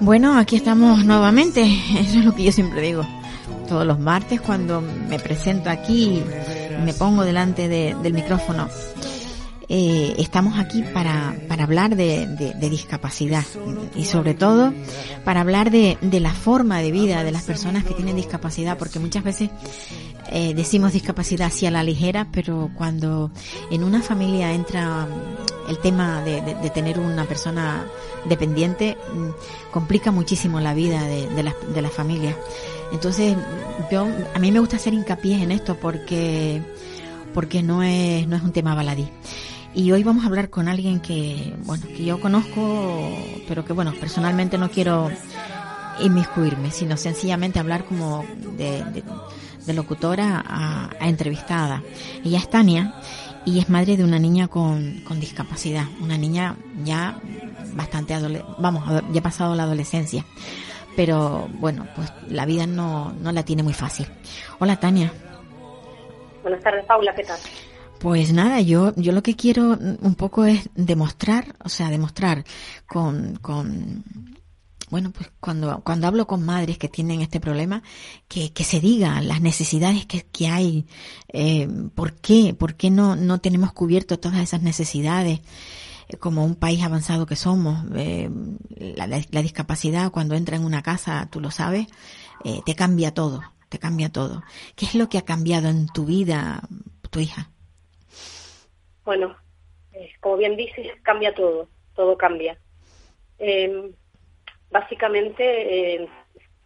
Bueno, 0.00 0.36
aquí 0.38 0.56
estamos 0.56 1.04
nuevamente. 1.04 1.62
Eso 1.98 2.18
es 2.18 2.24
lo 2.24 2.34
que 2.34 2.44
yo 2.44 2.52
siempre 2.52 2.80
digo. 2.82 3.06
Todos 3.68 3.86
los 3.86 3.98
martes 3.98 4.40
cuando 4.40 4.80
me 4.80 5.18
presento 5.18 5.68
aquí 5.70 6.22
me 6.84 6.94
pongo 6.94 7.24
delante 7.24 7.68
de- 7.68 7.94
del 8.02 8.14
micrófono. 8.14 8.68
Eh, 9.68 10.14
estamos 10.18 10.58
aquí 10.58 10.82
para, 10.94 11.34
para 11.46 11.64
hablar 11.64 11.94
de, 11.94 12.26
discapacidad 12.70 13.44
y 13.94 14.04
sobre 14.04 14.34
todo 14.34 14.72
para 15.24 15.40
hablar 15.42 15.70
de, 15.70 15.98
de 16.00 16.20
la 16.20 16.32
forma 16.32 16.78
de 16.78 16.90
vida 16.90 17.22
de 17.24 17.32
las 17.32 17.44
personas 17.44 17.84
que 17.84 17.94
tienen 17.94 18.16
discapacidad 18.16 18.78
porque 18.78 18.98
muchas 18.98 19.24
veces 19.24 19.50
eh, 20.30 20.54
decimos 20.54 20.92
discapacidad 20.92 21.48
así 21.48 21.66
a 21.66 21.70
la 21.70 21.82
ligera, 21.82 22.28
pero 22.32 22.70
cuando 22.76 23.30
en 23.70 23.84
una 23.84 24.02
familia 24.02 24.52
entra 24.52 25.06
el 25.68 25.78
tema 25.78 26.22
de, 26.22 26.40
de- 26.42 26.70
tener 26.70 26.98
una 26.98 27.24
persona 27.24 27.84
dependiente, 28.26 28.96
mm, 29.14 29.70
complica 29.72 30.10
muchísimo 30.10 30.60
la 30.60 30.72
vida 30.74 31.02
de, 31.02 31.28
de 31.28 31.42
la, 31.42 31.54
de 31.74 31.82
la 31.82 31.88
familia. 31.90 32.36
Entonces, 32.92 33.36
yo, 33.90 34.06
a 34.34 34.38
mí 34.38 34.50
me 34.52 34.60
gusta 34.60 34.76
hacer 34.76 34.94
hincapié 34.94 35.42
en 35.42 35.50
esto 35.52 35.76
porque, 35.76 36.62
porque 37.34 37.62
no 37.62 37.82
es, 37.82 38.26
no 38.28 38.36
es 38.36 38.42
un 38.42 38.52
tema 38.52 38.74
baladí. 38.74 39.08
Y 39.74 39.92
hoy 39.92 40.02
vamos 40.02 40.24
a 40.24 40.28
hablar 40.28 40.50
con 40.50 40.66
alguien 40.68 41.00
que, 41.00 41.54
bueno, 41.64 41.86
que 41.86 42.04
yo 42.04 42.20
conozco, 42.20 43.16
pero 43.46 43.64
que, 43.64 43.72
bueno, 43.72 43.92
personalmente 44.00 44.58
no 44.58 44.70
quiero 44.70 45.10
inmiscuirme, 46.00 46.70
sino 46.70 46.96
sencillamente 46.96 47.58
hablar 47.58 47.84
como 47.84 48.24
de, 48.56 48.84
de- 48.84 49.04
locutora 49.74 50.42
a, 50.46 50.88
a 50.98 51.08
entrevistada. 51.08 51.82
Ella 52.24 52.38
es 52.38 52.48
Tania 52.48 52.94
y 53.44 53.58
es 53.58 53.68
madre 53.68 53.98
de 53.98 54.04
una 54.04 54.18
niña 54.18 54.48
con, 54.48 55.02
con 55.06 55.20
discapacidad, 55.20 55.84
una 56.00 56.16
niña 56.16 56.56
ya 56.84 57.20
bastante 57.74 58.14
adole 58.14 58.42
vamos, 58.58 58.82
ya 59.12 59.20
ha 59.20 59.22
pasado 59.22 59.54
la 59.54 59.64
adolescencia. 59.64 60.24
Pero 60.96 61.48
bueno, 61.60 61.86
pues 61.94 62.10
la 62.28 62.46
vida 62.46 62.66
no, 62.66 63.12
no 63.20 63.30
la 63.30 63.42
tiene 63.44 63.62
muy 63.62 63.74
fácil. 63.74 64.06
Hola 64.58 64.76
Tania. 64.80 65.12
Buenas 66.42 66.62
tardes, 66.62 66.86
Paula, 66.86 67.14
¿qué 67.14 67.24
tal? 67.24 67.38
Pues 67.98 68.32
nada, 68.32 68.60
yo, 68.60 68.94
yo 68.96 69.10
lo 69.12 69.22
que 69.24 69.34
quiero 69.34 69.76
un 70.00 70.14
poco 70.14 70.44
es 70.44 70.70
demostrar, 70.76 71.56
o 71.64 71.68
sea, 71.68 71.90
demostrar 71.90 72.44
con, 72.86 73.36
con, 73.42 74.04
bueno, 74.90 75.10
pues 75.10 75.32
cuando, 75.40 75.80
cuando 75.82 76.06
hablo 76.06 76.26
con 76.28 76.44
madres 76.44 76.78
que 76.78 76.88
tienen 76.88 77.22
este 77.22 77.40
problema, 77.40 77.82
que, 78.28 78.52
que 78.52 78.62
se 78.62 78.78
diga 78.78 79.20
las 79.20 79.40
necesidades 79.40 80.06
que, 80.06 80.24
que 80.26 80.46
hay, 80.48 80.86
eh, 81.32 81.68
por 81.96 82.14
qué, 82.14 82.54
por 82.54 82.76
qué 82.76 82.90
no, 82.90 83.16
no 83.16 83.40
tenemos 83.40 83.72
cubierto 83.72 84.20
todas 84.20 84.38
esas 84.40 84.62
necesidades 84.62 85.40
eh, 86.08 86.16
como 86.18 86.44
un 86.44 86.54
país 86.54 86.82
avanzado 86.84 87.26
que 87.26 87.36
somos. 87.36 87.84
Eh, 87.96 88.30
la, 88.96 89.06
la- 89.08 89.42
discapacidad 89.42 90.12
cuando 90.12 90.36
entra 90.36 90.56
en 90.56 90.64
una 90.64 90.82
casa, 90.82 91.28
tú 91.32 91.40
lo 91.40 91.50
sabes, 91.50 91.88
te 92.64 92.74
cambia 92.76 93.12
todo, 93.12 93.42
te 93.68 93.78
cambia 93.80 94.10
todo. 94.12 94.44
¿Qué 94.76 94.86
es 94.86 94.94
lo 94.94 95.08
que 95.08 95.18
ha 95.18 95.22
cambiado 95.24 95.68
en 95.68 95.88
tu 95.88 96.04
vida, 96.06 96.62
tu 97.10 97.20
hija? 97.20 97.50
Bueno, 99.08 99.38
eh, 99.94 100.10
como 100.20 100.36
bien 100.36 100.54
dices, 100.54 100.86
cambia 101.00 101.32
todo, 101.32 101.66
todo 101.94 102.18
cambia. 102.18 102.58
Eh, 103.38 103.90
básicamente 104.70 105.94
eh, 106.02 106.08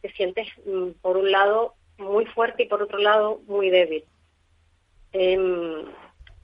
te 0.01 0.11
sientes, 0.15 0.49
mm, 0.67 0.89
por 1.01 1.19
un 1.19 1.31
lado, 1.31 1.75
muy 1.99 2.27
fuerte 2.27 2.65
y 2.65 2.67
por 2.67 2.83
otro 2.83 2.99
lado, 2.99 3.41
muy 3.47 3.71
débil. 3.71 4.05
Eh, 5.13 5.85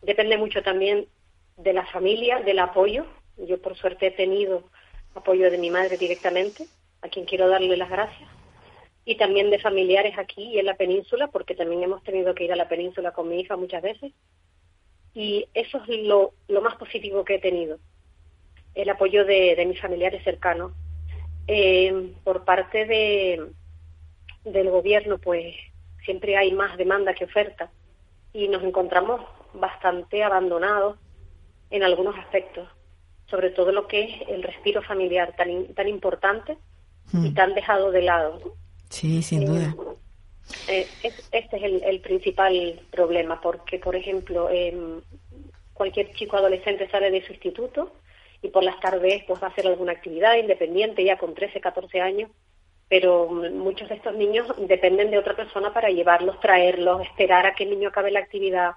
depende 0.03 0.39
mucho 0.39 0.63
también 0.63 1.09
de 1.57 1.73
la 1.73 1.85
familia, 1.87 2.43
del 2.43 2.61
apoyo. 2.61 3.05
Yo, 3.37 3.61
por 3.61 3.77
suerte, 3.77 4.07
he 4.07 4.13
tenido 4.13 4.71
apoyo 5.17 5.51
de 5.51 5.59
mi 5.59 5.71
madre 5.71 5.97
directamente, 5.97 6.69
a 7.03 7.09
quien 7.09 7.27
quiero 7.27 7.49
darle 7.49 7.77
las 7.77 7.91
gracias. 7.91 8.31
Y 9.05 9.17
también 9.17 9.51
de 9.51 9.59
familiares 9.59 10.17
aquí 10.17 10.45
y 10.45 10.61
en 10.61 10.67
la 10.67 10.77
península, 10.77 11.27
porque 11.27 11.57
también 11.57 11.83
hemos 11.83 12.05
tenido 12.05 12.37
que 12.37 12.45
ir 12.45 12.53
a 12.53 12.63
la 12.63 12.69
península 12.69 13.11
con 13.11 13.29
mi 13.29 13.41
hija 13.41 13.57
muchas 13.57 13.83
veces. 13.83 14.13
Y 15.19 15.49
eso 15.53 15.83
es 15.89 15.89
lo, 16.07 16.33
lo 16.47 16.61
más 16.63 16.77
positivo 16.77 17.25
que 17.25 17.35
he 17.35 17.39
tenido, 17.41 17.79
el 18.77 18.89
apoyo 18.89 19.25
de, 19.25 19.57
de 19.57 19.67
mis 19.67 19.81
familiares 19.81 20.23
cercanos. 20.23 20.71
Eh, 21.49 22.13
por 22.23 22.45
parte 22.45 22.85
de, 22.87 23.51
del 24.45 24.71
gobierno, 24.71 25.19
pues 25.19 25.57
siempre 26.05 26.37
hay 26.37 26.53
más 26.53 26.77
demanda 26.77 27.15
que 27.15 27.25
oferta 27.25 27.69
y 28.33 28.47
nos 28.47 28.63
encontramos 28.63 29.21
bastante 29.55 30.23
abandonados 30.23 30.99
en 31.71 31.83
algunos 31.83 32.17
aspectos, 32.17 32.69
sobre 33.29 33.51
todo 33.51 33.73
lo 33.73 33.89
que 33.89 34.03
es 34.05 34.29
el 34.29 34.45
respiro 34.45 34.83
familiar 34.83 35.35
tan, 35.37 35.51
in- 35.51 35.75
tan 35.75 35.89
importante 35.89 36.57
y 37.13 37.31
Mm. 37.31 37.35
tan 37.35 37.55
dejado 37.55 37.91
de 37.91 38.03
lado. 38.03 38.55
Sí, 38.89 39.21
sin 39.23 39.43
Eh, 39.43 39.47
duda. 39.47 39.75
Eh, 40.67 40.91
es- 41.03 41.25
este 41.33 41.57
es 41.57 41.63
el, 41.83 42.01
principal 42.01 42.81
problema, 42.91 43.41
porque, 43.41 43.79
por 43.79 43.97
ejemplo, 43.97 44.49
em, 44.51 45.01
cualquier 45.73 46.13
chico 46.15 46.37
adolescente 46.37 46.89
sale 46.91 47.11
de 47.11 47.23
su 47.25 47.33
instituto 47.33 47.93
y 48.43 48.49
por 48.49 48.65
las 48.65 48.79
tardes 48.81 49.25
pues 49.27 49.43
va 49.43 49.49
a 49.49 49.51
hacer 49.51 49.67
alguna 49.67 49.93
actividad 49.93 50.37
independiente 50.37 51.05
ya 51.05 51.19
con 51.19 51.35
13, 51.35 51.61
14 51.61 52.01
años, 52.01 52.31
pero 52.89 53.29
muchos 53.29 53.89
de 53.89 53.97
estos 53.97 54.15
niños 54.15 54.47
dependen 54.59 55.11
de 55.11 55.19
otra 55.19 55.37
persona 55.37 55.73
para 55.75 55.91
llevarlos, 55.91 56.41
traerlos, 56.41 57.03
esperar 57.03 57.47
a 57.47 57.55
que 57.55 57.65
el 57.65 57.71
niño 57.71 57.89
acabe 57.91 58.11
la 58.11 58.21
actividad. 58.21 58.73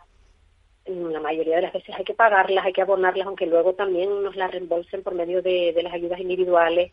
La 0.85 1.19
mayoría 1.19 1.57
de 1.57 1.61
las 1.63 1.73
veces 1.73 1.95
hay 1.95 2.03
que 2.03 2.13
pagarlas, 2.15 2.65
hay 2.65 2.73
que 2.73 2.81
abonarlas, 2.81 3.27
aunque 3.27 3.45
luego 3.45 3.73
también 3.75 4.23
nos 4.23 4.35
las 4.35 4.51
reembolsen 4.51 5.03
por 5.03 5.13
medio 5.15 5.41
de, 5.41 5.73
de 5.73 5.83
las 5.83 5.93
ayudas 5.93 6.19
individuales. 6.19 6.91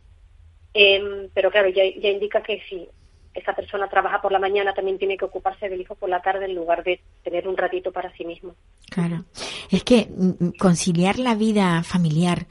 Em, 0.75 1.31
pero 1.35 1.51
claro, 1.51 1.69
ya, 1.71 1.85
ya 1.85 2.11
indica 2.11 2.43
que 2.43 2.61
si 2.69 2.89
esa 3.39 3.55
persona 3.55 3.89
trabaja 3.89 4.21
por 4.21 4.33
la 4.33 4.39
mañana, 4.39 4.75
también 4.75 4.99
tiene 4.99 5.17
que 5.17 5.25
ocuparse 5.25 5.69
del 5.69 5.81
hijo 5.81 5.95
por 5.95 6.09
la 6.09 6.21
tarde 6.21 6.47
en 6.47 6.55
lugar 6.55 6.85
de 6.85 7.01
tener 7.23 7.49
un 7.49 7.57
ratito 7.57 7.93
para 7.93 8.13
sí 8.17 8.25
mismo. 8.25 8.55
Claro. 8.91 9.25
Es 9.71 9.85
que 9.85 10.09
mm, 10.11 10.59
conciliar 10.59 11.19
la 11.19 11.35
vida 11.35 11.83
familiar 11.83 12.47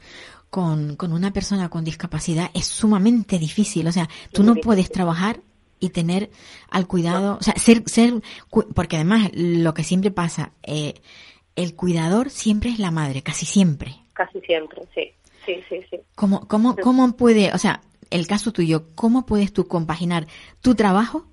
con, 0.50 0.96
con 0.96 1.12
una 1.12 1.32
persona 1.32 1.68
con 1.68 1.84
discapacidad 1.84 2.50
es 2.54 2.66
sumamente 2.66 3.38
difícil. 3.38 3.86
O 3.86 3.92
sea, 3.92 4.08
tú 4.32 4.42
no 4.42 4.54
puedes 4.56 4.90
trabajar 4.90 5.40
y 5.80 5.90
tener 5.90 6.30
al 6.70 6.86
cuidado, 6.86 7.38
o 7.38 7.42
sea, 7.42 7.54
ser, 7.54 7.82
ser, 7.86 8.14
porque 8.74 8.96
además 8.96 9.30
lo 9.34 9.74
que 9.74 9.84
siempre 9.84 10.10
pasa, 10.10 10.52
eh, 10.62 10.94
el 11.56 11.74
cuidador 11.74 12.30
siempre 12.30 12.70
es 12.70 12.78
la 12.78 12.90
madre, 12.90 13.22
casi 13.22 13.46
siempre. 13.46 13.96
Casi 14.12 14.40
siempre, 14.40 14.82
sí, 14.94 15.12
sí, 15.46 15.62
sí, 15.68 15.80
sí. 15.90 16.00
¿Cómo, 16.14 16.46
cómo, 16.48 16.76
cómo 16.76 17.12
puede, 17.16 17.52
o 17.52 17.58
sea, 17.58 17.80
el 18.10 18.26
caso 18.26 18.52
tuyo, 18.52 18.94
cómo 18.94 19.26
puedes 19.26 19.52
tú 19.52 19.66
compaginar 19.66 20.26
tu 20.60 20.74
trabajo 20.74 21.26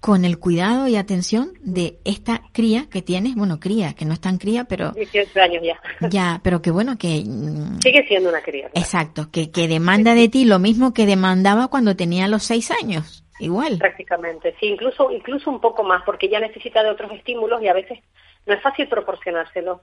con 0.00 0.24
el 0.24 0.38
cuidado 0.38 0.86
y 0.86 0.94
atención 0.96 1.52
de 1.60 1.98
esta 2.04 2.42
cría 2.52 2.86
que 2.88 3.02
tienes? 3.02 3.34
Bueno, 3.34 3.58
cría, 3.58 3.94
que 3.94 4.04
no 4.04 4.12
es 4.12 4.20
tan 4.20 4.38
cría, 4.38 4.64
pero 4.64 4.92
18 4.92 5.40
años 5.40 5.62
ya. 5.64 5.80
ya, 6.08 6.40
pero 6.44 6.62
que 6.62 6.70
bueno, 6.70 6.96
que... 6.98 7.24
mm, 7.26 7.80
Sigue 7.80 8.06
siendo 8.06 8.28
una 8.28 8.40
cría. 8.40 8.70
Exacto, 8.74 9.30
que, 9.32 9.50
que 9.50 9.66
demanda 9.66 10.14
de 10.14 10.28
ti 10.28 10.44
lo 10.44 10.58
mismo 10.58 10.94
que 10.94 11.06
demandaba 11.06 11.68
cuando 11.68 11.96
tenía 11.96 12.28
los 12.28 12.44
seis 12.44 12.70
años. 12.70 13.24
Igual. 13.40 13.78
Prácticamente, 13.78 14.54
sí, 14.58 14.66
incluso, 14.66 15.12
incluso 15.12 15.48
un 15.50 15.60
poco 15.60 15.84
más, 15.84 16.02
porque 16.04 16.28
ya 16.28 16.40
necesita 16.40 16.82
de 16.82 16.90
otros 16.90 17.12
estímulos 17.12 17.62
y 17.62 17.68
a 17.68 17.72
veces 17.72 18.00
no 18.46 18.54
es 18.54 18.62
fácil 18.62 18.88
proporcionárselo. 18.88 19.82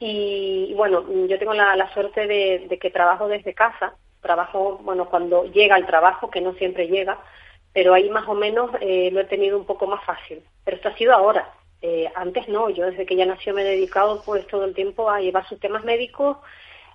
Y, 0.00 0.68
y 0.70 0.74
bueno, 0.74 1.04
yo 1.28 1.38
tengo 1.38 1.54
la, 1.54 1.76
la 1.76 1.92
suerte 1.92 2.26
de, 2.26 2.66
de 2.68 2.78
que 2.78 2.90
trabajo 2.90 3.28
desde 3.28 3.54
casa, 3.54 3.94
trabajo, 4.20 4.78
bueno, 4.82 5.08
cuando 5.08 5.44
llega 5.44 5.76
el 5.76 5.86
trabajo, 5.86 6.30
que 6.30 6.40
no 6.40 6.52
siempre 6.54 6.88
llega, 6.88 7.18
pero 7.72 7.94
ahí 7.94 8.10
más 8.10 8.28
o 8.28 8.34
menos 8.34 8.70
eh, 8.80 9.10
lo 9.12 9.20
he 9.20 9.24
tenido 9.24 9.58
un 9.58 9.64
poco 9.64 9.86
más 9.86 10.04
fácil. 10.04 10.42
Pero 10.64 10.76
esto 10.76 10.88
ha 10.88 10.96
sido 10.96 11.12
ahora. 11.12 11.52
Eh, 11.82 12.10
antes 12.14 12.48
no, 12.48 12.68
yo 12.68 12.86
desde 12.86 13.06
que 13.06 13.16
ya 13.16 13.24
nació 13.24 13.54
me 13.54 13.62
he 13.62 13.64
dedicado 13.64 14.22
pues 14.24 14.46
todo 14.48 14.64
el 14.64 14.74
tiempo 14.74 15.08
a 15.08 15.20
llevar 15.20 15.48
sus 15.48 15.58
temas 15.58 15.82
médicos 15.82 16.36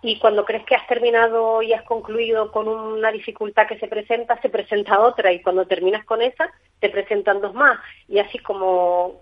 y 0.03 0.19
cuando 0.19 0.45
crees 0.45 0.63
que 0.65 0.75
has 0.75 0.85
terminado 0.85 1.63
y 1.63 1.73
has 1.73 1.81
concluido 1.83 2.51
con 2.51 2.67
una 2.67 3.11
dificultad 3.11 3.67
que 3.67 3.79
se 3.79 3.87
presenta, 3.87 4.39
se 4.41 4.49
presenta 4.49 4.99
otra 4.99 5.31
y 5.31 5.41
cuando 5.41 5.65
terminas 5.65 6.05
con 6.05 6.21
esa, 6.21 6.51
te 6.79 6.89
presentan 6.89 7.41
dos 7.41 7.55
más 7.55 7.79
y 8.07 8.19
así 8.19 8.37
como, 8.37 9.21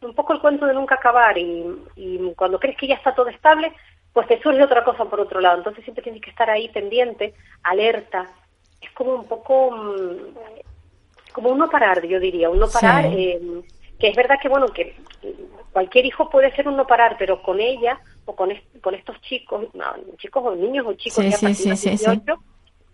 un 0.00 0.14
poco 0.16 0.32
el 0.32 0.40
cuento 0.40 0.66
de 0.66 0.74
nunca 0.74 0.96
acabar 0.96 1.38
y, 1.38 1.64
y 1.94 2.32
cuando 2.34 2.58
crees 2.58 2.76
que 2.76 2.88
ya 2.88 2.96
está 2.96 3.14
todo 3.14 3.28
estable, 3.28 3.72
pues 4.14 4.28
te 4.28 4.40
surge 4.40 4.62
otra 4.62 4.84
cosa 4.84 5.04
por 5.04 5.20
otro 5.20 5.40
lado. 5.40 5.58
Entonces 5.58 5.84
siempre 5.84 6.04
tienes 6.04 6.22
que 6.22 6.30
estar 6.30 6.48
ahí 6.48 6.68
pendiente, 6.68 7.34
alerta. 7.64 8.30
Es 8.80 8.90
como 8.92 9.14
un 9.14 9.26
poco, 9.26 9.72
mm, 9.72 11.32
como 11.32 11.50
un 11.50 11.58
no 11.58 11.68
parar, 11.68 12.06
yo 12.06 12.20
diría, 12.20 12.48
un 12.48 12.60
no 12.60 12.68
parar, 12.68 13.06
eh, 13.06 13.40
que 13.98 14.08
es 14.08 14.16
verdad 14.16 14.36
que, 14.40 14.48
bueno, 14.48 14.68
que 14.68 14.96
cualquier 15.72 16.06
hijo 16.06 16.30
puede 16.30 16.54
ser 16.54 16.68
un 16.68 16.76
no 16.76 16.86
parar, 16.86 17.16
pero 17.18 17.42
con 17.42 17.58
ella 17.60 17.98
o 18.24 18.36
con, 18.36 18.52
con 18.80 18.94
estos 18.94 19.20
chicos, 19.22 19.66
chicos 20.18 20.42
o 20.46 20.54
niños 20.54 20.86
o 20.86 20.94
chicos 20.94 21.24
sí, 21.24 21.54
sí, 21.76 21.76
sí, 21.76 22.20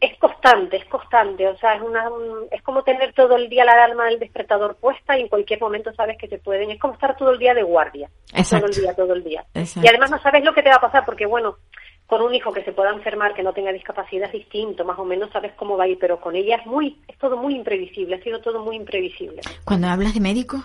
es 0.01 0.19
constante, 0.19 0.79
es 0.79 0.85
constante, 0.87 1.47
o 1.47 1.57
sea, 1.59 1.75
es 1.75 1.83
una 1.83 2.09
es 2.51 2.63
como 2.63 2.83
tener 2.83 3.13
todo 3.13 3.37
el 3.37 3.51
día 3.51 3.67
la 3.67 3.73
alarma 3.73 4.07
del 4.07 4.19
despertador 4.19 4.77
puesta 4.77 5.19
y 5.19 5.23
en 5.23 5.29
cualquier 5.29 5.61
momento 5.61 5.93
sabes 5.93 6.17
que 6.17 6.27
te 6.27 6.39
pueden, 6.39 6.71
es 6.71 6.81
como 6.81 6.95
estar 6.95 7.17
todo 7.17 7.33
el 7.33 7.39
día 7.39 7.53
de 7.53 7.63
guardia, 7.63 8.09
todo 8.49 8.67
el 8.67 8.73
día, 8.73 8.95
todo 8.95 9.13
el 9.13 9.23
día. 9.23 9.45
Y 9.55 9.89
además 9.89 10.11
no 10.11 10.19
sabes 10.21 10.43
lo 10.43 10.55
que 10.55 10.63
te 10.63 10.71
va 10.71 10.77
a 10.77 10.81
pasar 10.81 11.05
porque 11.05 11.27
bueno, 11.27 11.59
con 12.11 12.23
un 12.23 12.35
hijo 12.35 12.53
que 12.53 12.65
se 12.65 12.73
pueda 12.73 12.91
enfermar, 12.91 13.35
que 13.35 13.43
no 13.45 13.53
tenga 13.53 13.73
discapacidad 13.73 14.27
es 14.27 14.33
distinto, 14.33 14.85
más 14.85 14.99
o 14.99 15.05
menos 15.05 15.31
sabes 15.31 15.53
cómo 15.53 15.77
va 15.77 15.85
a 15.85 15.87
ir, 15.87 15.97
pero 15.97 16.21
con 16.21 16.35
ella 16.35 16.57
es 16.57 16.67
muy, 16.67 16.99
es 17.07 17.17
todo 17.19 17.37
muy 17.37 17.55
imprevisible, 17.55 18.17
ha 18.17 18.23
sido 18.25 18.41
todo 18.41 18.65
muy 18.65 18.75
imprevisible. 18.75 19.43
Cuando 19.65 19.87
hablas 19.87 20.13
de 20.13 20.19
médicos, 20.19 20.61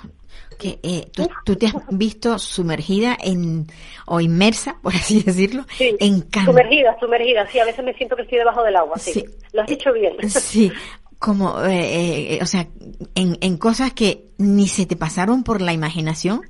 que 0.57 0.79
eh, 0.81 1.05
tú, 1.45 1.55
te 1.55 1.67
has 1.67 1.75
visto 1.91 2.39
sumergida 2.39 3.15
en, 3.23 3.67
o 4.07 4.19
inmersa, 4.21 4.77
por 4.81 4.95
así 4.95 5.21
decirlo, 5.21 5.65
en 5.79 6.25
Sumergida, 6.43 6.97
sumergida, 6.99 7.45
sí, 7.45 7.59
a 7.59 7.65
veces 7.65 7.85
me 7.85 7.93
siento 7.93 8.15
que 8.15 8.23
estoy 8.23 8.39
debajo 8.39 8.63
del 8.63 8.75
agua, 8.75 8.97
sí. 8.97 9.23
Lo 9.53 9.61
has 9.61 9.67
dicho 9.67 9.93
bien. 9.93 10.17
Sí, 10.27 10.71
como, 11.19 11.63
eh, 11.63 12.35
eh, 12.35 12.39
o 12.41 12.45
sea, 12.45 12.67
en, 13.15 13.37
en, 13.41 13.57
cosas 13.57 13.93
que 13.93 14.25
ni 14.37 14.67
se 14.67 14.85
te 14.85 14.95
pasaron 14.95 15.43
por 15.43 15.61
la 15.61 15.73
imaginación 15.73 16.41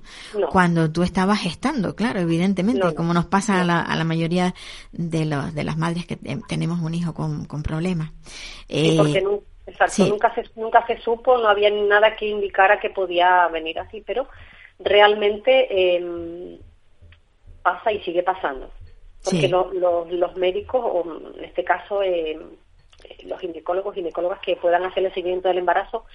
cuando 0.49 0.91
tú 0.91 1.03
estabas 1.03 1.41
gestando, 1.41 1.95
claro, 1.95 2.19
evidentemente, 2.19 2.93
como 2.95 3.13
nos 3.13 3.25
pasa 3.25 3.61
a, 3.61 3.63
la, 3.63 3.81
a 3.81 3.95
la 3.95 4.03
mayoría 4.03 4.53
de, 4.91 5.25
los, 5.25 5.53
de 5.53 5.63
las 5.63 5.77
madres 5.77 6.05
que 6.05 6.17
tenemos 6.47 6.79
un 6.81 6.93
hijo 6.93 7.13
con, 7.13 7.45
con 7.45 7.63
problemas. 7.63 8.11
Eh, 8.67 8.95
porque 8.97 9.23
exacto, 9.67 10.05
nunca, 10.07 10.33
se, 10.33 10.43
nunca 10.55 10.85
se 10.87 10.99
supo, 10.99 11.37
no 11.37 11.47
había 11.47 11.69
nada 11.69 12.15
que 12.15 12.27
indicara 12.27 12.79
que 12.79 12.89
podía 12.89 13.47
venir 13.47 13.79
así, 13.79 14.03
pero 14.05 14.27
realmente 14.79 15.67
eh, 15.69 16.59
pasa 17.61 17.91
y 17.91 18.01
sigue 18.01 18.23
pasando. 18.23 18.69
Porque 19.23 19.47
los 19.49 20.35
médicos, 20.37 20.81
o 20.83 21.03
en 21.35 21.45
este 21.45 21.63
caso, 21.63 22.03
eh, 22.03 22.39
los 23.23 23.39
ginecólogos, 23.39 23.95
ginecólogas 23.95 24.39
que 24.39 24.55
puedan 24.55 24.83
hacer 24.83 25.05
el 25.05 25.13
seguimiento 25.13 25.47
del 25.47 25.59
embarazo, 25.59 26.05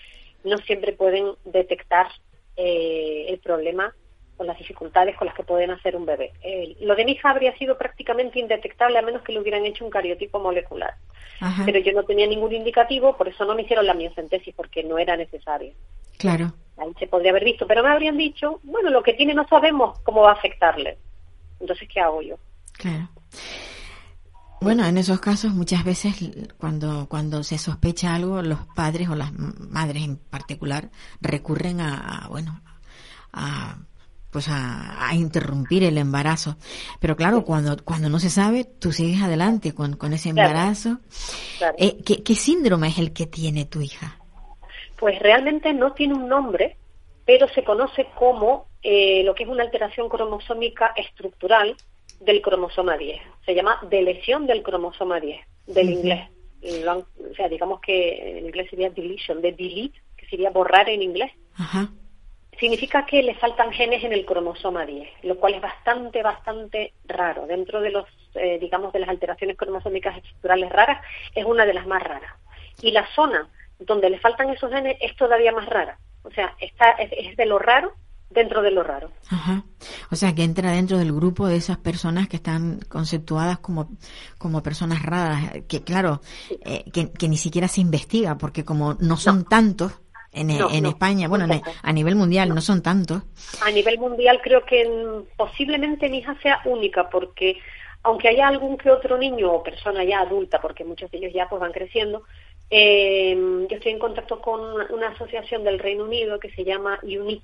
no 0.44 0.58
siempre 0.58 0.92
pueden 0.92 1.34
detectar 1.44 2.08
eh, 2.56 3.26
el 3.28 3.38
problema 3.38 3.94
con 4.36 4.46
las 4.46 4.56
dificultades 4.56 5.16
con 5.18 5.26
las 5.26 5.36
que 5.36 5.42
pueden 5.42 5.70
hacer 5.70 5.94
un 5.94 6.06
bebé. 6.06 6.32
lo 6.80 6.96
de 6.96 7.04
mi 7.04 7.12
hija 7.12 7.28
habría 7.28 7.54
sido 7.58 7.76
prácticamente 7.76 8.38
indetectable 8.38 8.98
a 8.98 9.02
menos 9.02 9.20
que 9.20 9.32
le 9.32 9.40
hubieran 9.40 9.66
hecho 9.66 9.84
un 9.84 9.90
cariotipo 9.90 10.38
molecular. 10.38 10.94
Pero 11.66 11.78
yo 11.78 11.92
no 11.92 12.04
tenía 12.04 12.26
ningún 12.26 12.54
indicativo, 12.54 13.18
por 13.18 13.28
eso 13.28 13.44
no 13.44 13.54
me 13.54 13.62
hicieron 13.62 13.86
la 13.86 13.92
miocentesis, 13.92 14.54
porque 14.54 14.82
no 14.82 14.98
era 14.98 15.14
necesario. 15.16 15.74
Claro. 16.18 16.54
Ahí 16.78 16.90
se 16.98 17.06
podría 17.06 17.32
haber 17.32 17.44
visto, 17.44 17.66
pero 17.66 17.82
me 17.82 17.90
habrían 17.90 18.16
dicho, 18.16 18.60
bueno, 18.62 18.88
lo 18.88 19.02
que 19.02 19.12
tiene 19.12 19.34
no 19.34 19.46
sabemos 19.46 19.98
cómo 20.00 20.22
va 20.22 20.30
a 20.30 20.34
afectarle. 20.34 20.96
Entonces, 21.60 21.86
¿qué 21.92 22.00
hago 22.00 22.22
yo? 22.22 22.36
Claro. 22.72 23.08
Bueno, 24.60 24.84
en 24.84 24.98
esos 24.98 25.20
casos 25.20 25.52
muchas 25.52 25.84
veces 25.84 26.16
cuando, 26.58 27.06
cuando 27.08 27.42
se 27.42 27.56
sospecha 27.56 28.14
algo, 28.14 28.42
los 28.42 28.58
padres 28.76 29.08
o 29.08 29.14
las 29.14 29.32
madres 29.32 30.04
en 30.04 30.18
particular 30.18 30.90
recurren 31.22 31.80
a, 31.80 32.26
bueno, 32.28 32.60
a, 33.32 33.78
pues 34.30 34.48
a, 34.50 35.14
interrumpir 35.14 35.82
el 35.84 35.96
embarazo. 35.96 36.56
Pero 37.00 37.16
claro, 37.16 37.42
cuando, 37.42 37.82
cuando 37.82 38.10
no 38.10 38.18
se 38.18 38.28
sabe, 38.28 38.64
tú 38.64 38.92
sigues 38.92 39.22
adelante 39.22 39.74
con, 39.74 39.96
con 39.96 40.12
ese 40.12 40.28
embarazo. 40.28 40.98
Eh, 41.78 42.02
¿qué, 42.04 42.34
síndrome 42.34 42.88
es 42.88 42.98
el 42.98 43.14
que 43.14 43.26
tiene 43.26 43.64
tu 43.64 43.80
hija? 43.80 44.18
Pues 44.98 45.18
realmente 45.20 45.72
no 45.72 45.92
tiene 45.94 46.14
un 46.14 46.28
nombre, 46.28 46.76
pero 47.24 47.48
se 47.48 47.64
conoce 47.64 48.08
como 48.14 48.66
eh, 48.82 49.22
lo 49.24 49.34
que 49.34 49.44
es 49.44 49.48
una 49.48 49.62
alteración 49.62 50.10
cromosómica 50.10 50.92
estructural 50.96 51.76
del 52.20 52.42
cromosoma 52.42 52.96
10. 52.96 53.20
Se 53.44 53.54
llama 53.54 53.80
delesión 53.88 54.46
del 54.46 54.62
cromosoma 54.62 55.18
10, 55.18 55.40
del 55.66 55.90
inglés. 55.90 56.28
o 56.62 57.34
sea, 57.34 57.48
digamos 57.48 57.80
que 57.80 58.38
en 58.38 58.46
inglés 58.46 58.68
sería 58.70 58.90
deletion, 58.90 59.40
de 59.40 59.52
delete, 59.52 60.00
que 60.16 60.26
sería 60.26 60.50
borrar 60.50 60.88
en 60.88 61.02
inglés. 61.02 61.32
Significa 62.58 63.06
que 63.06 63.22
le 63.22 63.34
faltan 63.36 63.72
genes 63.72 64.04
en 64.04 64.12
el 64.12 64.26
cromosoma 64.26 64.84
10, 64.84 65.08
lo 65.24 65.36
cual 65.36 65.54
es 65.54 65.62
bastante, 65.62 66.22
bastante 66.22 66.92
raro. 67.06 67.46
Dentro 67.46 67.80
de 67.80 67.90
los, 67.90 68.06
eh, 68.34 68.58
digamos, 68.60 68.92
de 68.92 68.98
las 68.98 69.08
alteraciones 69.08 69.56
cromosómicas 69.56 70.18
estructurales 70.18 70.70
raras, 70.70 71.02
es 71.34 71.44
una 71.46 71.64
de 71.64 71.74
las 71.74 71.86
más 71.86 72.02
raras. 72.02 72.34
Y 72.82 72.90
la 72.90 73.06
zona 73.14 73.48
donde 73.78 74.10
le 74.10 74.18
faltan 74.18 74.50
esos 74.50 74.70
genes 74.70 74.98
es 75.00 75.16
todavía 75.16 75.52
más 75.52 75.66
rara. 75.66 75.98
O 76.22 76.30
sea, 76.30 76.54
está, 76.60 76.90
es 76.90 77.34
de 77.34 77.46
lo 77.46 77.58
raro 77.58 77.94
dentro 78.30 78.62
de 78.62 78.70
lo 78.70 78.82
raro. 78.82 79.10
Ajá. 79.28 79.64
O 80.10 80.16
sea, 80.16 80.34
que 80.34 80.44
entra 80.44 80.72
dentro 80.72 80.98
del 80.98 81.12
grupo 81.12 81.46
de 81.46 81.56
esas 81.56 81.78
personas 81.78 82.28
que 82.28 82.36
están 82.36 82.80
conceptuadas 82.88 83.58
como, 83.58 83.88
como 84.38 84.62
personas 84.62 85.02
raras, 85.02 85.62
que 85.68 85.82
claro, 85.82 86.20
eh, 86.64 86.84
que, 86.92 87.28
ni 87.28 87.36
siquiera 87.36 87.68
se 87.68 87.80
investiga, 87.80 88.38
porque 88.38 88.64
como 88.64 88.94
no 88.94 89.16
son 89.16 89.44
tantos 89.44 90.00
en, 90.32 90.50
en 90.50 90.86
España, 90.86 91.28
bueno, 91.28 91.46
a 91.82 91.92
nivel 91.92 92.14
mundial 92.14 92.54
no 92.54 92.60
son 92.60 92.82
tantos. 92.82 93.22
A 93.62 93.70
nivel 93.70 93.98
mundial 93.98 94.40
creo 94.42 94.64
que 94.64 94.88
posiblemente 95.36 96.08
mi 96.08 96.18
hija 96.18 96.36
sea 96.40 96.60
única, 96.64 97.10
porque 97.10 97.58
aunque 98.02 98.28
haya 98.28 98.48
algún 98.48 98.78
que 98.78 98.90
otro 98.90 99.18
niño 99.18 99.52
o 99.52 99.62
persona 99.62 100.04
ya 100.04 100.20
adulta, 100.20 100.60
porque 100.60 100.84
muchos 100.84 101.10
de 101.10 101.18
ellos 101.18 101.32
ya 101.34 101.48
pues 101.48 101.60
van 101.60 101.72
creciendo, 101.72 102.22
eh, 102.70 103.36
yo 103.68 103.76
estoy 103.76 103.92
en 103.92 103.98
contacto 103.98 104.40
con 104.40 104.60
una 104.92 105.08
asociación 105.08 105.64
del 105.64 105.80
Reino 105.80 106.04
Unido 106.04 106.38
que 106.38 106.50
se 106.52 106.64
llama 106.64 107.00
UNIC, 107.02 107.42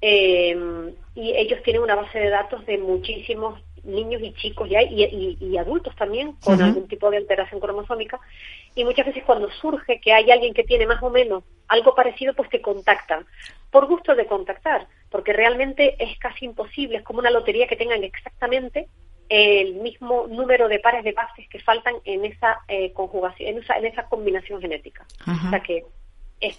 eh, 0.00 0.94
y 1.14 1.32
ellos 1.36 1.62
tienen 1.62 1.82
una 1.82 1.94
base 1.94 2.18
de 2.18 2.30
datos 2.30 2.64
de 2.66 2.78
muchísimos 2.78 3.60
niños 3.84 4.20
y 4.22 4.32
chicos 4.34 4.68
ya 4.68 4.82
y, 4.82 5.56
adultos 5.58 5.94
también 5.96 6.32
con 6.44 6.60
algún 6.60 6.88
tipo 6.88 7.10
de 7.10 7.18
alteración 7.18 7.60
cromosómica. 7.60 8.20
Y 8.74 8.84
muchas 8.84 9.06
veces 9.06 9.24
cuando 9.24 9.50
surge 9.50 10.00
que 10.00 10.12
hay 10.12 10.30
alguien 10.30 10.54
que 10.54 10.64
tiene 10.64 10.86
más 10.86 11.02
o 11.02 11.10
menos 11.10 11.44
algo 11.68 11.94
parecido 11.94 12.34
pues 12.34 12.48
te 12.50 12.60
contactan. 12.60 13.26
Por 13.70 13.86
gusto 13.86 14.14
de 14.14 14.26
contactar 14.26 14.86
porque 15.10 15.32
realmente 15.32 15.96
es 15.98 16.18
casi 16.18 16.44
imposible 16.44 16.98
es 16.98 17.02
como 17.02 17.18
una 17.18 17.30
lotería 17.30 17.66
que 17.66 17.76
tengan 17.76 18.04
exactamente 18.04 18.88
el 19.28 19.74
mismo 19.76 20.26
número 20.28 20.68
de 20.68 20.80
pares 20.80 21.04
de 21.04 21.12
bases 21.12 21.48
que 21.48 21.60
faltan 21.60 21.94
en 22.04 22.24
esa 22.24 22.60
eh, 22.68 22.92
conjugación 22.92 23.48
en 23.50 23.58
esa, 23.58 23.74
en 23.76 23.86
esa 23.86 24.08
combinación 24.08 24.60
genética. 24.60 25.06
O 25.26 25.50
sea 25.50 25.60
que 25.60 25.84
es, 26.40 26.58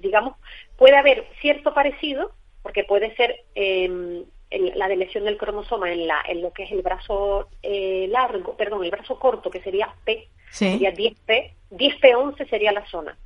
digamos 0.00 0.36
puede 0.76 0.96
haber 0.96 1.26
cierto 1.40 1.74
parecido 1.74 2.32
porque 2.66 2.82
puede 2.82 3.14
ser 3.14 3.44
eh, 3.54 4.24
la 4.50 4.88
delesión 4.88 5.22
del 5.22 5.36
cromosoma 5.36 5.92
en, 5.92 6.08
la, 6.08 6.20
en 6.28 6.42
lo 6.42 6.52
que 6.52 6.64
es 6.64 6.72
el 6.72 6.82
brazo 6.82 7.48
eh, 7.62 8.08
largo, 8.10 8.56
perdón, 8.56 8.82
el 8.82 8.90
brazo 8.90 9.20
corto, 9.20 9.50
que 9.50 9.62
sería 9.62 9.94
P, 10.04 10.28
sería 10.50 10.92
10P, 10.92 11.52
10P11 11.70 12.50
sería 12.50 12.72
la 12.72 12.84
zona. 12.90 13.16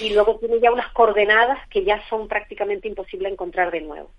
Y 0.00 0.10
luego 0.10 0.38
tiene 0.40 0.58
ya 0.60 0.72
unas 0.72 0.92
coordenadas 0.92 1.68
que 1.68 1.84
ya 1.84 2.02
son 2.08 2.26
prácticamente 2.26 2.88
imposibles 2.88 3.30
encontrar 3.30 3.70
de 3.70 3.82
nuevo. 3.82 4.10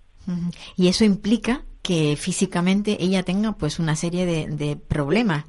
Y 0.74 0.88
eso 0.88 1.04
implica 1.04 1.60
que 1.82 2.16
físicamente 2.16 2.96
ella 2.98 3.22
tenga 3.22 3.52
pues 3.52 3.78
una 3.78 3.94
serie 3.94 4.24
de, 4.24 4.46
de 4.46 4.76
problemas 4.76 5.44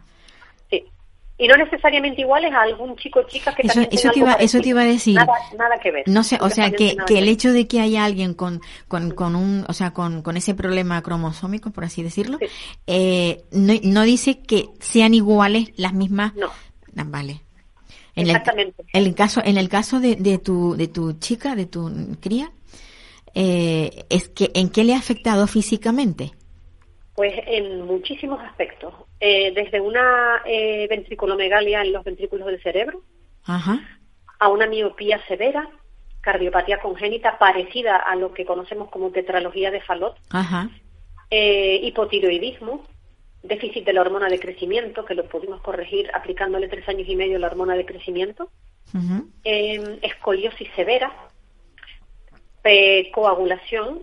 y 1.41 1.47
no 1.47 1.57
necesariamente 1.57 2.21
iguales 2.21 2.53
a 2.53 2.61
algún 2.61 2.95
chico 2.97 3.21
o 3.21 3.23
chica 3.23 3.51
que 3.55 3.63
eso, 3.65 3.81
eso 3.89 4.11
te 4.11 4.19
iba 4.19 4.33
eso 4.33 4.61
te 4.61 4.69
iba 4.69 4.81
a 4.81 4.85
decir. 4.85 5.15
nada, 5.15 5.33
nada 5.57 5.79
que 5.79 5.89
ver. 5.91 6.03
No 6.07 6.23
sé 6.23 6.37
o 6.39 6.51
sea 6.51 6.69
que, 6.69 6.95
que 7.07 7.17
el 7.17 7.27
hecho 7.27 7.51
de 7.51 7.67
que 7.67 7.81
haya 7.81 8.05
alguien 8.05 8.35
con, 8.35 8.61
con, 8.87 9.09
con 9.09 9.35
un 9.35 9.65
o 9.67 9.73
sea 9.73 9.89
con, 9.89 10.21
con 10.21 10.37
ese 10.37 10.53
problema 10.53 11.01
cromosómico 11.01 11.71
por 11.71 11.83
así 11.83 12.03
decirlo 12.03 12.37
eh, 12.85 13.41
no, 13.51 13.73
no 13.81 14.03
dice 14.03 14.39
que 14.39 14.67
sean 14.79 15.15
iguales 15.15 15.71
las 15.77 15.93
mismas. 15.93 16.35
No. 16.35 16.51
Ah, 16.95 17.05
vale. 17.07 17.41
En 18.13 18.27
Exactamente. 18.27 18.83
El, 18.93 19.07
el, 19.07 19.15
caso 19.15 19.41
en 19.43 19.57
el 19.57 19.67
caso 19.67 19.99
de, 19.99 20.17
de 20.17 20.37
tu 20.37 20.75
de 20.75 20.89
tu 20.89 21.13
chica 21.13 21.55
de 21.55 21.65
tu 21.65 22.17
cría 22.19 22.51
eh, 23.33 24.05
es 24.11 24.29
que 24.29 24.51
en 24.53 24.69
qué 24.69 24.83
le 24.83 24.93
ha 24.93 24.99
afectado 24.99 25.47
físicamente 25.47 26.33
pues 27.21 27.35
en 27.45 27.85
muchísimos 27.85 28.41
aspectos. 28.41 28.95
Eh, 29.19 29.51
desde 29.53 29.79
una 29.79 30.41
eh, 30.43 30.87
ventriculomegalia 30.89 31.83
en 31.83 31.93
los 31.93 32.03
ventrículos 32.03 32.47
del 32.47 32.59
cerebro 32.63 33.03
a 33.45 34.47
una 34.47 34.65
miopía 34.65 35.23
severa, 35.27 35.69
cardiopatía 36.21 36.79
congénita 36.79 37.37
parecida 37.37 37.97
a 37.97 38.15
lo 38.15 38.33
que 38.33 38.43
conocemos 38.43 38.89
como 38.89 39.11
tetralogía 39.11 39.69
de 39.69 39.81
Fallot, 39.81 40.17
Ajá. 40.31 40.71
Eh, 41.29 41.81
hipotiroidismo, 41.83 42.87
déficit 43.43 43.85
de 43.85 43.93
la 43.93 44.01
hormona 44.01 44.27
de 44.27 44.39
crecimiento, 44.39 45.05
que 45.05 45.13
lo 45.13 45.25
pudimos 45.25 45.61
corregir 45.61 46.09
aplicándole 46.15 46.69
tres 46.69 46.89
años 46.89 47.07
y 47.07 47.15
medio 47.15 47.37
la 47.37 47.45
hormona 47.45 47.75
de 47.75 47.85
crecimiento, 47.85 48.49
eh, 49.43 49.99
escoliosis 50.01 50.69
severa, 50.75 51.13
coagulación, 53.13 53.99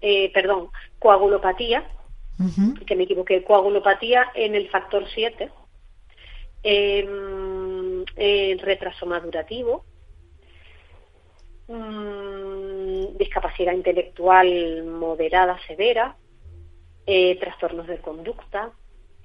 eh, 0.00 0.30
perdón, 0.32 0.70
coagulopatía, 0.98 1.84
Que 2.86 2.96
me 2.96 3.04
equivoqué, 3.04 3.42
coagulopatía 3.42 4.30
en 4.34 4.54
el 4.54 4.68
factor 4.68 5.06
7, 5.14 5.50
eh, 6.62 8.04
eh, 8.16 8.56
retraso 8.60 9.06
madurativo, 9.06 9.84
mm, 11.68 13.16
discapacidad 13.16 13.72
intelectual 13.72 14.84
moderada, 14.84 15.58
severa, 15.66 16.16
eh, 17.06 17.36
trastornos 17.38 17.86
de 17.86 17.98
conducta, 17.98 18.72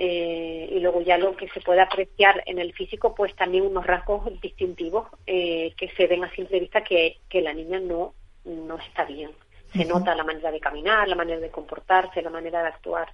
eh, 0.04 0.68
y 0.72 0.80
luego 0.80 1.02
ya 1.02 1.18
lo 1.20 1.36
que 1.36 1.48
se 1.50 1.62
puede 1.62 1.82
apreciar 1.82 2.42
en 2.48 2.58
el 2.58 2.74
físico, 2.74 3.14
pues 3.14 3.36
también 3.36 3.66
unos 3.66 3.86
rasgos 3.86 4.42
distintivos 4.42 5.08
eh, 5.28 5.74
que 5.78 5.90
se 5.90 6.08
ven 6.08 6.24
a 6.24 6.34
simple 6.34 6.60
vista 6.60 6.84
que, 6.84 7.18
que 7.30 7.42
la 7.42 7.54
niña 7.54 7.80
no, 7.80 8.16
no 8.46 8.78
está 8.80 9.06
bien. 9.06 9.30
Se 9.74 9.86
nota 9.86 10.14
la 10.16 10.24
manera 10.24 10.52
de 10.52 10.60
caminar, 10.60 11.08
la 11.08 11.16
manera 11.16 11.40
de 11.40 11.50
comportarse, 11.50 12.22
la 12.22 12.30
manera 12.30 12.62
de 12.62 12.68
actuar, 12.70 13.08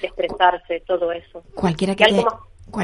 de 0.00 0.06
expresarse, 0.06 0.82
todo 0.86 1.10
eso. 1.12 1.42
Cualquiera 1.54 1.94
que 1.94 2.04
cualquier- 2.04 2.24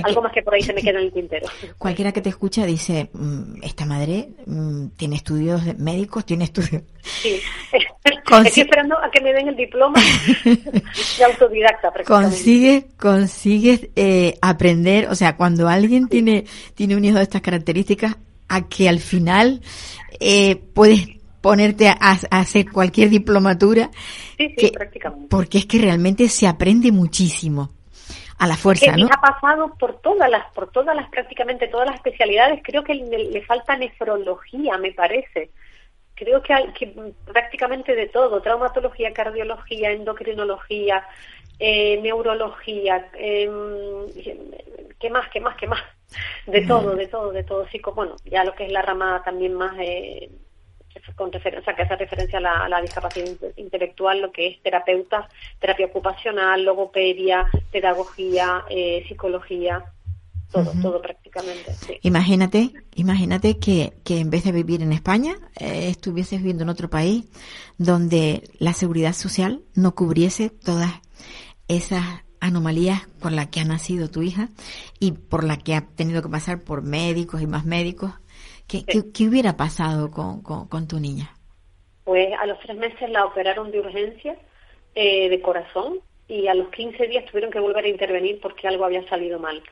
algo 0.07 0.23
más 0.23 0.33
que 0.33 0.43
por 0.43 0.55
ahí 0.55 0.63
se 0.63 0.73
me 0.75 0.83
queda 0.83 0.99
en 0.99 1.07
el 1.07 1.13
tintero. 1.13 1.49
Cualquiera 1.79 2.13
que 2.13 2.21
te 2.21 2.29
escucha 2.29 2.65
dice, 2.67 3.11
"Mm, 3.13 3.63
esta 3.63 3.87
madre 3.87 4.29
mm, 4.47 4.89
tiene 4.97 5.17
estudios 5.17 5.65
de- 5.65 5.75
médicos, 5.75 6.25
tiene 6.27 6.45
estudios... 6.45 6.83
Sí. 7.03 7.41
Consi- 8.27 8.47
Estoy 8.49 8.63
esperando 8.63 8.97
a 8.99 9.11
que 9.11 9.21
me 9.21 9.33
den 9.33 9.49
el 9.49 9.57
diploma 9.57 9.99
de 10.45 11.25
autodidacta. 11.25 11.93
Consigues, 12.07 12.85
consigues 12.99 13.89
eh, 13.97 14.37
aprender, 14.43 15.09
o 15.09 15.15
sea, 15.15 15.37
cuando 15.37 15.69
alguien 15.69 16.09
tiene, 16.09 16.45
tiene 16.75 16.95
un 16.97 17.05
hijo 17.05 17.17
de 17.17 17.23
estas 17.25 17.41
características, 17.41 18.17
a 18.49 18.69
que 18.69 18.89
al 18.89 18.99
final 19.01 19.61
eh, 20.21 20.57
puedes 20.57 21.07
ponerte 21.41 21.89
a, 21.89 21.97
a 22.01 22.39
hacer 22.41 22.71
cualquier 22.71 23.09
diplomatura, 23.11 23.91
Sí, 24.37 24.49
sí, 24.51 24.55
que- 24.57 24.71
prácticamente. 24.73 25.29
porque 25.29 25.59
es 25.59 25.67
que 25.67 25.79
realmente 25.79 26.29
se 26.29 26.47
aprende 26.47 26.93
muchísimo 26.93 27.71
a 28.39 28.47
la 28.47 28.55
que 28.55 28.61
fuerza, 28.61 28.97
¿no? 28.97 29.07
ha 29.07 29.21
pasado 29.21 29.75
por 29.79 30.01
todas 30.01 30.31
las, 30.31 30.47
por 30.55 30.71
todas 30.71 30.97
las, 30.97 31.09
prácticamente 31.11 31.69
todas 31.69 31.87
las 31.87 31.97
especialidades. 31.97 32.61
Creo 32.65 32.83
que 32.83 32.95
le, 32.95 33.25
le 33.31 33.43
falta 33.43 33.77
nefrología, 33.77 34.79
me 34.79 34.93
parece. 34.93 35.51
Creo 36.15 36.43
que, 36.43 36.53
hay, 36.55 36.73
que 36.73 36.87
prácticamente 37.27 37.95
de 37.95 38.07
todo, 38.09 38.41
traumatología, 38.43 39.13
cardiología, 39.13 39.91
endocrinología, 39.91 41.07
eh, 41.59 41.99
neurología, 42.03 43.11
em, 43.15 43.51
¿qué 44.99 45.11
más, 45.11 45.29
qué 45.31 45.41
más, 45.41 45.57
qué 45.57 45.67
más? 45.67 45.81
De 46.47 46.63
todo, 46.67 46.95
de 46.97 47.07
todo, 47.09 47.33
de 47.33 47.45
todo. 47.45 47.67
Psico, 47.69 47.93
bueno, 47.93 48.17
ya 48.25 48.43
lo 48.45 48.55
que 48.55 48.65
es 48.67 48.73
la 48.73 48.83
rama 48.83 49.23
también 49.25 49.55
más 49.55 49.75
eh, 49.79 50.29
con 51.15 51.33
referencia, 51.33 51.75
que 51.75 51.83
hace 51.83 51.97
referencia 51.97 52.39
a 52.39 52.43
la, 52.43 52.65
a 52.65 52.69
la 52.69 52.81
discapacidad 52.81 53.27
inte- 53.27 53.53
intelectual, 53.57 54.21
lo 54.21 54.33
que 54.33 54.49
es 54.49 54.63
terapeuta, 54.63 55.29
terapia 55.59 55.87
ocupacional, 55.87 56.65
logopedia, 56.65 57.47
pedagogía, 57.71 58.65
eh, 58.69 59.05
psicología, 59.07 59.85
todo, 60.51 60.73
todo 60.83 61.01
prácticamente. 61.01 61.73
Sí. 61.75 61.99
Imagínate, 62.03 62.73
imagínate 62.95 63.59
que, 63.59 63.93
que 64.05 64.19
en 64.19 64.31
vez 64.31 64.45
de 64.45 64.53
vivir 64.53 64.83
en 64.83 64.93
España, 64.93 65.37
eh, 65.57 65.89
estuvieses 65.89 66.39
viviendo 66.39 66.65
en 66.65 66.71
otro 66.71 66.91
país 66.91 67.25
donde 67.79 68.43
la 68.59 68.73
seguridad 68.73 69.13
social 69.13 69.63
no 69.75 69.95
cubriese 69.95 70.51
todas 70.51 70.91
esas 71.69 72.05
anomalías 72.41 73.07
por 73.21 73.33
las 73.33 73.49
que 73.49 73.61
ha 73.61 73.65
nacido 73.65 74.11
tu 74.11 74.23
hija 74.23 74.49
y 74.99 75.13
por 75.13 75.45
la 75.45 75.57
que 75.57 75.75
ha 75.75 75.83
tenido 75.83 76.23
que 76.23 76.29
pasar 76.29 76.63
por 76.63 76.83
médicos 76.83 77.43
y 77.43 77.47
más 77.47 77.65
médicos. 77.65 78.13
¿Qué, 78.71 78.85
qué- 78.87 79.13
qué 79.13 79.29
hubiera 79.29 79.57
pasado 79.57 80.11
con, 80.11 80.43
con, 80.43 80.69
con 80.69 80.87
tu 80.89 80.99
niña? 81.01 81.29
Pues 82.05 82.33
a 82.39 82.47
los 82.47 82.59
tres 82.61 82.77
meses 82.77 83.09
la 83.11 83.25
operaron 83.25 83.71
de 83.71 83.81
urgencia 83.81 84.37
eh, 84.95 85.29
de 85.29 85.41
corazón 85.41 86.01
y 86.29 86.47
a 86.49 86.55
los 86.55 86.69
15 86.71 87.07
días 87.07 87.25
tuvieron 87.27 87.51
que 87.51 87.61
volver 87.61 87.85
a 87.85 87.89
intervenir 87.89 88.41
porque 88.41 88.69
algo 88.69 88.85
había 88.85 89.07
salido 89.09 89.39
mal. 89.39 89.63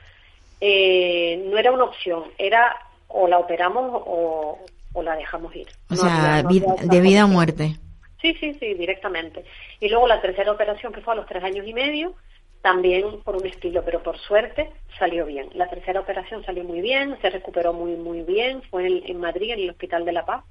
Eh, 0.60 1.42
no 1.50 1.58
era 1.58 1.72
una 1.72 1.84
opción, 1.84 2.24
era 2.38 2.76
o 3.08 3.28
la 3.28 3.38
operamos 3.38 4.02
o, 4.06 4.58
o 4.92 5.02
la 5.02 5.16
dejamos 5.16 5.54
ir. 5.56 5.68
O 5.90 5.94
No 5.94 6.02
sea, 6.02 6.42
no 6.42 6.50
de 6.50 7.00
vida 7.00 7.24
o 7.24 7.28
muerte. 7.28 7.76
Sí, 8.20 8.34
sí, 8.34 8.54
sí, 8.54 8.74
directamente. 8.74 9.44
Y 9.80 9.88
luego 9.88 10.08
la 10.08 10.20
tercera 10.20 10.50
operación, 10.52 10.92
que 10.92 11.00
fue 11.00 11.12
a 11.12 11.16
los 11.16 11.26
tres 11.26 11.42
años 11.44 11.66
y 11.66 11.72
medio, 11.72 12.14
también 12.62 13.20
por 13.22 13.36
un 13.36 13.46
estilo, 13.46 13.84
pero 13.84 14.02
por 14.02 14.18
suerte 14.18 14.70
salió 14.98 15.26
bien. 15.26 15.48
La 15.54 15.68
tercera 15.68 16.00
operación 16.00 16.44
salió 16.44 16.64
muy 16.64 16.80
bien, 16.80 17.16
se 17.22 17.30
recuperó 17.30 17.72
muy, 17.72 17.96
muy 17.96 18.22
bien, 18.22 18.62
fue 18.70 18.86
en, 18.86 19.02
en 19.06 19.20
Madrid, 19.20 19.52
en 19.52 19.60
el 19.60 19.70
Hospital 19.70 20.04
de 20.04 20.12
la 20.12 20.26
Paz, 20.26 20.44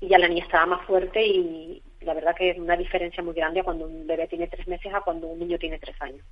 y 0.00 0.08
ya 0.08 0.18
la 0.18 0.28
niña 0.28 0.44
estaba 0.44 0.66
más 0.66 0.86
fuerte 0.86 1.24
y 1.24 1.82
la 2.00 2.14
verdad 2.14 2.34
que 2.36 2.50
es 2.50 2.58
una 2.58 2.76
diferencia 2.76 3.22
muy 3.22 3.34
grande 3.34 3.60
a 3.60 3.64
cuando 3.64 3.86
un 3.86 4.06
bebé 4.06 4.26
tiene 4.28 4.46
tres 4.46 4.66
meses 4.68 4.92
a 4.94 5.00
cuando 5.00 5.26
un 5.26 5.38
niño 5.38 5.58
tiene 5.58 5.78
tres 5.78 6.00
años. 6.00 6.24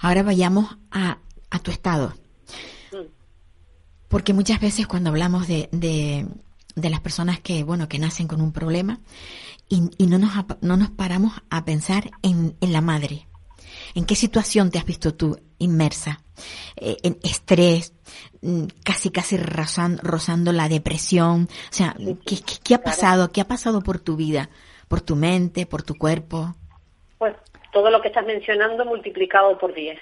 Ahora 0.00 0.22
vayamos 0.22 0.76
a, 0.90 1.18
a 1.50 1.58
tu 1.58 1.70
estado. 1.70 2.14
Mm. 2.92 3.06
Porque 4.08 4.32
muchas 4.32 4.60
veces 4.60 4.86
cuando 4.86 5.10
hablamos 5.10 5.46
de, 5.46 5.68
de, 5.72 6.26
de 6.74 6.90
las 6.90 7.00
personas 7.00 7.40
que, 7.40 7.62
bueno, 7.64 7.88
que 7.88 7.98
nacen 7.98 8.26
con 8.26 8.40
un 8.40 8.52
problema 8.52 9.00
y, 9.68 9.90
y 9.98 10.06
no, 10.06 10.18
nos, 10.18 10.32
no 10.62 10.78
nos 10.78 10.90
paramos 10.90 11.32
a 11.50 11.66
pensar 11.66 12.10
en, 12.22 12.56
en 12.62 12.72
la 12.72 12.80
madre. 12.80 13.27
¿En 13.94 14.04
qué 14.06 14.14
situación 14.14 14.70
te 14.70 14.78
has 14.78 14.84
visto 14.84 15.14
tú 15.14 15.38
inmersa? 15.58 16.20
Eh, 16.76 16.96
en 17.02 17.18
estrés, 17.22 17.94
mm, 18.42 18.64
casi 18.84 19.10
casi 19.10 19.36
rozan- 19.36 19.98
rozando 20.02 20.52
la 20.52 20.68
depresión. 20.68 21.48
O 21.50 21.72
sea, 21.72 21.94
¿qué, 22.26 22.36
qué, 22.36 22.54
qué 22.62 22.74
ha 22.74 22.82
pasado? 22.82 23.30
¿Qué 23.32 23.40
ha 23.40 23.48
pasado 23.48 23.80
por 23.82 23.98
tu 23.98 24.16
vida? 24.16 24.48
¿Por 24.88 25.00
tu 25.00 25.16
mente? 25.16 25.66
¿Por 25.66 25.82
tu 25.82 25.94
cuerpo? 25.96 26.54
Pues 27.18 27.34
todo 27.72 27.90
lo 27.90 28.00
que 28.00 28.08
estás 28.08 28.24
mencionando 28.24 28.84
multiplicado 28.84 29.58
por 29.58 29.74
10, 29.74 29.98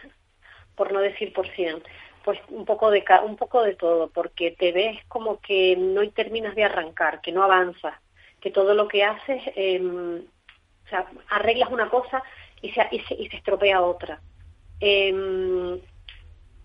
por 0.74 0.92
no 0.92 1.00
decir 1.00 1.32
por 1.32 1.48
100. 1.48 1.82
Pues 2.24 2.38
un 2.50 2.64
poco 2.64 2.90
de 2.90 3.04
un 3.24 3.36
poco 3.36 3.62
de 3.62 3.74
todo, 3.74 4.10
porque 4.10 4.50
te 4.50 4.72
ves 4.72 4.98
como 5.08 5.40
que 5.40 5.76
no 5.76 6.08
terminas 6.10 6.54
de 6.54 6.64
arrancar, 6.64 7.20
que 7.20 7.32
no 7.32 7.42
avanzas, 7.42 7.94
que 8.40 8.50
todo 8.50 8.74
lo 8.74 8.88
que 8.88 9.04
haces, 9.04 9.42
em, 9.54 10.18
o 10.18 10.88
sea, 10.88 11.06
arreglas 11.30 11.70
una 11.70 11.88
cosa 11.88 12.22
y 12.66 12.72
se, 12.72 12.86
y 12.90 13.00
se, 13.00 13.14
y 13.14 13.28
se 13.28 13.36
estropea 13.36 13.80
otra. 13.82 14.20
Em, 14.80 15.78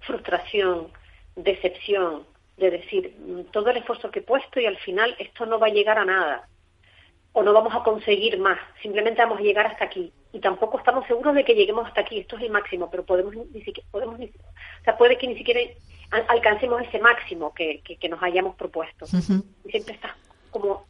frustración, 0.01 0.87
decepción, 1.35 2.25
de 2.57 2.71
decir, 2.71 3.15
mm, 3.17 3.51
todo 3.51 3.69
el 3.69 3.77
esfuerzo 3.77 4.11
que 4.11 4.19
he 4.19 4.23
puesto 4.23 4.59
y 4.59 4.65
al 4.65 4.77
final 4.77 5.15
esto 5.19 5.45
no 5.45 5.59
va 5.59 5.67
a 5.67 5.71
llegar 5.71 5.97
a 5.97 6.05
nada 6.05 6.47
o 7.33 7.43
no 7.43 7.53
vamos 7.53 7.73
a 7.73 7.83
conseguir 7.83 8.37
más, 8.39 8.59
simplemente 8.81 9.21
vamos 9.21 9.39
a 9.39 9.43
llegar 9.43 9.65
hasta 9.65 9.85
aquí 9.85 10.11
y 10.33 10.39
tampoco 10.39 10.77
estamos 10.77 11.07
seguros 11.07 11.33
de 11.33 11.45
que 11.45 11.55
lleguemos 11.55 11.87
hasta 11.87 12.01
aquí, 12.01 12.19
esto 12.19 12.35
es 12.37 12.43
el 12.43 12.49
máximo, 12.51 12.89
pero 12.91 13.05
podemos 13.05 13.33
ni 13.35 13.61
siquiera, 13.63 13.87
podemos 13.91 14.19
ni- 14.19 14.25
o 14.27 14.83
sea, 14.83 14.97
puede 14.97 15.17
que 15.17 15.27
ni 15.27 15.37
siquiera 15.37 15.61
al- 16.11 16.25
alcancemos 16.27 16.81
ese 16.81 16.99
máximo 16.99 17.53
que, 17.53 17.81
que, 17.83 17.95
que 17.97 18.09
nos 18.09 18.21
hayamos 18.21 18.55
propuesto. 18.55 19.05
Y 19.65 19.71
siempre 19.71 19.93
estás 19.95 20.11
como 20.49 20.85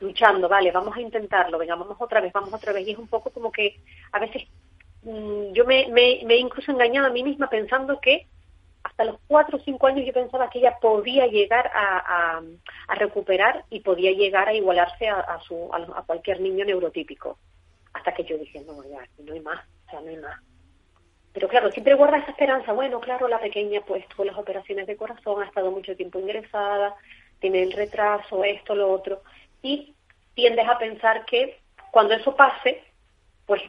luchando, 0.00 0.48
vale, 0.48 0.70
vamos 0.70 0.96
a 0.96 1.00
intentarlo, 1.00 1.58
venga, 1.58 1.74
vamos 1.74 1.96
otra 1.98 2.20
vez, 2.20 2.32
vamos 2.32 2.52
otra 2.52 2.72
vez, 2.72 2.86
y 2.86 2.92
es 2.92 2.98
un 2.98 3.08
poco 3.08 3.30
como 3.30 3.50
que 3.50 3.80
a 4.12 4.18
veces 4.18 4.44
mm, 5.02 5.52
yo 5.52 5.64
me, 5.64 5.88
me, 5.88 6.20
me 6.24 6.34
he 6.34 6.38
incluso 6.38 6.70
engañado 6.70 7.06
a 7.06 7.10
mí 7.10 7.22
misma 7.22 7.48
pensando 7.48 8.00
que 8.00 8.26
hasta 8.86 9.04
los 9.04 9.18
cuatro 9.26 9.58
o 9.58 9.60
cinco 9.60 9.88
años 9.88 10.06
yo 10.06 10.12
pensaba 10.12 10.48
que 10.48 10.60
ella 10.60 10.78
podía 10.80 11.26
llegar 11.26 11.70
a, 11.74 12.40
a, 12.88 12.94
recuperar 12.94 13.64
y 13.68 13.80
podía 13.80 14.12
llegar 14.12 14.48
a 14.48 14.54
igualarse 14.54 15.08
a, 15.08 15.18
a, 15.18 15.40
su, 15.40 15.68
a, 15.72 16.02
cualquier 16.02 16.40
niño 16.40 16.64
neurotípico. 16.64 17.36
Hasta 17.92 18.14
que 18.14 18.24
yo 18.24 18.38
dije, 18.38 18.62
no, 18.64 18.84
ya, 18.84 19.04
no 19.18 19.32
hay 19.32 19.40
más, 19.40 19.66
sea, 19.90 20.00
no 20.00 20.08
hay 20.08 20.16
más. 20.18 20.40
Pero 21.32 21.48
claro, 21.48 21.70
siempre 21.72 21.94
guarda 21.94 22.18
esa 22.18 22.30
esperanza. 22.30 22.72
Bueno, 22.72 23.00
claro, 23.00 23.28
la 23.28 23.40
pequeña 23.40 23.80
pues 23.80 24.06
tuvo 24.08 24.24
las 24.24 24.38
operaciones 24.38 24.86
de 24.86 24.96
corazón, 24.96 25.42
ha 25.42 25.46
estado 25.46 25.70
mucho 25.70 25.96
tiempo 25.96 26.18
ingresada, 26.18 26.94
tiene 27.40 27.62
el 27.62 27.72
retraso, 27.72 28.44
esto, 28.44 28.74
lo 28.74 28.90
otro. 28.90 29.22
Y 29.66 29.94
tiendes 30.34 30.68
a 30.68 30.78
pensar 30.78 31.24
que 31.24 31.58
cuando 31.90 32.14
eso 32.14 32.36
pase, 32.36 32.84
pues 33.46 33.60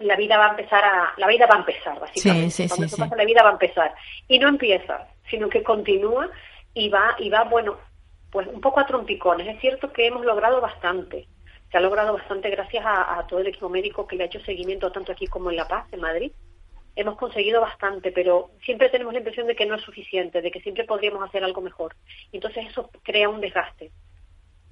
la 0.00 0.14
vida 0.14 0.36
va 0.36 0.48
a 0.48 0.50
empezar 0.50 0.84
a 0.84 1.14
la 1.16 1.26
vida 1.26 1.46
va 1.46 1.54
a 1.54 1.60
empezar 1.60 1.98
básicamente. 1.98 2.50
Sí, 2.50 2.62
sí, 2.64 2.68
cuando 2.68 2.88
sí, 2.88 2.94
eso 2.94 3.02
pasa 3.02 3.16
la 3.16 3.24
vida 3.24 3.42
va 3.42 3.48
a 3.48 3.52
empezar. 3.52 3.94
Y 4.28 4.38
no 4.38 4.48
empieza 4.48 5.08
sino 5.30 5.48
que 5.48 5.62
continúa 5.62 6.28
y 6.74 6.90
va 6.90 7.16
y 7.18 7.30
va 7.30 7.44
bueno 7.44 7.78
pues 8.30 8.46
un 8.48 8.60
poco 8.60 8.80
a 8.80 8.86
trompicones. 8.86 9.48
Es 9.48 9.58
cierto 9.60 9.92
que 9.94 10.06
hemos 10.06 10.26
logrado 10.26 10.60
bastante. 10.60 11.26
Se 11.70 11.78
ha 11.78 11.80
logrado 11.80 12.12
bastante 12.12 12.50
gracias 12.50 12.84
a, 12.84 13.18
a 13.18 13.26
todo 13.26 13.40
el 13.40 13.46
equipo 13.46 13.70
médico 13.70 14.06
que 14.06 14.16
le 14.16 14.24
ha 14.24 14.26
hecho 14.26 14.40
seguimiento 14.40 14.92
tanto 14.92 15.12
aquí 15.12 15.26
como 15.26 15.50
en 15.50 15.56
La 15.56 15.66
Paz 15.66 15.86
en 15.92 16.02
Madrid. 16.02 16.32
Hemos 16.96 17.16
conseguido 17.16 17.62
bastante 17.62 18.12
pero 18.12 18.50
siempre 18.62 18.90
tenemos 18.90 19.14
la 19.14 19.20
impresión 19.20 19.46
de 19.46 19.56
que 19.56 19.64
no 19.64 19.76
es 19.76 19.82
suficiente 19.82 20.42
de 20.42 20.50
que 20.50 20.60
siempre 20.60 20.84
podríamos 20.84 21.26
hacer 21.26 21.42
algo 21.42 21.62
mejor. 21.62 21.96
Y 22.30 22.36
entonces 22.36 22.66
eso 22.68 22.90
crea 23.02 23.30
un 23.30 23.40
desgaste 23.40 23.90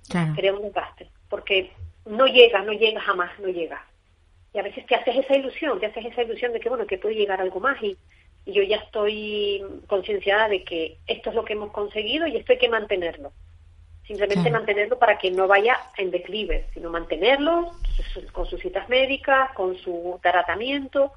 Claro. 0.09 0.35
crea 0.37 0.55
un 0.55 0.63
desgaste 0.63 1.09
porque 1.29 1.73
no 2.05 2.27
llega 2.27 2.63
no 2.63 2.73
llega 2.73 3.01
jamás 3.01 3.39
no 3.41 3.49
llega 3.49 3.85
y 4.55 4.59
a 4.61 4.63
veces 4.63 4.87
te 4.87 4.95
haces 4.95 5.17
esa 5.17 5.37
ilusión, 5.37 5.81
te 5.81 5.87
haces 5.87 6.07
esa 6.07 6.23
ilusión 6.23 6.53
de 6.53 6.61
que, 6.61 6.69
bueno, 6.69 6.87
que 6.87 6.97
puede 6.97 7.17
llegar 7.17 7.41
algo 7.41 7.59
más 7.59 7.83
y, 7.83 7.99
y 8.47 8.53
yo 8.53 8.63
ya 8.63 8.77
estoy 8.77 9.65
concienciada 9.89 10.49
de 10.49 10.63
que 10.63 10.99
esto 11.09 11.31
es 11.31 11.37
lo 11.37 11.45
que 11.45 11.55
hemos 11.55 11.73
conseguido 11.73 12.27
y 12.29 12.37
esto 12.37 12.53
hay 12.53 12.59
que 12.59 12.69
mantenerlo. 12.69 13.33
Simplemente 14.07 14.43
Claro. 14.43 14.59
mantenerlo 14.59 14.99
para 14.99 15.19
que 15.19 15.31
no 15.33 15.49
vaya 15.49 15.77
en 15.97 16.11
declive, 16.13 16.69
sino 16.73 16.89
mantenerlo 16.91 17.73
con 18.33 18.47
sus 18.47 18.61
citas 18.61 18.89
médicas, 18.89 19.51
con 19.55 19.77
su 19.79 20.21
tratamiento, 20.23 21.13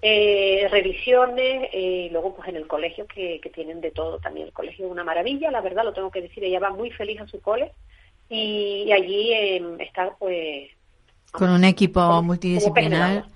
eh, 0.00 0.66
revisiones, 0.70 1.68
eh, 1.72 2.06
y 2.06 2.10
luego 2.10 2.36
pues 2.36 2.48
en 2.48 2.56
el 2.56 2.66
colegio 2.66 3.06
que, 3.06 3.40
que 3.40 3.50
tienen 3.50 3.82
de 3.82 3.90
todo 3.90 4.18
también. 4.18 4.46
El 4.46 4.52
colegio 4.54 4.86
es 4.86 4.92
una 4.92 5.04
maravilla, 5.04 5.50
la 5.50 5.60
verdad, 5.60 5.84
lo 5.84 5.92
tengo 5.92 6.10
que 6.10 6.22
decir, 6.22 6.42
ella 6.44 6.60
va 6.60 6.70
muy 6.70 6.90
feliz 6.90 7.20
a 7.20 7.26
su 7.26 7.42
cole 7.42 7.72
y, 8.28 8.90
allí 8.92 9.32
eh, 9.32 9.62
está 9.80 10.14
pues 10.18 10.70
Con 11.32 11.50
un 11.50 11.64
equipo 11.64 12.22
multidisciplinar. 12.22 13.26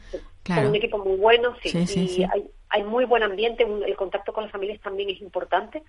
Claro. 0.43 0.63
Con 0.63 0.71
un 0.71 0.77
equipo 0.77 0.99
muy 0.99 1.17
bueno, 1.17 1.55
sí. 1.63 1.69
Sí, 1.71 1.87
sí, 1.87 2.01
y 2.05 2.09
sí. 2.09 2.25
Hay, 2.25 2.45
hay 2.69 2.83
muy 2.83 3.05
buen 3.05 3.23
ambiente, 3.23 3.65
un- 3.65 3.85
el 3.85 3.97
contacto 3.97 4.33
con 4.33 4.43
las 4.45 4.53
familias 4.53 4.81
también 4.81 5.11
es 5.11 5.21
importante. 5.21 5.83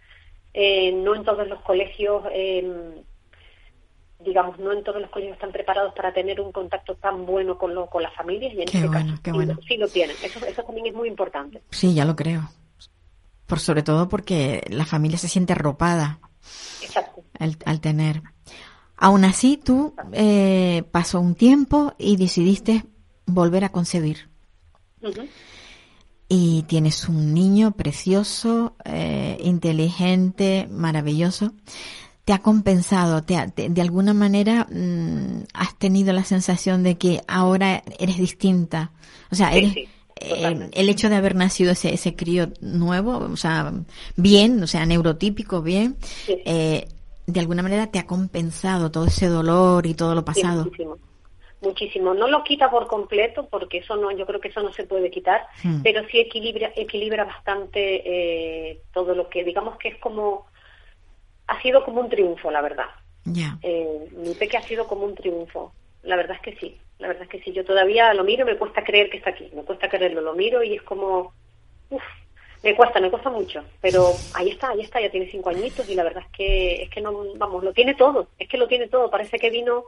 Eh, 0.54 0.92
no 0.92 1.16
en 1.16 1.24
todos 1.24 1.48
los 1.48 1.60
colegios, 1.62 2.24
eh, 2.32 3.02
digamos, 4.20 4.58
no 4.60 4.72
en 4.72 4.84
todos 4.84 5.02
los 5.02 5.10
colegios 5.10 5.36
están 5.36 5.52
preparados 5.52 5.94
para 5.96 6.14
tener 6.14 6.40
un 6.40 6.52
contacto 6.52 6.96
tan 6.96 7.26
bueno 7.26 7.58
con, 7.58 7.74
lo, 7.74 7.88
con 7.88 8.04
las 8.04 8.14
familias 8.14 8.54
y 8.54 8.62
en 8.62 8.66
Qué 8.68 8.78
este 8.78 8.88
bueno, 8.88 9.12
caso 9.12 9.22
qué 9.24 9.32
sí, 9.32 9.36
bueno. 9.36 9.60
sí 9.68 9.78
lo 9.78 9.88
tienen. 9.88 10.16
Eso, 10.24 10.46
eso 10.46 10.64
también 10.64 10.88
es 10.88 10.94
muy 10.94 11.08
importante. 11.10 11.62
Sí, 11.72 11.94
ya 11.94 12.06
lo 12.06 12.16
creo. 12.16 12.44
Por 13.48 13.60
sobre 13.60 13.84
todo 13.84 14.08
porque 14.08 14.64
la 14.70 14.86
familia 14.86 15.18
se 15.18 15.28
siente 15.28 15.54
arropada 15.54 16.20
Exacto. 16.82 17.22
al, 17.40 17.58
al 17.66 17.82
tener. 17.82 18.22
Aún 18.98 19.26
así, 19.26 19.60
tú 19.64 19.94
eh, 20.14 20.84
pasó 20.92 21.20
un 21.20 21.36
tiempo 21.36 21.94
y 21.98 22.16
decidiste 22.18 22.86
volver 23.26 23.64
a 23.64 23.70
concebir. 23.70 24.30
Y 26.30 26.64
tienes 26.64 27.08
un 27.10 27.34
niño 27.34 27.72
precioso, 27.74 28.76
eh, 28.86 29.38
inteligente, 29.44 30.68
maravilloso. 30.72 31.54
¿Te 32.26 32.32
ha 32.34 32.40
compensado? 32.40 33.24
¿Te 33.24 33.36
ha- 33.36 33.50
te- 33.50 33.70
¿De 33.70 33.82
alguna 33.82 34.14
manera 34.14 34.66
mm, 34.72 35.44
has 35.54 35.78
tenido 35.78 36.14
la 36.14 36.24
sensación 36.24 36.82
de 36.82 36.98
que 36.98 37.22
ahora 37.28 37.84
eres 38.00 38.18
distinta? 38.18 38.92
O 39.30 39.36
sea, 39.36 39.54
eres, 39.54 39.74
sí, 39.74 39.88
eh, 40.22 40.70
el 40.72 40.90
hecho 40.90 41.10
de 41.10 41.18
haber 41.18 41.36
nacido 41.36 41.72
ese, 41.74 41.94
ese 41.94 42.16
crío 42.16 42.52
nuevo, 42.62 43.18
o 43.18 43.36
sea, 43.36 43.74
bien, 44.16 44.64
o 44.64 44.68
sea, 44.68 44.86
neurotípico, 44.86 45.62
bien, 45.62 45.98
Sí. 46.26 46.38
eh, 46.46 46.88
de 47.26 47.40
alguna 47.40 47.64
manera 47.64 47.88
te 47.88 48.00
ha 48.00 48.06
compensado 48.06 48.92
todo 48.92 49.06
ese 49.06 49.28
dolor 49.28 49.86
y 49.86 49.94
todo 49.94 50.14
lo 50.16 50.22
Sí, 50.22 50.26
pasado. 50.26 50.66
muchísimo. 50.66 50.98
Muchísimo. 51.62 52.14
No 52.14 52.28
lo 52.28 52.44
quita 52.44 52.70
por 52.70 52.88
completo, 52.88 53.48
porque 53.50 53.78
eso 53.78 53.96
no, 53.96 54.12
yo 54.12 54.26
creo 54.26 54.42
que 54.42 54.50
eso 54.50 54.62
no 54.62 54.74
se 54.74 54.84
puede 54.86 55.10
quitar, 55.10 55.48
Hmm. 55.64 55.82
pero 55.82 56.06
sí 56.10 56.20
equilibra, 56.20 56.72
equilibra 56.76 57.24
bastante 57.24 58.02
eh, 58.72 58.82
todo 58.94 59.16
lo 59.16 59.30
que, 59.30 59.46
digamos 59.46 59.78
que 59.78 59.88
es 59.90 59.98
como, 60.00 60.46
ha 61.48 61.62
sido 61.62 61.86
como 61.86 62.02
un 62.02 62.10
triunfo, 62.10 62.52
la 62.52 62.62
verdad. 62.62 62.88
Ya. 63.24 63.58
Eh, 63.62 64.10
mi 64.12 64.34
peque 64.34 64.58
ha 64.58 64.62
sido 64.64 64.88
como 64.88 65.06
un 65.06 65.16
triunfo. 65.16 65.74
La 66.04 66.18
verdad 66.18 66.36
es 66.36 66.42
que 66.42 66.56
sí, 66.60 66.78
la 67.00 67.08
verdad 67.08 67.24
es 67.24 67.30
que 67.30 67.40
sí. 67.42 67.54
Yo 67.54 67.64
todavía 67.64 68.14
lo 68.14 68.26
miro 68.26 68.44
y 68.46 68.52
me 68.52 68.58
cuesta 68.58 68.84
creer 68.84 69.10
que 69.10 69.16
está 69.18 69.30
aquí, 69.30 69.50
me 69.56 69.64
cuesta 69.64 69.88
creerlo, 69.88 70.20
lo 70.20 70.34
miro 70.36 70.62
y 70.64 70.74
es 70.76 70.82
como, 70.82 71.34
uff, 71.90 72.04
me 72.64 72.76
cuesta, 72.76 73.00
me 73.00 73.12
cuesta 73.12 73.30
mucho. 73.30 73.62
Pero 73.82 74.12
ahí 74.34 74.50
está, 74.50 74.70
ahí 74.70 74.82
está, 74.82 75.02
ya 75.02 75.12
tiene 75.12 75.30
cinco 75.30 75.50
añitos 75.50 75.88
y 75.90 75.96
la 75.96 76.04
verdad 76.04 76.24
es 76.26 76.32
que, 76.32 76.84
es 76.84 76.90
que 76.90 77.02
no, 77.02 77.14
vamos, 77.36 77.64
lo 77.64 77.74
tiene 77.74 77.94
todo, 77.94 78.30
es 78.40 78.48
que 78.48 78.58
lo 78.58 78.68
tiene 78.68 78.88
todo. 78.88 79.10
Parece 79.10 79.38
que 79.38 79.50
vino, 79.50 79.84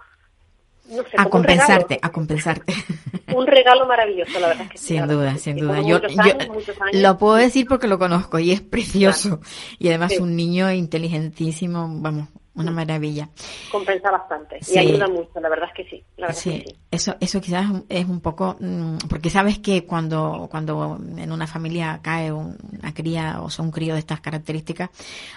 no 0.89 1.03
sé, 1.03 1.15
A 1.17 1.25
compensarte, 1.25 1.97
a 2.01 2.11
compensarte. 2.11 2.73
Un 3.33 3.47
regalo 3.47 3.87
maravilloso, 3.87 4.39
la 4.39 4.49
verdad 4.49 4.65
es 4.65 4.71
que 4.71 4.77
Sin 4.77 5.07
duda, 5.07 5.37
sin 5.37 5.57
duda. 5.57 5.81
Yo, 5.81 5.99
lo 6.93 7.17
puedo 7.17 7.35
decir 7.35 7.65
porque 7.67 7.87
lo 7.87 7.97
conozco 7.97 8.37
y 8.39 8.51
es 8.51 8.61
precioso. 8.61 9.39
Y 9.79 9.87
además 9.87 10.11
Sí. 10.11 10.19
un 10.19 10.35
niño 10.35 10.71
inteligentísimo, 10.71 11.89
vamos, 11.89 12.27
una 12.55 12.71
maravilla. 12.71 13.29
compensa 13.71 14.09
bastante 14.11 14.57
Sí. 14.61 14.75
y 14.75 14.77
ayuda 14.79 15.07
mucho, 15.07 15.39
la 15.41 15.49
verdad 15.49 15.69
es 15.69 15.75
que 15.83 15.89
sí, 15.89 16.03
la 16.17 16.27
verdad 16.27 16.37
es 16.37 16.43
Sí, 16.43 16.49
que 16.63 16.69
sí. 16.69 16.75
eso, 16.91 17.15
eso 17.19 17.41
quizás 17.41 17.65
es 17.89 18.05
un 18.05 18.21
poco, 18.21 18.55
mm, 18.59 18.97
porque 19.09 19.29
sabes 19.29 19.59
que 19.59 19.85
cuando, 19.85 20.47
cuando 20.49 20.97
en 21.17 21.31
una 21.31 21.45
familia 21.47 21.99
cae 22.01 22.31
un- 22.31 22.57
una 22.79 22.93
cría 22.93 23.41
o 23.41 23.49
sea, 23.49 23.65
un 23.65 23.71
crío 23.71 23.93
de 23.95 23.99
estas 23.99 24.21
características, 24.21 24.89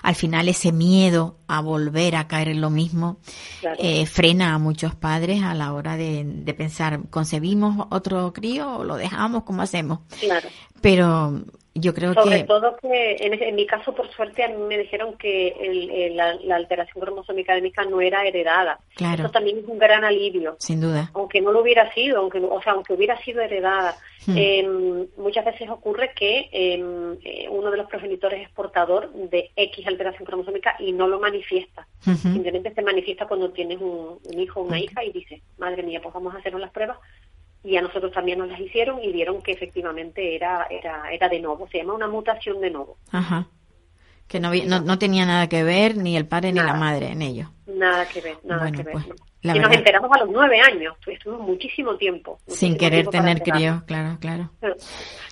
al 0.03 0.15
final 0.15 0.49
ese 0.49 0.71
miedo 0.73 1.39
a 1.49 1.61
volver 1.61 2.15
a 2.17 2.29
caer 2.29 2.49
en 2.49 2.61
lo 2.61 2.71
mismo 2.71 3.19
Claro. 3.61 3.77
eh, 3.81 4.07
frena 4.07 4.55
a 4.55 4.59
muchos 4.59 4.95
padres 4.95 5.43
a 5.43 5.55
la 5.55 5.73
hora 5.73 5.97
de, 5.97 6.25
de 6.25 6.55
pensar, 6.55 7.01
¿concebimos 7.11 7.87
otro 7.91 8.33
crío 8.33 8.77
o 8.79 8.85
lo 8.85 8.97
dejamos? 8.97 9.43
¿Cómo 9.43 9.63
hacemos? 9.63 10.01
Claro. 10.21 10.49
Pero 10.81 11.43
yo 11.81 11.95
creo 11.95 12.15
Sobre 12.15 12.39
que... 12.39 12.45
todo 12.45 12.77
que 12.77 13.17
en, 13.21 13.35
en 13.43 13.55
mi 13.57 13.67
caso, 13.67 13.95
por 13.95 14.11
suerte, 14.13 14.45
a 14.45 14.49
mí 14.49 14.57
me 14.69 14.79
dijeron 14.79 15.17
que 15.17 15.49
el- 15.61 15.91
el- 15.91 16.17
la, 16.17 16.35
la 16.35 16.57
alteración 16.57 17.03
cromosómica 17.05 17.55
de 17.55 17.63
mi 17.63 17.69
hija 17.69 17.85
no 17.85 18.01
era 18.01 18.25
heredada. 18.27 18.79
Claro. 18.97 19.25
Eso 19.25 19.33
también 19.33 19.59
es 19.59 19.65
un 19.67 19.79
gran 19.79 20.05
alivio. 20.05 20.57
Sin 20.59 20.81
duda. 20.81 21.11
Aunque 21.15 21.41
no 21.41 21.53
lo 21.53 21.61
hubiera 21.63 21.93
sido, 21.95 22.19
aunque, 22.19 22.39
o 22.39 22.63
sea, 22.63 22.73
aunque 22.73 22.93
hubiera 22.93 23.17
sido 23.23 23.41
heredada, 23.43 23.97
Hmm. 24.27 24.35
eh, 24.37 25.07
muchas 25.17 25.45
veces 25.45 25.71
ocurre 25.71 26.11
que 26.15 26.51
eh, 26.53 27.17
eh, 27.23 27.49
uno 27.49 27.71
de 27.71 27.77
los 27.79 27.87
progenitores 27.89 28.43
es 28.43 28.51
portador 28.53 29.11
de 29.13 29.53
X 29.57 29.87
alteración 29.87 30.27
cromosómica 30.27 30.75
y 30.81 30.93
no 30.93 31.07
lo 31.07 31.19
manifiesta. 31.21 31.87
Ujú. 32.07 32.17
Simplemente 32.17 32.75
se 32.75 32.83
manifiesta 32.83 33.27
cuando 33.27 33.51
tienes 33.53 33.81
un, 33.81 34.19
un 34.23 34.41
hijo 34.41 34.61
o 34.61 34.65
una 34.65 34.79
hija 34.81 35.03
y 35.05 35.13
dices, 35.13 35.41
madre 35.57 35.83
mía, 35.85 36.01
pues 36.03 36.13
vamos 36.13 36.35
a 36.35 36.39
hacernos 36.39 36.61
las 36.61 36.73
pruebas. 36.73 36.99
Y 37.65 37.77
a 37.77 37.83
nosotros 37.83 38.13
también 38.13 38.39
nos 38.39 38.49
las 38.49 38.61
hicieron 38.61 39.03
y 39.03 39.13
vieron 39.13 39.43
que 39.43 39.53
efectivamente 39.53 40.35
era, 40.37 40.67
era, 40.71 41.11
era 41.13 41.29
de 41.29 41.41
nuevo. 41.41 41.69
Se 41.69 41.79
llama 41.79 41.95
una 41.95 42.07
mutación 42.09 42.61
de 42.61 42.71
nuevo. 42.71 42.97
Ajá. 43.11 43.49
Que 44.29 44.39
no, 44.41 44.53
no, 44.55 44.81
no 44.81 44.99
tenía 44.99 45.25
nada 45.27 45.49
que 45.49 45.63
ver 45.65 45.97
ni 45.97 46.17
el 46.17 46.27
padre 46.27 46.53
ni 46.53 46.61
la 46.61 46.75
madre 46.75 47.09
en 47.13 47.23
ello. 47.23 47.51
Nada 47.67 48.07
que 48.07 48.21
ver, 48.21 48.37
nada 48.45 48.63
Bueno, 48.63 48.77
que 48.77 48.83
ver. 48.85 48.93
pues, 48.93 49.09
no. 49.09 49.15
la 49.43 49.57
y 49.57 49.59
nos 49.61 49.73
enteramos 49.75 50.11
a 50.13 50.19
los 50.25 50.31
nueve 50.31 50.61
años. 50.61 50.95
Estuvimos 51.07 51.47
muchísimo 51.47 51.97
tiempo. 51.97 52.39
Sin 52.47 52.77
querer 52.77 53.09
tiempo 53.09 53.11
tener 53.11 53.39
enterarnos. 53.39 53.81
crío, 53.81 53.87
claro, 53.87 54.19
claro. 54.21 54.51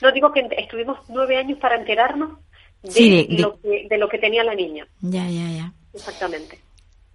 No, 0.02 0.12
digo 0.12 0.32
que 0.32 0.48
estuvimos 0.58 0.98
nueve 1.08 1.36
años 1.36 1.58
para 1.58 1.76
enterarnos 1.76 2.38
de, 2.82 2.90
Sí, 2.90 3.10
de- 3.28 3.36
de- 3.36 3.42
Lo 3.42 3.60
que, 3.60 3.86
de 3.88 3.98
lo 3.98 4.08
que 4.08 4.18
tenía 4.18 4.42
la 4.44 4.54
niña. 4.54 4.86
Ya, 5.00 5.28
ya, 5.28 5.48
ya. 5.50 5.72
Exactamente. 5.92 6.58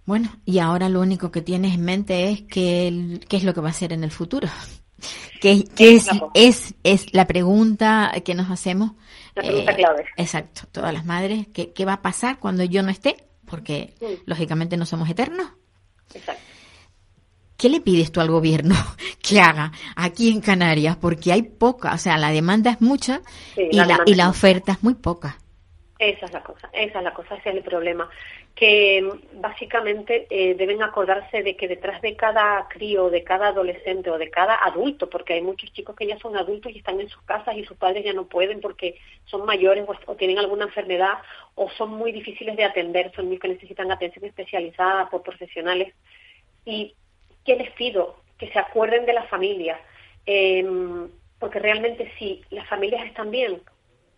Bueno, 0.06 0.30
y 0.44 0.58
ahora 0.60 0.88
lo 0.88 1.00
único 1.00 1.30
que 1.32 1.42
tienes 1.42 1.74
en 1.74 1.84
mente 1.84 2.30
es 2.30 2.42
que 2.42 2.86
el- 2.88 3.24
qué 3.28 3.36
es 3.38 3.44
lo 3.44 3.54
que 3.54 3.60
va 3.60 3.68
a 3.68 3.70
hacer 3.72 3.92
en 3.92 4.04
el 4.04 4.10
futuro. 4.12 4.48
¿Qué, 5.40 5.64
qué 5.74 5.94
es, 5.96 6.06
es, 6.34 6.74
es 6.84 7.12
la 7.14 7.26
pregunta 7.26 8.12
que 8.24 8.34
nos 8.34 8.50
hacemos? 8.50 8.92
eh, 8.92 8.96
La 9.36 9.42
pregunta 9.42 9.74
clave. 9.76 10.04
Exacto, 10.16 10.62
todas 10.70 10.92
las 10.92 11.04
madres. 11.04 11.46
¿qué, 11.52 11.72
¿Qué 11.72 11.84
va 11.84 11.94
a 11.94 12.02
pasar 12.02 12.38
cuando 12.38 12.64
yo 12.64 12.82
no 12.82 12.90
esté? 12.90 13.16
Porque 13.46 13.94
Mm. 14.00 14.06
lógicamente 14.26 14.76
no 14.76 14.86
somos 14.86 15.08
eternos. 15.10 15.48
Exacto. 16.14 16.42
¿Qué 17.56 17.68
le 17.68 17.80
pides 17.80 18.10
tú 18.10 18.20
al 18.20 18.30
gobierno 18.30 18.74
que 19.22 19.40
haga 19.40 19.72
aquí 19.94 20.30
en 20.30 20.40
Canarias? 20.40 20.96
Porque 20.96 21.32
hay 21.32 21.42
poca, 21.42 21.92
o 21.94 21.98
sea, 21.98 22.16
la 22.18 22.30
demanda 22.30 22.70
es 22.72 22.80
mucha 22.80 23.20
Sí, 23.54 23.62
y, 23.70 23.76
la 23.76 24.00
y 24.06 24.14
la 24.14 24.28
oferta 24.28 24.72
es 24.72 24.82
muy 24.82 24.94
poca. 24.94 25.38
Esa 26.02 26.26
es 26.26 26.32
la 26.32 26.42
cosa, 26.42 26.68
esa 26.72 26.98
es 26.98 27.04
la 27.04 27.14
cosa, 27.14 27.36
ese 27.36 27.50
es 27.50 27.54
el 27.54 27.62
problema. 27.62 28.10
Que 28.56 29.00
mm, 29.00 29.40
básicamente 29.40 30.26
eh, 30.30 30.56
deben 30.56 30.82
acordarse 30.82 31.44
de 31.44 31.56
que 31.56 31.68
detrás 31.68 32.02
de 32.02 32.16
cada 32.16 32.66
crío, 32.68 33.08
de 33.08 33.22
cada 33.22 33.48
adolescente 33.48 34.10
o 34.10 34.18
de 34.18 34.28
cada 34.28 34.56
adulto, 34.64 35.08
porque 35.08 35.34
hay 35.34 35.42
muchos 35.42 35.72
chicos 35.72 35.94
que 35.94 36.08
ya 36.08 36.18
son 36.18 36.36
adultos 36.36 36.72
y 36.72 36.78
están 36.78 37.00
en 37.00 37.08
sus 37.08 37.22
casas 37.22 37.56
y 37.56 37.64
sus 37.64 37.76
padres 37.76 38.04
ya 38.04 38.12
no 38.12 38.26
pueden 38.26 38.60
porque 38.60 38.98
son 39.26 39.46
mayores 39.46 39.86
o, 40.06 40.16
tienen 40.16 40.40
alguna 40.40 40.64
enfermedad 40.64 41.18
o 41.54 41.70
son 41.70 41.90
muy 41.90 42.10
difíciles 42.10 42.56
de 42.56 42.64
atender, 42.64 43.12
son 43.14 43.26
niños 43.26 43.40
que 43.40 43.48
necesitan 43.50 43.92
atención 43.92 44.24
especializada 44.24 45.08
por 45.08 45.22
profesionales. 45.22 45.94
¿Y 46.64 46.96
qué 47.44 47.54
les 47.54 47.70
pido? 47.74 48.16
Que 48.38 48.50
se 48.50 48.58
acuerden 48.58 49.06
de 49.06 49.12
la 49.12 49.22
familia, 49.28 49.78
eh, 50.26 50.66
porque 51.38 51.60
realmente 51.60 52.12
si 52.18 52.42
las 52.50 52.68
familias 52.68 53.06
están 53.06 53.30
bien, 53.30 53.62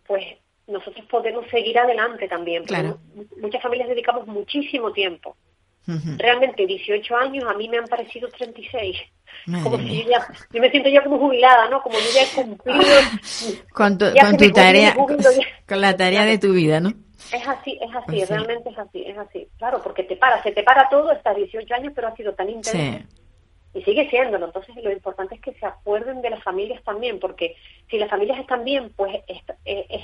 pues 0.07 0.37
nosotros 0.67 1.05
podemos 1.07 1.45
seguir 1.49 1.77
adelante 1.79 2.27
también. 2.27 2.63
Claro. 2.65 2.99
mu- 3.13 3.25
Muchas 3.41 3.61
familias 3.61 3.89
dedicamos 3.89 4.25
muchísimo 4.27 4.91
tiempo. 4.91 5.35
Ujú. 5.87 6.15
Realmente 6.17 6.65
18 6.65 7.15
años 7.15 7.43
a 7.47 7.53
mí 7.53 7.69
me 7.69 7.77
han 7.77 7.85
parecido 7.85 8.27
36. 8.29 8.97
Madre 9.45 9.63
como 9.63 9.77
si 9.77 10.03
yo, 10.03 10.09
ya, 10.09 10.27
yo 10.51 10.61
me 10.61 10.71
siento 10.71 10.89
ya 10.89 11.03
como 11.03 11.19
jubilada, 11.19 11.69
¿no? 11.69 11.81
Como 11.83 11.95
yo 11.99 12.05
ya 12.15 12.23
he 12.23 12.35
cumplido. 12.35 12.79
Con 13.71 13.97
tu, 13.97 14.05
con 14.05 14.51
tarea, 14.53 14.93
jubilo 14.93 15.29
con 15.67 15.81
la 15.81 15.95
tarea 15.95 16.25
de 16.25 16.37
tu 16.39 16.53
vida, 16.53 16.79
¿no? 16.79 16.89
Es 17.31 17.47
así, 17.47 17.77
es 17.81 17.95
así, 17.95 18.05
Pues 18.07 18.27
sí. 18.27 18.33
realmente 18.33 18.69
es 18.69 18.77
así, 18.77 19.03
es 19.05 19.17
así. 19.17 19.47
Claro, 19.57 19.81
porque 19.83 20.03
te 20.03 20.15
para, 20.15 20.41
se 20.41 20.51
te 20.51 20.63
para 20.63 20.89
todo, 20.89 21.11
estás 21.11 21.35
18 21.35 21.73
años, 21.75 21.93
pero 21.95 22.07
ha 22.07 22.15
sido 22.15 22.33
tan 22.33 22.49
intenso. 22.49 22.77
Sí. 22.99 23.79
Y 23.79 23.83
sigue 23.83 24.09
siéndolo. 24.09 24.45
Entonces, 24.45 24.73
lo 24.81 24.91
importante 24.91 25.35
es 25.35 25.41
que 25.41 25.53
se 25.53 25.65
acuerden 25.65 26.21
de 26.21 26.29
las 26.29 26.41
familias 26.43 26.81
también, 26.83 27.19
porque 27.19 27.55
si 27.89 27.97
las 27.97 28.09
familias 28.09 28.39
están 28.39 28.63
bien, 28.63 28.91
pues 28.95 29.15
es, 29.27 29.37
eh, 29.65 29.85
es- 29.89 30.03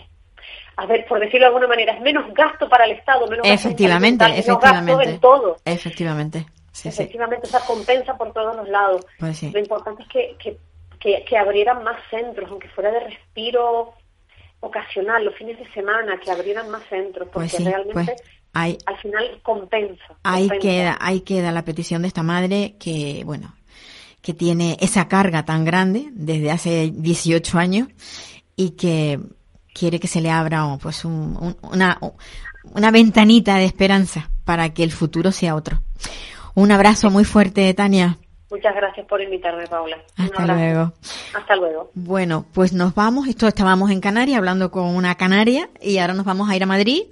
a 0.77 0.85
ver, 0.85 1.05
por 1.05 1.19
decirlo 1.19 1.41
de 1.41 1.45
alguna 1.47 1.67
manera, 1.67 1.93
es 1.93 2.01
menos 2.01 2.33
gasto 2.33 2.67
para 2.69 2.85
el 2.85 2.91
Estado, 2.91 3.27
menos 3.27 3.45
gasto 3.47 3.47
en 3.47 3.53
Efectivamente, 3.53 4.23
salud 4.25 4.35
mental, 4.35 4.43
menos 4.45 4.61
gasto 4.61 4.77
efectivamente. 4.77 5.11
en 5.13 5.19
todo. 5.19 5.57
Efectivamente. 5.65 6.45
Sí, 6.71 6.81
sí. 6.83 6.87
Efectivamente, 6.89 7.47
o 7.47 7.49
sea, 7.49 7.59
compensa 7.61 8.17
por 8.17 8.31
todos 8.33 8.55
los 8.55 8.67
lados. 8.69 9.05
Pues 9.19 9.37
sí. 9.37 9.51
Lo 9.51 9.59
importante 9.59 10.03
es 10.03 10.09
que, 10.09 10.35
que, 10.41 10.57
que, 10.99 11.25
que 11.25 11.37
abrieran 11.37 11.83
más 11.83 11.97
centros, 12.09 12.49
aunque 12.49 12.69
fuera 12.69 12.91
de 12.91 13.01
respiro 13.01 13.93
ocasional, 14.61 15.25
los 15.25 15.35
fines 15.35 15.57
de 15.59 15.69
semana, 15.73 16.19
que 16.19 16.31
abrieran 16.31 16.69
más 16.69 16.83
centros, 16.87 17.27
porque 17.33 17.49
Pues 17.49 17.51
sí, 17.51 17.63
realmente 17.63 17.93
pues 18.15 18.21
hay, 18.53 18.77
al 18.85 18.97
final 18.97 19.39
compensa. 19.43 20.03
ahí 20.23 20.47
compensa. 20.47 20.61
queda, 20.67 20.97
ahí 21.01 21.21
queda 21.21 21.51
la 21.51 21.63
petición 21.65 22.03
de 22.03 22.07
esta 22.09 22.21
madre 22.23 22.75
que, 22.79 23.23
bueno, 23.25 23.55
que 24.21 24.33
tiene 24.33 24.77
esa 24.79 25.07
carga 25.07 25.45
tan 25.45 25.65
grande 25.65 26.09
desde 26.11 26.51
hace 26.51 26.91
18 26.93 27.57
años 27.57 27.87
y 28.55 28.71
que 28.71 29.19
quiere 29.73 29.99
que 29.99 30.07
se 30.07 30.21
le 30.21 30.29
abra 30.31 30.65
oh, 30.67 30.77
pues 30.77 31.05
un- 31.05 31.37
un- 31.39 31.57
una, 31.71 31.99
una 32.73 32.91
ventanita 32.91 33.55
de 33.55 33.65
esperanza 33.65 34.29
para 34.45 34.73
que 34.73 34.83
el 34.83 34.91
futuro 34.91 35.31
sea 35.31 35.55
otro. 35.55 35.81
Un 36.53 36.71
abrazo 36.71 37.09
muy 37.09 37.23
fuerte, 37.25 37.73
Tania. 37.73 38.17
Muchas 38.49 38.75
gracias 38.75 39.07
por 39.07 39.21
invitarme, 39.21 39.65
Paula. 39.67 39.95
Hasta 40.17 40.45
luego. 40.45 40.91
Hasta 41.33 41.55
luego. 41.55 41.89
Bueno, 41.93 42.45
pues 42.53 42.73
nos 42.73 42.93
vamos. 42.93 43.27
Esto 43.29 43.47
estábamos 43.47 43.91
en 43.91 44.01
Canarias 44.01 44.37
hablando 44.37 44.71
con 44.71 44.87
una 44.93 45.15
canaria 45.15 45.69
y 45.81 45.99
ahora 45.99 46.13
nos 46.13 46.25
vamos 46.25 46.49
a 46.49 46.55
ir 46.57 46.63
a 46.63 46.65
Madrid 46.65 47.03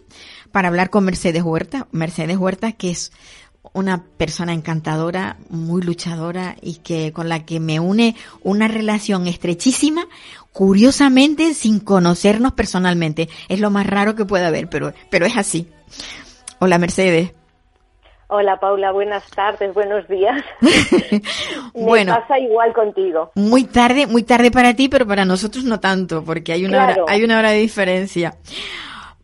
para 0.52 0.68
hablar 0.68 0.90
con 0.90 1.06
Mercedes 1.06 1.42
Huerta. 1.44 1.88
Mercedes 1.94 2.36
Huerta, 2.36 2.74
que 2.74 2.90
es 2.92 3.14
una 3.72 4.04
persona 4.04 4.52
encantadora, 4.52 5.38
muy 5.50 5.82
luchadora 5.82 6.58
y 6.62 6.76
que 6.80 7.14
con 7.14 7.30
la 7.30 7.46
que 7.46 7.62
me 7.62 7.80
une 7.80 8.16
una 8.44 8.68
relación 8.68 9.28
estrechísima, 9.28 10.08
curiosamente 10.54 11.54
sin 11.54 11.80
conocernos 11.80 12.54
personalmente. 12.54 13.30
Es 13.48 13.60
lo 13.60 13.70
más 13.70 13.88
raro 13.88 14.16
que 14.16 14.26
puede 14.26 14.46
haber, 14.46 14.70
pero, 14.70 14.94
pero 15.10 15.26
es 15.26 15.38
así. 15.38 15.70
Hola 16.60 16.78
Mercedes. 16.78 17.34
Hola 18.32 18.60
Paula, 18.60 18.92
buenas 18.92 19.28
tardes, 19.32 19.74
buenos 19.74 20.08
días. 20.08 20.44
bueno. 21.74 22.14
Me 22.14 22.20
pasa 22.22 22.38
igual 22.38 22.74
contigo. 22.74 23.32
Muy 23.36 23.64
tarde, 23.64 24.06
muy 24.06 24.22
tarde 24.24 24.52
para 24.52 24.76
ti, 24.76 24.88
pero 24.88 25.08
para 25.08 25.26
nosotros 25.26 25.64
no 25.64 25.80
tanto, 25.80 26.24
porque 26.24 26.54
hay 26.54 26.64
una 26.66 26.86
Claro. 26.86 27.04
hora, 27.06 27.14
hay 27.14 27.24
una 27.24 27.40
hora 27.40 27.50
de 27.52 27.58
diferencia. 27.60 28.36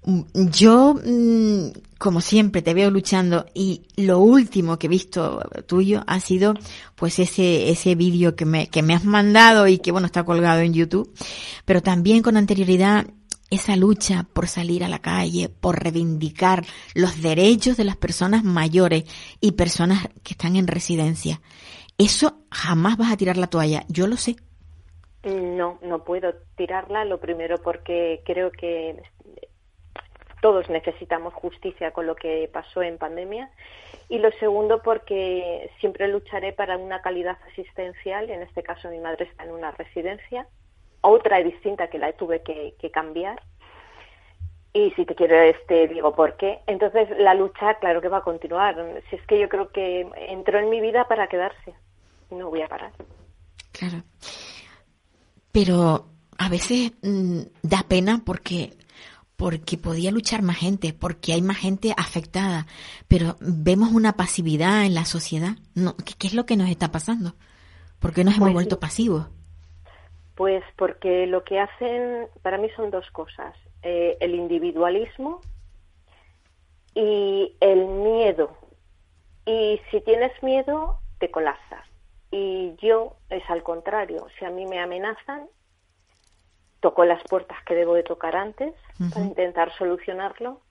Mm, 0.05 0.21
Yo, 0.51 0.93
mm, 0.93 1.71
como 1.97 2.21
siempre, 2.21 2.61
te 2.61 2.73
veo 2.73 2.91
luchando 2.91 3.45
y 3.53 3.87
lo 3.97 4.19
último 4.19 4.77
que 4.77 4.87
he 4.87 4.89
visto 4.89 5.41
tuyo 5.67 6.03
ha 6.07 6.19
sido, 6.19 6.53
pues 6.95 7.17
ese 7.19 7.69
ese 7.69 7.95
vídeo 7.95 8.35
que 8.35 8.45
me 8.45 8.67
que 8.67 8.83
me 8.83 8.93
has 8.93 9.03
mandado 9.05 9.67
y 9.67 9.79
que 9.79 9.91
bueno 9.91 10.05
está 10.05 10.23
colgado 10.23 10.61
en 10.61 10.73
YouTube, 10.73 11.11
pero 11.65 11.81
también 11.81 12.21
con 12.21 12.37
anterioridad 12.37 13.07
esa 13.49 13.75
lucha 13.75 14.27
por 14.33 14.47
salir 14.47 14.83
a 14.83 14.89
la 14.89 14.99
calle, 14.99 15.49
por 15.49 15.81
reivindicar 15.81 16.65
los 16.93 17.21
derechos 17.21 17.77
de 17.77 17.85
las 17.85 17.97
personas 17.97 18.43
mayores 18.43 19.05
y 19.41 19.53
personas 19.53 20.07
que 20.23 20.33
están 20.33 20.55
en 20.55 20.67
residencia. 20.67 21.41
Eso 21.97 22.39
jamás 22.51 22.97
vas 22.97 23.11
a 23.11 23.17
tirar 23.17 23.37
la 23.37 23.47
toalla, 23.47 23.85
yo 23.87 24.07
lo 24.07 24.17
sé. 24.17 24.35
No, 25.23 25.79
no 25.81 26.03
puedo 26.03 26.33
tirarla, 26.55 27.05
lo 27.05 27.19
primero 27.19 27.57
porque 27.63 28.21
creo 28.25 28.51
que 28.51 29.01
todos 30.45 30.69
necesitamos 30.69 31.33
justicia 31.33 31.89
con 31.89 32.05
lo 32.05 32.15
que 32.15 32.47
pasó 32.53 32.83
en 32.83 32.99
pandemia. 32.99 33.49
Y 34.09 34.19
lo 34.19 34.29
segundo 34.33 34.83
porque 34.83 35.71
siempre 35.79 36.07
lucharé 36.07 36.53
para 36.53 36.77
una 36.77 37.01
calidad 37.01 37.39
asistencial, 37.51 38.29
en 38.29 38.43
este 38.43 38.61
caso 38.61 38.91
mi 38.91 38.99
madre 38.99 39.25
está 39.25 39.43
en 39.43 39.53
una 39.53 39.71
residencia, 39.71 40.47
otra 41.01 41.41
distinta 41.41 41.87
que 41.87 41.97
la 41.97 42.13
tuve 42.13 42.43
que, 42.43 42.91
cambiar. 42.91 43.41
Y 44.71 44.91
si 44.91 45.03
te 45.07 45.15
quiero 45.15 45.35
este 45.35 45.87
digo 45.87 46.13
por 46.13 46.37
qué 46.37 46.59
entonces 46.67 47.09
la 47.17 47.33
lucha 47.33 47.79
claro 47.79 47.99
que 47.99 48.09
va 48.09 48.17
a 48.17 48.29
continuar. 48.29 48.75
Si 49.09 49.15
es 49.15 49.25
que 49.25 49.39
yo 49.39 49.49
creo 49.49 49.69
que 49.69 50.07
entró 50.29 50.59
en 50.59 50.69
mi 50.69 50.79
vida 50.79 51.07
para 51.07 51.25
quedarse. 51.25 51.73
No 52.29 52.51
voy 52.51 52.61
a 52.61 52.67
parar. 52.67 52.91
Claro. 53.71 54.03
Pero 55.51 56.05
a 56.37 56.49
veces 56.49 56.91
mm, 57.01 57.39
da 57.63 57.83
pena 57.87 58.21
porque 58.23 58.73
porque 59.37 59.77
podía 59.77 60.11
luchar 60.11 60.41
más 60.41 60.57
gente, 60.57 60.93
porque 60.93 61.33
hay 61.33 61.41
más 61.41 61.57
gente 61.57 61.93
afectada, 61.97 62.67
pero 63.07 63.35
vemos 63.39 63.91
una 63.91 64.13
pasividad 64.13 64.85
en 64.85 64.93
la 64.93 65.05
sociedad. 65.05 65.57
No, 65.73 65.95
¿qué, 65.97 66.13
qué 66.17 66.27
es 66.27 66.33
lo 66.33 66.45
que 66.45 66.55
nos 66.57 66.69
está 66.69 66.91
pasando? 66.91 67.33
¿Por 67.99 68.13
qué 68.13 68.23
nos 68.23 68.35
hemos 68.35 68.47
Pues- 68.47 68.53
vuelto 68.53 68.79
pasivos? 68.79 69.27
Pues 70.35 70.63
porque 70.77 71.27
lo 71.27 71.43
que 71.45 71.59
hacen 71.59 72.27
para 72.41 72.57
mí 72.57 72.67
son 72.75 72.91
dos 72.91 73.09
cosas. 73.11 73.55
Eh, 73.83 74.17
el 74.19 74.35
individualismo 74.35 75.39
y 76.93 77.55
el 77.59 77.85
miedo. 77.85 78.57
Y 79.45 79.79
si 79.91 80.01
tienes 80.01 80.31
miedo, 80.43 80.99
te 81.19 81.29
colapsas. 81.31 81.85
Y 82.31 82.73
yo 82.81 83.15
es 83.29 83.43
al 83.49 83.63
contrario. 83.63 84.27
Si 84.37 84.45
a 84.45 84.49
mí 84.49 84.65
me 84.65 84.79
amenazan, 84.79 85.47
toco 86.85 87.03
las 87.03 87.23
puertas 87.23 87.57
que 87.65 87.73
debo 87.73 87.95
de 87.95 88.03
tocar 88.03 88.35
antes 88.35 88.75
para 89.11 89.25
intentar 89.25 89.73
solucionarlo. 89.75 90.61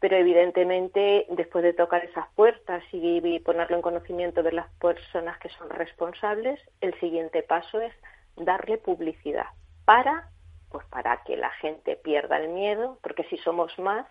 Pero 0.00 0.16
evidentemente, 0.16 1.26
después 1.28 1.62
de 1.62 1.74
tocar 1.74 2.02
esas 2.06 2.26
puertas 2.34 2.82
y, 2.90 3.18
y 3.22 3.38
ponerlo 3.40 3.76
en 3.76 3.82
conocimiento 3.82 4.42
de 4.42 4.52
las 4.52 4.66
personas 4.80 5.38
que 5.40 5.50
son 5.50 5.68
responsables, 5.68 6.58
el 6.80 6.98
siguiente 7.00 7.42
paso 7.42 7.82
es 7.82 7.92
darle 8.36 8.78
publicidad 8.78 9.44
para 9.84 10.30
pues 10.70 10.86
para 10.86 11.22
que 11.24 11.36
la 11.36 11.50
gente 11.50 11.96
pierda 11.96 12.38
el 12.38 12.48
miedo 12.48 12.98
porque 13.02 13.24
si 13.24 13.36
somos 13.36 13.78
más 13.78 14.06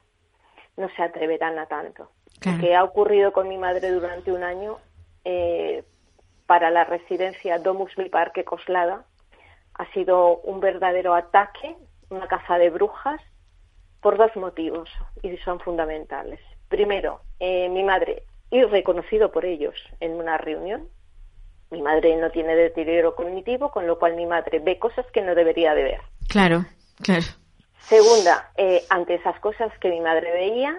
no 0.77 0.89
se 0.95 1.01
atreverán 1.01 1.58
a 1.58 1.65
tanto 1.65 2.12
Claro. 2.39 2.58
lo 2.60 2.63
que 2.63 2.75
ha 2.75 2.84
ocurrido 2.84 3.34
con 3.34 3.47
mi 3.49 3.58
madre 3.58 3.89
durante 3.89 4.32
un 4.32 4.43
año 4.43 4.77
eh, 5.25 5.84
para 6.45 6.69
la 6.69 6.84
residencia 6.84 7.58
Domus 7.58 7.97
Mi 7.97 8.10
Parque 8.10 8.43
Coslada 8.45 9.06
ha 9.82 9.94
sido 9.94 10.38
un 10.41 10.60
verdadero 10.60 11.15
ataque 11.15 11.76
una 12.10 12.28
caza 12.28 12.58
de 12.58 12.70
brujas 12.70 13.22
por 14.02 14.17
dos 14.17 14.36
motivos 14.36 14.89
y 15.24 15.36
son 15.38 15.60
fundamentales 15.60 16.39
primero 16.67 17.22
eh, 17.39 17.70
mi 17.70 17.84
madre 17.84 18.24
y 18.50 18.63
reconocido 18.63 19.32
por 19.32 19.46
ellos 19.46 19.76
en 20.00 20.12
una 20.13 20.38
reunión 20.38 20.88
mi 21.72 21.82
madre 21.82 22.17
no 22.17 22.30
tiene 22.32 22.54
deterioro 22.54 23.15
cognitivo, 23.15 23.72
con 23.72 23.88
lo 23.88 23.98
cual 23.98 24.15
mi 24.15 24.26
madre 24.26 24.60
ve 24.60 24.78
cosas 24.78 25.06
que 25.13 25.22
no 25.22 25.34
debería 25.36 25.74
de 25.74 25.84
ver. 25.84 26.02
Claro, 26.28 26.65
claro. 27.02 27.24
Segunda, 27.80 28.52
eh, 28.58 28.84
ante 28.89 29.15
esas 29.15 29.39
cosas 29.39 29.72
que 29.80 29.89
mi 29.89 30.02
madre 30.02 30.32
veía 30.34 30.78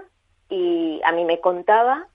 y 0.51 1.01
a 1.05 1.13
mí 1.13 1.25
me 1.25 1.41
contaba, 1.41 2.09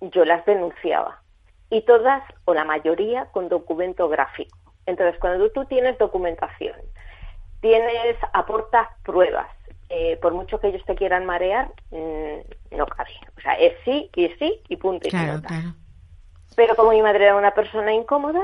yo 0.00 0.24
las 0.24 0.44
denunciaba. 0.46 1.22
Y 1.70 1.82
todas, 1.82 2.24
o 2.44 2.54
la 2.54 2.64
mayoría, 2.64 3.26
con 3.26 3.48
documento 3.48 4.08
gráfico. 4.08 4.58
Entonces, 4.86 5.18
cuando 5.20 5.50
tú 5.50 5.64
tienes 5.64 5.96
documentación, 5.98 6.76
tienes, 7.60 8.16
aportas 8.32 8.88
pruebas, 9.02 9.48
eh, 9.88 10.18
por 10.20 10.34
mucho 10.34 10.60
que 10.60 10.68
ellos 10.68 10.84
te 10.86 10.94
quieran 10.94 11.24
marear, 11.24 11.68
mm, 11.90 12.76
no 12.76 12.86
cabe. 12.86 13.10
O 13.36 13.40
sea, 13.40 13.54
es 13.54 13.74
sí 13.84 14.10
y 14.14 14.28
sí 14.38 14.60
y 14.68 14.76
punto 14.76 15.08
y 15.08 15.10
Claro, 15.10 15.40
claro. 15.40 15.74
Pero 16.56 16.76
como 16.76 16.90
mi 16.90 17.02
madre 17.02 17.24
era 17.24 17.36
una 17.36 17.52
persona 17.52 17.92
incómoda, 17.92 18.42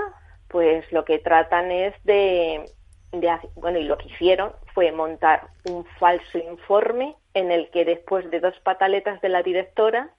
pues 0.48 0.90
lo 0.90 1.04
que 1.04 1.18
tratan 1.18 1.70
es 1.70 1.94
de, 2.04 2.70
de 3.12 3.38
bueno, 3.54 3.78
y 3.78 3.84
lo 3.84 3.98
que 3.98 4.08
hicieron 4.08 4.52
fue 4.74 4.90
montar 4.90 5.48
un 5.64 5.84
falso 5.98 6.38
informe 6.38 7.16
en 7.34 7.52
el 7.52 7.70
que 7.70 7.84
después 7.84 8.28
de 8.30 8.40
dos 8.40 8.58
pataletas 8.60 9.20
de 9.20 9.28
la 9.28 9.42
directora 9.42 10.10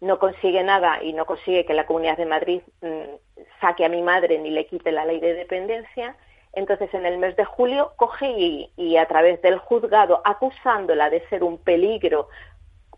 no 0.00 0.18
consigue 0.18 0.62
nada 0.62 1.02
y 1.02 1.12
no 1.12 1.26
consigue 1.26 1.64
que 1.64 1.74
la 1.74 1.86
Comunidad 1.86 2.16
de 2.16 2.26
Madrid 2.26 2.62
mm, 2.82 3.40
saque 3.60 3.84
a 3.84 3.88
mi 3.88 4.02
madre 4.02 4.38
ni 4.38 4.50
le 4.50 4.66
quite 4.66 4.92
la 4.92 5.04
ley 5.04 5.20
de 5.20 5.34
dependencia. 5.34 6.16
Entonces, 6.52 6.92
en 6.94 7.04
el 7.06 7.18
mes 7.18 7.36
de 7.36 7.44
julio 7.44 7.92
coge 7.96 8.30
y, 8.30 8.72
y 8.76 8.96
a 8.96 9.06
través 9.06 9.40
del 9.42 9.58
juzgado, 9.58 10.22
acusándola 10.24 11.10
de 11.10 11.26
ser 11.28 11.44
un 11.44 11.58
peligro 11.58 12.28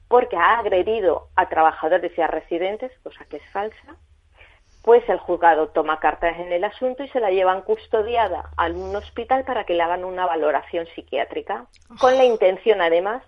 porque 0.09 0.37
ha 0.37 0.59
agredido 0.59 1.29
a 1.37 1.49
trabajadores 1.49 2.17
y 2.19 2.21
a 2.21 2.27
residentes, 2.27 2.91
cosa 3.03 3.25
que 3.27 3.37
es 3.37 3.51
falsa, 3.53 3.97
pues 4.83 5.09
el 5.09 5.19
juzgado 5.19 5.69
toma 5.69 6.01
cartas 6.01 6.39
en 6.39 6.53
el 6.53 6.65
asunto 6.65 7.05
y 7.05 7.09
se 7.11 7.21
la 7.21 7.31
llevan 7.31 7.63
custodiada 7.63 8.51
a 8.57 8.67
un 8.67 8.97
hospital 8.97 9.45
para 9.45 9.65
que 9.65 9.75
le 9.75 9.83
hagan 9.83 10.05
una 10.05 10.27
valoración 10.27 10.87
psiquiátrica, 10.95 11.67
con 12.01 12.17
la 12.17 12.25
intención 12.25 12.81
además 12.81 13.23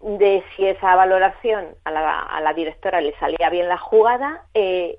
de 0.00 0.42
si 0.56 0.66
esa 0.66 0.94
valoración 0.94 1.66
a 1.84 1.90
la, 1.90 2.20
a 2.20 2.40
la 2.40 2.52
directora 2.54 3.00
le 3.00 3.12
salía 3.18 3.50
bien 3.50 3.68
la 3.68 3.78
jugada, 3.78 4.44
eh, 4.54 4.98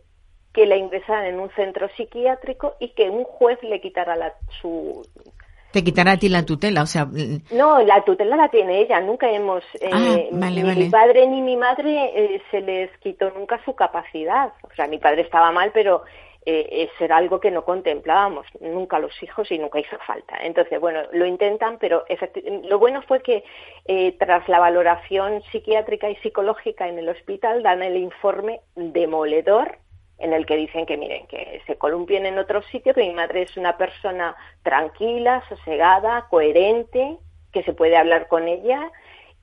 que 0.53 0.65
la 0.65 0.75
ingresaran 0.75 1.25
en 1.25 1.39
un 1.39 1.49
centro 1.51 1.87
psiquiátrico 1.95 2.75
y 2.79 2.89
que 2.89 3.09
un 3.09 3.23
juez 3.23 3.57
le 3.63 3.79
quitara 3.81 4.15
la, 4.15 4.33
su... 4.61 5.05
Te 5.71 5.83
quitará 5.83 6.13
a 6.13 6.17
ti 6.17 6.29
la 6.29 6.43
tutela, 6.43 6.81
o 6.81 6.87
sea, 6.87 7.07
No, 7.51 7.79
la 7.83 8.03
tutela 8.03 8.35
la 8.35 8.49
tiene 8.49 8.79
ella, 8.81 8.99
nunca 9.01 9.29
hemos... 9.29 9.63
eh, 9.79 9.89
Ah, 9.93 10.17
vale, 10.31 10.55
ni 10.55 10.63
vale. 10.63 10.85
mi 10.85 10.89
padre 10.89 11.27
ni 11.27 11.41
mi 11.43 11.55
madre 11.55 12.11
eh, 12.15 12.41
se 12.49 12.61
les 12.61 12.89
quitó 12.97 13.29
nunca 13.29 13.63
su 13.63 13.75
capacidad. 13.75 14.51
O 14.63 14.73
sea, 14.75 14.87
mi 14.87 14.97
padre 14.97 15.21
estaba 15.21 15.51
mal, 15.51 15.69
pero 15.71 16.01
eh, 16.45 16.89
eso 16.89 17.03
era 17.03 17.17
algo 17.17 17.39
que 17.39 17.51
no 17.51 17.65
contemplábamos, 17.65 18.47
nunca 18.61 18.99
los 18.99 19.21
hijos 19.21 19.51
y 19.51 19.59
nunca 19.59 19.79
hizo 19.79 19.97
falta. 20.07 20.37
Entonces, 20.41 20.79
bueno, 20.79 21.01
lo 21.11 21.25
intentan, 21.25 21.77
pero 21.79 22.05
lo 22.63 22.79
bueno 22.79 23.01
fue 23.03 23.21
que 23.21 23.43
eh, 23.85 24.15
tras 24.17 24.47
la 24.47 24.59
valoración 24.59 25.41
psiquiátrica 25.51 26.09
y 26.09 26.15
psicológica 26.17 26.87
en 26.87 26.99
el 26.99 27.09
hospital 27.09 27.61
dan 27.61 27.83
el 27.83 27.97
informe 27.97 28.61
demoledor 28.75 29.79
en 30.17 30.33
el 30.33 30.45
que 30.45 30.57
dicen 30.57 30.85
que 30.85 30.97
miren, 30.97 31.27
que 31.27 31.61
se 31.65 31.77
columpien 31.77 32.25
en 32.25 32.37
otro 32.37 32.61
sitio, 32.63 32.93
que 32.93 33.01
mi 33.01 33.13
madre 33.13 33.43
es 33.43 33.55
una 33.55 33.77
persona 33.77 34.35
tranquila, 34.63 35.43
sosegada, 35.47 36.27
coherente, 36.29 37.17
que 37.53 37.63
se 37.63 37.73
puede 37.73 37.97
hablar 37.97 38.27
con 38.27 38.47
ella 38.47 38.91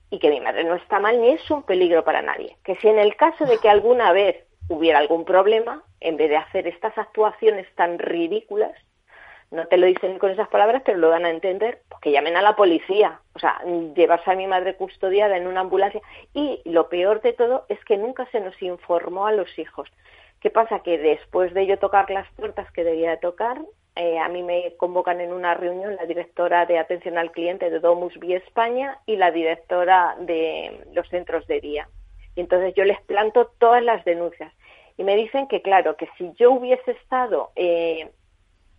y 0.09 0.19
que 0.19 0.29
mi 0.29 0.39
madre 0.39 0.63
no 0.63 0.75
está 0.75 0.99
mal 0.99 1.19
ni 1.19 1.29
es 1.29 1.51
un 1.51 1.63
peligro 1.63 2.03
para 2.03 2.21
nadie. 2.21 2.57
Que 2.63 2.75
si 2.75 2.87
en 2.87 2.99
el 2.99 3.15
caso 3.15 3.45
de 3.45 3.57
que 3.57 3.69
alguna 3.69 4.11
vez 4.11 4.37
hubiera 4.69 4.99
algún 4.99 5.25
problema, 5.25 5.83
en 5.99 6.17
vez 6.17 6.29
de 6.29 6.37
hacer 6.37 6.67
estas 6.67 6.97
actuaciones 6.97 7.67
tan 7.75 7.99
ridículas, 7.99 8.73
no 9.49 9.65
te 9.67 9.77
lo 9.77 9.87
dicen 9.87 10.19
con 10.19 10.31
esas 10.31 10.49
palabras, 10.49 10.81
pero 10.85 10.97
lo 10.97 11.09
dan 11.09 11.25
a 11.25 11.29
entender, 11.29 11.81
pues 11.87 12.01
que 12.01 12.11
llamen 12.11 12.35
a 12.35 12.41
la 12.41 12.55
policía. 12.55 13.21
O 13.33 13.39
sea, 13.39 13.61
llevarse 13.95 14.29
a 14.29 14.35
mi 14.35 14.45
madre 14.45 14.75
custodiada 14.75 15.37
en 15.37 15.47
una 15.47 15.61
ambulancia. 15.61 16.01
Y 16.33 16.61
lo 16.65 16.89
peor 16.89 17.21
de 17.21 17.31
todo 17.31 17.65
es 17.69 17.83
que 17.85 17.97
nunca 17.97 18.25
se 18.31 18.41
nos 18.41 18.61
informó 18.61 19.25
a 19.25 19.31
los 19.31 19.57
hijos. 19.57 19.89
¿Qué 20.41 20.49
pasa? 20.49 20.79
Que 20.79 20.97
después 20.97 21.53
de 21.53 21.65
yo 21.65 21.79
tocar 21.79 22.09
las 22.09 22.29
puertas 22.33 22.69
que 22.71 22.83
debía 22.83 23.19
tocar, 23.19 23.61
eh, 23.95 24.19
a 24.19 24.27
mí 24.27 24.43
me 24.43 24.75
convocan 24.77 25.21
en 25.21 25.31
una 25.31 25.53
reunión 25.53 25.95
la 25.95 26.05
directora 26.05 26.65
de 26.65 26.77
atención 26.77 27.17
al 27.17 27.31
cliente 27.31 27.69
de 27.69 27.79
Domus 27.79 28.19
Vía 28.19 28.37
España 28.37 28.99
y 29.05 29.15
la 29.15 29.31
directora 29.31 30.15
de 30.19 30.85
los 30.93 31.07
centros 31.09 31.47
de 31.47 31.61
día. 31.61 31.89
Y 32.35 32.41
entonces 32.41 32.75
yo 32.75 32.83
les 32.83 33.01
planto 33.01 33.49
todas 33.57 33.81
las 33.81 34.03
denuncias. 34.05 34.53
Y 34.97 35.03
me 35.03 35.15
dicen 35.15 35.47
que, 35.47 35.61
claro, 35.61 35.95
que 35.95 36.09
si 36.17 36.31
yo 36.33 36.51
hubiese 36.51 36.91
estado 36.91 37.51
eh, 37.55 38.09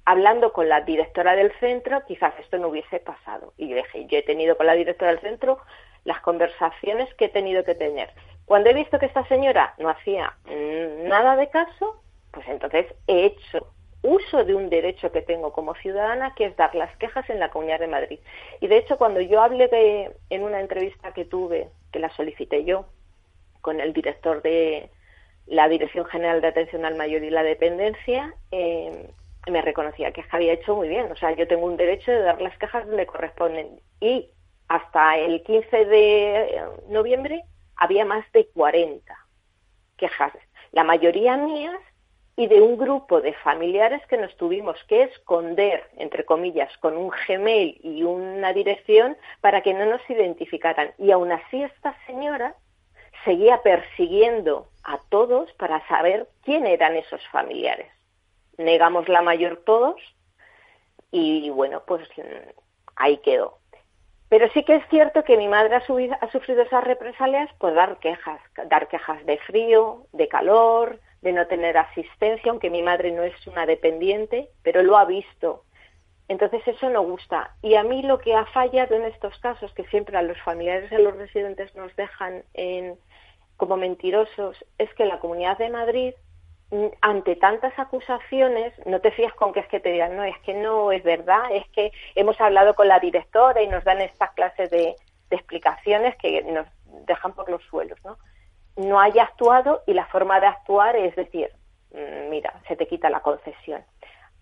hablando 0.04 0.52
con 0.52 0.68
la 0.68 0.80
directora 0.80 1.36
del 1.36 1.52
centro, 1.60 2.02
quizás 2.06 2.34
esto 2.40 2.58
no 2.58 2.68
hubiese 2.68 2.98
pasado. 3.00 3.52
Y 3.56 3.72
dije, 3.72 4.06
yo 4.06 4.18
he 4.18 4.22
tenido 4.22 4.56
con 4.56 4.66
la 4.66 4.74
directora 4.74 5.12
del 5.12 5.20
centro 5.20 5.58
las 6.04 6.20
conversaciones 6.20 7.12
que 7.14 7.26
he 7.26 7.28
tenido 7.28 7.64
que 7.64 7.74
tener. 7.74 8.10
Cuando 8.46 8.70
he 8.70 8.74
visto 8.74 8.98
que 8.98 9.06
esta 9.06 9.26
señora 9.28 9.74
no 9.78 9.90
hacía 9.90 10.34
nada 11.04 11.36
de 11.36 11.48
caso, 11.50 12.02
pues 12.32 12.48
entonces 12.48 12.86
he 13.06 13.26
hecho 13.26 13.72
uso 14.02 14.44
de 14.44 14.54
un 14.54 14.70
derecho 14.70 15.12
que 15.12 15.22
tengo 15.22 15.52
como 15.52 15.74
ciudadana, 15.74 16.34
que 16.34 16.46
es 16.46 16.56
dar 16.56 16.74
las 16.74 16.96
quejas 16.96 17.28
en 17.30 17.40
la 17.40 17.50
Comunidad 17.50 17.80
de 17.80 17.88
Madrid. 17.88 18.20
Y 18.60 18.68
de 18.68 18.78
hecho, 18.78 18.96
cuando 18.96 19.20
yo 19.20 19.42
hablé 19.42 19.68
de, 19.68 20.16
en 20.30 20.42
una 20.42 20.60
entrevista 20.60 21.12
que 21.12 21.24
tuve, 21.24 21.68
que 21.92 21.98
la 21.98 22.10
solicité 22.10 22.64
yo, 22.64 22.86
con 23.60 23.80
el 23.80 23.92
director 23.92 24.40
de 24.42 24.88
la 25.48 25.68
Dirección 25.68 26.04
General 26.06 26.40
de 26.40 26.48
Atención 26.48 26.84
al 26.84 26.96
Mayor 26.96 27.24
y 27.24 27.30
la 27.30 27.42
Dependencia, 27.42 28.34
eh, 28.50 29.10
me 29.50 29.62
reconocía 29.62 30.12
que 30.12 30.24
había 30.30 30.52
hecho 30.52 30.76
muy 30.76 30.88
bien. 30.88 31.10
O 31.10 31.16
sea, 31.16 31.32
yo 31.32 31.48
tengo 31.48 31.66
un 31.66 31.76
derecho 31.76 32.10
de 32.10 32.20
dar 32.20 32.40
las 32.40 32.56
quejas 32.58 32.86
donde 32.86 33.06
corresponden. 33.06 33.80
Y 34.00 34.30
hasta 34.68 35.16
el 35.18 35.42
15 35.42 35.84
de 35.86 36.62
noviembre 36.88 37.42
había 37.76 38.04
más 38.04 38.30
de 38.32 38.46
40 38.48 39.14
quejas, 39.96 40.32
la 40.72 40.84
mayoría 40.84 41.36
mías 41.36 41.80
y 42.36 42.46
de 42.46 42.60
un 42.60 42.78
grupo 42.78 43.20
de 43.20 43.32
familiares 43.32 44.00
que 44.06 44.16
nos 44.16 44.36
tuvimos 44.36 44.76
que 44.84 45.02
esconder, 45.02 45.82
entre 45.96 46.24
comillas, 46.24 46.70
con 46.78 46.96
un 46.96 47.10
Gmail 47.26 47.80
y 47.82 48.04
una 48.04 48.52
dirección 48.52 49.16
para 49.40 49.60
que 49.62 49.74
no 49.74 49.86
nos 49.86 50.08
identificaran. 50.08 50.92
Y 50.98 51.10
aún 51.10 51.32
así 51.32 51.62
esta 51.62 51.96
señora 52.06 52.54
seguía 53.24 53.60
persiguiendo 53.62 54.68
a 54.88 54.98
todos 55.10 55.52
para 55.54 55.86
saber 55.86 56.26
quién 56.42 56.66
eran 56.66 56.96
esos 56.96 57.20
familiares. 57.28 57.92
Negamos 58.56 59.06
la 59.08 59.20
mayor 59.20 59.62
todos 59.64 60.00
y 61.10 61.50
bueno, 61.50 61.82
pues 61.86 62.08
ahí 62.96 63.18
quedó. 63.18 63.58
Pero 64.30 64.48
sí 64.52 64.64
que 64.64 64.76
es 64.76 64.88
cierto 64.88 65.24
que 65.24 65.36
mi 65.36 65.46
madre 65.46 65.76
ha, 65.76 65.78
ha, 66.20 66.30
sufrido 66.30 66.62
esas 66.62 66.84
represalias 66.84 67.52
por 67.54 67.74
dar 67.74 67.98
quejas, 67.98 68.40
dar 68.66 68.88
quejas 68.88 69.24
de 69.26 69.38
frío, 69.38 70.06
de 70.12 70.28
calor, 70.28 71.00
de 71.20 71.32
no 71.32 71.46
tener 71.46 71.76
asistencia, 71.76 72.50
aunque 72.50 72.70
mi 72.70 72.82
madre 72.82 73.10
no 73.12 73.22
es 73.22 73.46
una 73.46 73.66
dependiente, 73.66 74.48
pero 74.62 74.82
lo 74.82 74.96
ha 74.96 75.04
visto. 75.04 75.64
Entonces 76.28 76.66
eso 76.66 76.88
no 76.88 77.02
gusta. 77.02 77.54
Y 77.62 77.74
a 77.74 77.82
mí 77.82 78.02
lo 78.02 78.18
que 78.18 78.34
ha 78.34 78.44
fallado 78.46 78.94
en 78.94 79.04
estos 79.04 79.38
casos, 79.40 79.72
que 79.72 79.84
siempre 79.84 80.16
a 80.16 80.22
los 80.22 80.40
familiares 80.42 80.90
de 80.90 80.98
los 80.98 81.16
residentes 81.16 81.74
nos 81.74 81.94
dejan 81.96 82.42
en, 82.54 82.98
como 83.58 83.76
mentirosos, 83.76 84.64
es 84.78 84.92
que 84.94 85.04
la 85.04 85.18
Comunidad 85.18 85.58
de 85.58 85.68
Madrid 85.68 86.14
ante 87.00 87.36
tantas 87.36 87.78
acusaciones, 87.78 88.74
no 88.84 89.00
te 89.00 89.10
fías 89.10 89.32
con 89.34 89.52
que 89.52 89.60
es 89.60 89.68
que 89.68 89.80
te 89.80 89.90
digan, 89.90 90.16
no, 90.16 90.24
es 90.24 90.38
que 90.40 90.52
no 90.52 90.92
es 90.92 91.02
verdad, 91.02 91.44
es 91.50 91.66
que 91.70 91.92
hemos 92.14 92.38
hablado 92.40 92.74
con 92.74 92.88
la 92.88 93.00
directora 93.00 93.62
y 93.62 93.68
nos 93.68 93.84
dan 93.84 94.00
estas 94.00 94.32
clases 94.32 94.70
de, 94.70 94.96
explicaciones 95.30 96.16
que 96.16 96.42
nos 96.42 96.66
dejan 97.06 97.34
por 97.34 97.50
los 97.50 97.62
suelos, 97.64 97.98
¿no? 98.02 98.16
No 98.76 98.98
haya 98.98 99.24
actuado 99.24 99.82
y 99.86 99.92
la 99.92 100.06
forma 100.06 100.40
de 100.40 100.46
actuar 100.46 100.96
es 100.96 101.14
decir, 101.16 101.50
mm, 101.92 102.30
mira, 102.30 102.54
se 102.66 102.76
te 102.76 102.86
quita 102.86 103.10
la 103.10 103.20
concesión. 103.20 103.84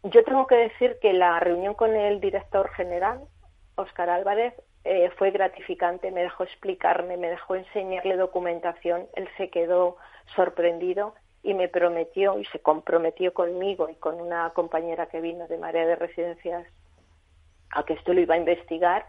Yo 0.04 0.22
tengo 0.22 0.46
que 0.46 0.54
decir 0.54 0.98
que 1.00 1.12
la 1.12 1.40
reunión 1.40 1.74
con 1.74 1.96
el 1.96 2.20
director 2.20 2.70
general, 2.70 3.20
Óscar 3.76 4.08
Álvarez, 4.08 4.54
eh, 4.84 5.10
fue 5.18 5.30
gratificante, 5.30 6.10
me 6.10 6.22
dejó 6.22 6.44
explicarme, 6.44 7.16
me 7.16 7.28
dejó 7.28 7.56
enseñarle 7.56 8.16
documentación, 8.16 9.06
él 9.14 9.28
se 9.36 9.50
quedó 9.50 9.96
sorprendido 10.34 11.14
y 11.42 11.52
me 11.54 11.68
prometió 11.68 12.38
y 12.38 12.46
se 12.46 12.60
comprometió 12.60 13.34
conmigo 13.34 13.88
y 13.90 13.94
con 13.96 14.20
una 14.20 14.50
compañera 14.50 15.06
que 15.06 15.20
vino 15.20 15.46
de 15.46 15.58
Marea 15.58 15.86
de 15.86 15.96
Residencias 15.96 16.66
a 17.70 17.84
que 17.84 17.92
esto 17.92 18.14
lo 18.14 18.20
iba 18.20 18.34
a 18.34 18.38
investigar 18.38 19.04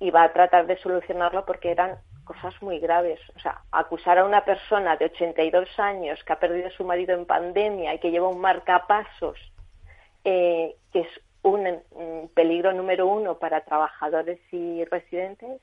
y 0.00 0.10
va 0.10 0.24
a 0.24 0.32
tratar 0.32 0.66
de 0.66 0.78
solucionarlo 0.78 1.44
porque 1.44 1.70
eran 1.70 1.98
cosas 2.24 2.54
muy 2.62 2.78
graves. 2.78 3.20
O 3.36 3.38
sea, 3.38 3.60
acusar 3.70 4.18
a 4.18 4.24
una 4.24 4.44
persona 4.44 4.96
de 4.96 5.06
82 5.06 5.78
años 5.78 6.22
que 6.24 6.32
ha 6.32 6.40
perdido 6.40 6.68
a 6.68 6.72
su 6.72 6.84
marido 6.84 7.14
en 7.14 7.26
pandemia 7.26 7.94
y 7.94 7.98
que 7.98 8.10
lleva 8.10 8.28
un 8.28 8.40
marcapasos, 8.40 9.38
eh, 10.24 10.74
que 10.92 11.00
es 11.00 11.08
un, 11.48 12.28
peligro 12.34 12.72
número 12.72 13.06
uno 13.06 13.38
para 13.38 13.62
trabajadores 13.62 14.38
y 14.52 14.84
residentes, 14.84 15.60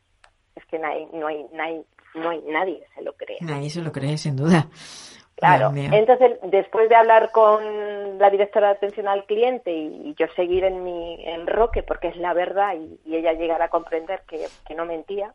es 0.56 0.66
que 0.66 0.80
no 0.80 0.88
hay, 0.88 1.08
no 1.14 1.28
hay, 1.28 1.46
no 1.54 1.64
hay, 1.64 1.86
no 2.16 2.30
hay 2.30 2.42
nadie 2.48 2.84
se 2.96 3.02
lo 3.02 3.14
cree. 3.14 3.38
Nadie 3.42 3.70
se 3.70 3.82
lo 3.82 3.92
cree, 3.92 4.18
sin 4.18 4.36
duda. 4.36 4.68
Claro, 5.36 5.72
entonces 5.76 6.40
después 6.44 6.88
de 6.90 6.96
hablar 6.96 7.32
con 7.32 8.18
la 8.20 8.30
directora 8.30 8.68
de 8.68 8.74
atención 8.76 9.08
al 9.08 9.26
cliente 9.26 9.72
y, 9.74 10.16
yo 10.18 10.28
seguir 10.36 10.64
en 10.64 10.84
mi 10.84 11.26
enroque 11.28 11.84
porque 11.84 12.10
es 12.10 12.18
la 12.18 12.34
verdad 12.34 12.76
y, 12.76 13.00
ella 13.14 13.34
llegar 13.34 13.62
a 13.62 13.70
comprender 13.70 14.22
que, 14.28 14.48
no 14.76 14.86
mentía, 14.86 15.34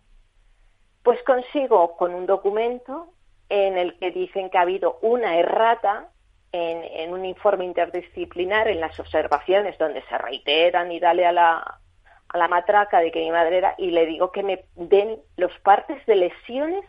pues 1.03 1.23
consigo 1.25 1.97
con 1.97 2.15
un 2.15 2.27
documento 2.27 3.09
en 3.49 3.77
el 3.77 3.99
que 3.99 4.11
dicen 4.11 4.51
que 4.51 4.59
ha 4.59 4.63
habido 4.63 4.99
una 5.03 5.37
errata 5.39 6.09
en, 6.53 6.85
en, 6.85 7.13
un 7.13 7.25
informe 7.25 7.65
interdisciplinar 7.65 8.69
en 8.69 8.81
las 8.81 8.99
observaciones 8.99 9.77
donde 9.79 10.03
se 10.09 10.19
reiteran 10.19 10.91
y 10.93 11.01
dale 11.01 11.27
a 11.27 11.33
la, 11.33 11.81
a 12.29 12.39
la 12.39 12.49
matraca 12.49 13.01
de 13.01 13.11
que 13.11 13.21
mi 13.21 13.31
madre 13.31 13.59
era 13.59 13.75
y 13.79 13.91
le 13.91 14.07
digo 14.07 14.33
que 14.33 14.43
me 14.43 14.65
den 14.77 15.19
los 15.37 15.53
partes 15.61 16.05
de 16.07 16.17
lesiones 16.17 16.85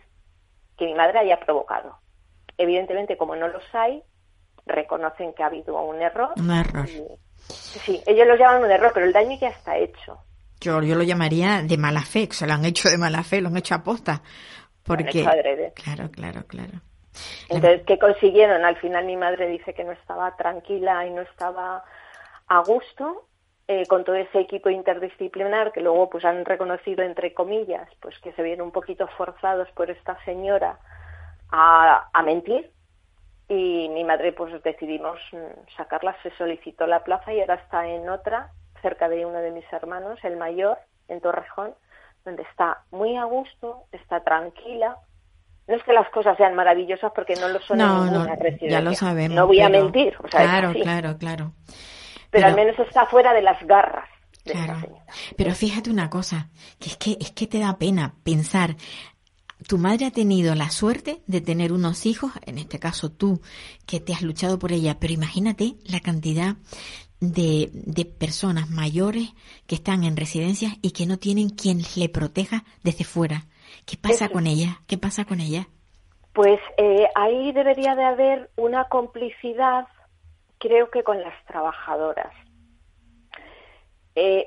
que 0.78 0.86
mi 0.86 0.94
madre 0.94 1.20
haya 1.20 1.40
provocado 1.40 2.00
evidentemente, 2.60 3.18
como 3.18 3.36
no 3.36 3.48
los 3.48 3.64
hay, 3.74 4.04
reconocen 4.68 5.34
que 5.34 5.42
ha 5.42 5.48
habido 5.48 5.82
un 5.82 6.02
error. 6.02 6.34
Un 6.36 6.52
error. 6.52 6.88
sí, 7.48 8.04
ellos 8.06 8.28
lo 8.28 8.36
llaman 8.36 8.64
un 8.64 8.72
error, 8.72 8.92
pero 8.94 9.08
el 9.08 9.14
daño 9.14 9.36
ya 9.40 9.48
está 9.48 9.78
hecho. 9.78 10.20
Yo, 10.60 10.82
yo 10.84 10.96
lo 10.96 11.04
llamaría 11.04 11.62
de 11.64 11.78
mala 11.78 12.02
fe, 12.02 12.28
se 12.32 12.46
lo 12.46 12.54
han 12.54 12.66
hecho 12.66 12.90
de 12.90 12.98
mala 12.98 13.24
fe, 13.24 13.42
lo 13.42 13.48
han 13.48 13.58
hecho 13.58 13.76
a 13.76 13.84
posta. 13.84 14.22
Porque... 14.84 15.26
Claro, 15.74 16.12
claro, 16.12 16.44
claro. 16.46 16.82
Entonces, 17.50 17.84
¿qué 17.86 17.98
consiguieron? 17.98 18.64
Al 18.66 18.78
final 18.78 19.06
mi 19.06 19.18
madre 19.18 19.48
dice 19.48 19.74
que 19.74 19.84
no 19.84 19.92
estaba 19.92 20.36
tranquila 20.36 21.06
y 21.06 21.12
no 21.12 21.22
estaba 21.22 21.84
a 22.48 22.60
gusto 22.64 23.26
eh, 23.68 23.86
con 23.88 24.04
todo 24.04 24.16
ese 24.16 24.40
equipo 24.40 24.70
interdisciplinar 24.70 25.72
que 25.72 25.82
luego 25.82 26.10
pues 26.10 26.26
han 26.26 26.44
reconocido 26.44 27.04
entre 27.04 27.36
comillas 27.36 27.88
pues 28.02 28.18
que 28.20 28.34
se 28.34 28.42
vieron 28.42 28.66
un 28.66 28.72
poquito 28.72 29.08
forzados 29.10 29.70
por 29.74 29.92
esta 29.92 30.18
señora 30.26 30.80
a, 31.52 32.10
mentir 32.24 32.72
y 33.48 33.90
mi 33.90 34.04
madre 34.04 34.34
pues 34.34 34.62
decidimos 34.64 35.20
mm, 35.32 35.76
sacarla, 35.78 36.16
se 36.24 36.32
solicitó 36.38 36.88
la 36.88 37.04
plaza 37.04 37.34
y 37.34 37.42
ahora 37.42 37.56
está 37.56 37.88
en 37.88 38.10
otra, 38.10 38.52
cerca 38.82 39.10
de 39.10 39.26
uno 39.26 39.40
de 39.40 39.52
mis 39.52 39.72
hermanos, 39.72 40.20
el 40.24 40.38
mayor, 40.38 40.78
en 41.08 41.22
Torrejón, 41.22 41.74
donde 42.26 42.44
está 42.44 42.84
muy 42.92 43.18
a 43.18 43.26
gusto, 43.26 43.84
está 43.92 44.24
tranquila. 44.24 44.98
No 45.70 45.76
es 45.76 45.84
que 45.84 45.94
las 45.94 46.10
cosas 46.10 46.36
sean 46.36 46.56
maravillosas 46.56 47.12
porque 47.14 47.36
no 47.36 47.48
lo 47.48 47.62
son 47.62 47.80
en 47.80 47.88
ninguna 47.88 48.36
no, 48.36 48.68
Ya 48.68 48.82
lo 48.82 48.94
sabemos. 48.96 49.36
No 49.36 49.46
voy 49.46 49.62
a 49.62 49.70
mentir. 49.70 50.18
claro, 50.32 50.74
claro, 50.74 51.18
claro. 51.20 51.54
Pero, 52.32 52.48
al 52.48 52.56
menos 52.56 52.78
está 52.80 53.06
fuera 53.06 53.34
de 53.34 53.44
las 53.44 53.62
garras. 53.68 54.10
De 54.46 54.54
claro. 54.54 55.00
Pero 55.38 55.54
fíjate 55.54 55.92
una 55.92 56.10
cosa, 56.10 56.50
que 56.80 56.90
es 56.90 56.98
que 56.98 57.18
es 57.20 57.32
que 57.32 57.46
te 57.46 57.60
da 57.60 57.78
pena 57.78 58.16
pensar 58.24 58.76
tu 59.68 59.78
madre 59.78 60.06
ha 60.06 60.12
tenido 60.12 60.56
la 60.56 60.70
suerte 60.70 61.22
de 61.28 61.42
tener 61.42 61.74
unos 61.74 62.06
hijos, 62.06 62.32
en 62.46 62.58
este 62.58 62.80
caso 62.80 63.12
tú, 63.12 63.42
que 63.86 64.00
te 64.00 64.14
has 64.14 64.22
luchado 64.22 64.58
por 64.58 64.72
ella, 64.72 65.00
pero 65.00 65.14
imagínate 65.14 65.76
la 65.86 66.00
cantidad 66.00 66.56
de, 67.20 67.70
de 67.74 68.06
personas 68.06 68.70
mayores 68.70 69.34
que 69.68 69.76
están 69.76 70.04
en 70.04 70.16
residencias 70.16 70.74
y 70.82 70.92
que 70.92 71.06
no 71.06 71.20
tienen 71.20 71.50
quien 71.50 71.84
le 71.96 72.10
proteja 72.10 72.64
desde 72.84 73.04
fuera. 73.04 73.49
¿Qué 73.90 73.98
pasa 73.98 74.30
con 74.30 74.46
ella? 74.46 74.82
¿Qué 74.88 74.98
pasa 74.98 75.26
con 75.26 75.40
ella? 75.40 75.68
Pues 76.34 76.60
eh, 76.78 77.08
ahí 77.16 77.52
debería 77.54 77.96
de 77.96 78.04
haber 78.04 78.50
una 78.56 78.84
complicidad 78.86 79.88
creo 80.60 80.92
que 80.92 81.04
con 81.04 81.20
las 81.22 81.34
trabajadoras. 81.46 82.32
Eh, 84.16 84.46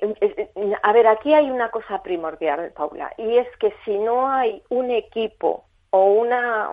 a 0.82 0.92
ver, 0.92 1.06
aquí 1.06 1.34
hay 1.34 1.50
una 1.50 1.70
cosa 1.70 2.02
primordial, 2.02 2.72
Paula, 2.76 3.12
y 3.16 3.38
es 3.38 3.48
que 3.58 3.74
si 3.84 3.98
no 3.98 4.28
hay 4.28 4.62
un 4.68 4.90
equipo 4.90 5.64
o 5.90 6.04
una 6.04 6.68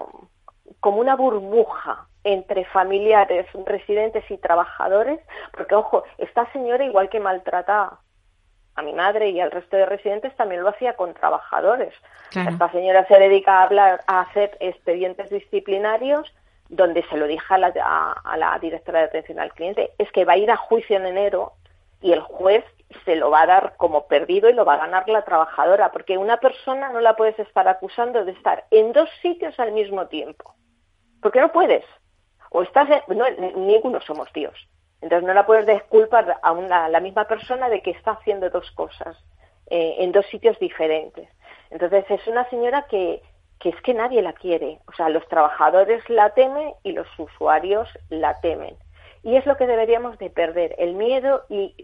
como 0.81 0.99
una 0.99 1.15
burbuja 1.15 2.07
entre 2.23 2.65
familiares, 2.65 3.47
residentes 3.65 4.29
y 4.29 4.37
trabajadores, 4.37 5.19
porque 5.55 5.75
ojo, 5.75 6.03
esta 6.17 6.51
señora 6.51 6.83
igual 6.83 7.09
que 7.09 7.19
maltrata 7.19 7.99
a 8.75 8.81
mi 8.81 8.93
madre 8.93 9.29
y 9.29 9.39
al 9.39 9.51
resto 9.51 9.77
de 9.77 9.85
residentes 9.85 10.35
también 10.35 10.63
lo 10.63 10.69
hacía 10.69 10.93
con 10.93 11.13
trabajadores. 11.13 11.93
Esta 12.33 12.71
señora 12.71 13.05
se 13.07 13.17
dedica 13.17 13.59
a 13.59 13.63
hablar, 13.63 14.01
a 14.07 14.21
hacer 14.21 14.55
expedientes 14.59 15.29
disciplinarios 15.29 16.33
donde 16.69 17.03
se 17.09 17.17
lo 17.17 17.25
dije 17.25 17.53
a 17.53 17.57
la, 17.57 18.11
a 18.23 18.37
la 18.37 18.57
directora 18.59 18.99
de 18.99 19.05
atención 19.05 19.39
al 19.39 19.51
cliente, 19.53 19.91
es 19.97 20.11
que 20.11 20.23
va 20.23 20.33
a 20.33 20.37
ir 20.37 20.51
a 20.51 20.57
juicio 20.57 20.97
en 20.97 21.07
enero 21.07 21.53
y 22.01 22.13
el 22.13 22.21
juez 22.21 22.63
se 23.05 23.15
lo 23.15 23.29
va 23.29 23.41
a 23.41 23.47
dar 23.47 23.73
como 23.77 24.07
perdido 24.07 24.49
y 24.49 24.53
lo 24.53 24.65
va 24.65 24.75
a 24.75 24.85
ganar 24.85 25.07
la 25.09 25.23
trabajadora, 25.23 25.91
porque 25.91 26.17
una 26.17 26.37
persona 26.37 26.89
no 26.89 27.01
la 27.01 27.15
puedes 27.15 27.37
estar 27.39 27.67
acusando 27.67 28.25
de 28.25 28.31
estar 28.31 28.65
en 28.71 28.93
dos 28.93 29.09
sitios 29.21 29.59
al 29.59 29.71
mismo 29.71 30.07
tiempo, 30.07 30.55
porque 31.21 31.41
no 31.41 31.51
puedes. 31.51 31.85
O 32.51 32.63
estás, 32.63 32.89
no, 33.07 33.29
ninguno 33.55 34.01
somos 34.01 34.31
Dios. 34.33 34.55
Entonces 35.01 35.25
no 35.25 35.33
la 35.33 35.45
puedes 35.45 35.65
desculpar 35.65 36.39
a, 36.41 36.51
una, 36.51 36.89
la 36.89 36.99
misma 36.99 37.25
persona 37.25 37.69
de 37.69 37.81
que 37.81 37.91
está 37.91 38.11
haciendo 38.11 38.49
dos 38.49 38.69
cosas 38.71 39.17
eh, 39.69 39.95
en 39.99 40.11
dos 40.11 40.25
sitios 40.27 40.59
diferentes. 40.59 41.29
Entonces 41.69 42.05
es 42.09 42.27
una 42.27 42.49
señora 42.49 42.85
que, 42.89 43.21
es 43.63 43.81
que 43.81 43.93
nadie 43.93 44.21
la 44.21 44.33
quiere. 44.33 44.79
O 44.87 44.93
sea, 44.93 45.09
los 45.09 45.27
trabajadores 45.27 46.07
la 46.09 46.31
temen 46.31 46.73
y 46.83 46.91
los 46.91 47.07
usuarios 47.17 47.87
la 48.09 48.39
temen. 48.41 48.75
Y 49.23 49.35
es 49.35 49.45
lo 49.45 49.57
que 49.57 49.67
deberíamos 49.67 50.17
de 50.17 50.29
perder, 50.29 50.75
el 50.77 50.95
miedo 50.95 51.43
y, 51.49 51.75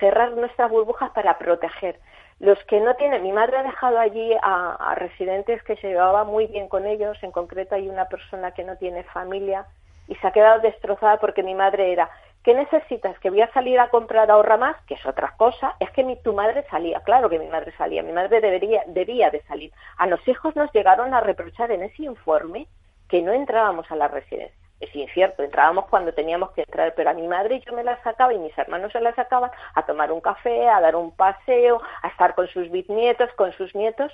cerrar 0.00 0.32
nuestras 0.32 0.68
burbujas 0.68 1.10
para 1.10 1.38
proteger. 1.38 2.00
Los 2.40 2.58
que 2.64 2.80
no 2.80 2.94
tienen, 2.96 3.22
mi 3.22 3.30
madre 3.30 3.58
ha 3.58 3.62
dejado 3.62 4.00
allí 4.00 4.32
a 4.42 4.94
residentes 4.96 5.62
que 5.62 5.76
se 5.76 5.88
llevaba 5.88 6.24
muy 6.24 6.48
bien 6.48 6.68
con 6.68 6.86
ellos, 6.86 7.16
en 7.22 7.30
concreto 7.30 7.76
hay 7.76 7.88
una 7.88 8.08
persona 8.08 8.50
que 8.50 8.64
no 8.64 8.76
tiene 8.78 9.04
familia 9.04 9.66
y 10.08 10.14
se 10.16 10.26
ha 10.26 10.32
quedado 10.32 10.60
destrozada 10.60 11.18
porque 11.18 11.42
mi 11.42 11.54
madre 11.54 11.92
era, 11.92 12.10
¿qué 12.42 12.54
necesitas? 12.54 13.18
¿Que 13.20 13.30
voy 13.30 13.42
a 13.42 13.52
salir 13.52 13.78
a 13.80 13.88
comprar 13.88 14.30
ahorra 14.30 14.56
más? 14.56 14.76
Que 14.86 14.94
es 14.94 15.06
otra 15.06 15.34
cosa. 15.36 15.76
Es 15.80 15.90
que 15.90 16.04
mi, 16.04 16.16
tu 16.16 16.32
madre 16.32 16.64
salía, 16.70 17.00
claro 17.00 17.28
que 17.28 17.38
mi 17.38 17.48
madre 17.48 17.72
salía, 17.76 18.02
mi 18.02 18.12
madre 18.12 18.40
debería, 18.40 18.82
debía 18.86 19.30
de 19.30 19.42
salir. 19.42 19.72
A 19.96 20.06
los 20.06 20.26
hijos 20.26 20.54
nos 20.56 20.72
llegaron 20.72 21.14
a 21.14 21.20
reprochar 21.20 21.70
en 21.70 21.82
ese 21.82 22.04
informe 22.04 22.66
que 23.08 23.22
no 23.22 23.32
entrábamos 23.32 23.90
a 23.90 23.96
la 23.96 24.08
residencia. 24.08 24.56
Es 24.80 24.94
incierto, 24.96 25.44
entrábamos 25.44 25.86
cuando 25.86 26.12
teníamos 26.12 26.50
que 26.52 26.62
entrar, 26.62 26.92
pero 26.96 27.10
a 27.10 27.14
mi 27.14 27.28
madre 27.28 27.60
yo 27.60 27.72
me 27.72 27.84
la 27.84 28.02
sacaba 28.02 28.34
y 28.34 28.38
mis 28.38 28.56
hermanos 28.58 28.90
se 28.90 29.00
la 29.00 29.14
sacaban 29.14 29.52
a 29.74 29.86
tomar 29.86 30.10
un 30.10 30.20
café, 30.20 30.68
a 30.68 30.80
dar 30.80 30.96
un 30.96 31.14
paseo, 31.14 31.80
a 32.02 32.08
estar 32.08 32.34
con 32.34 32.48
sus 32.48 32.68
bisnietos, 32.68 33.30
con 33.34 33.52
sus 33.52 33.72
nietos, 33.76 34.12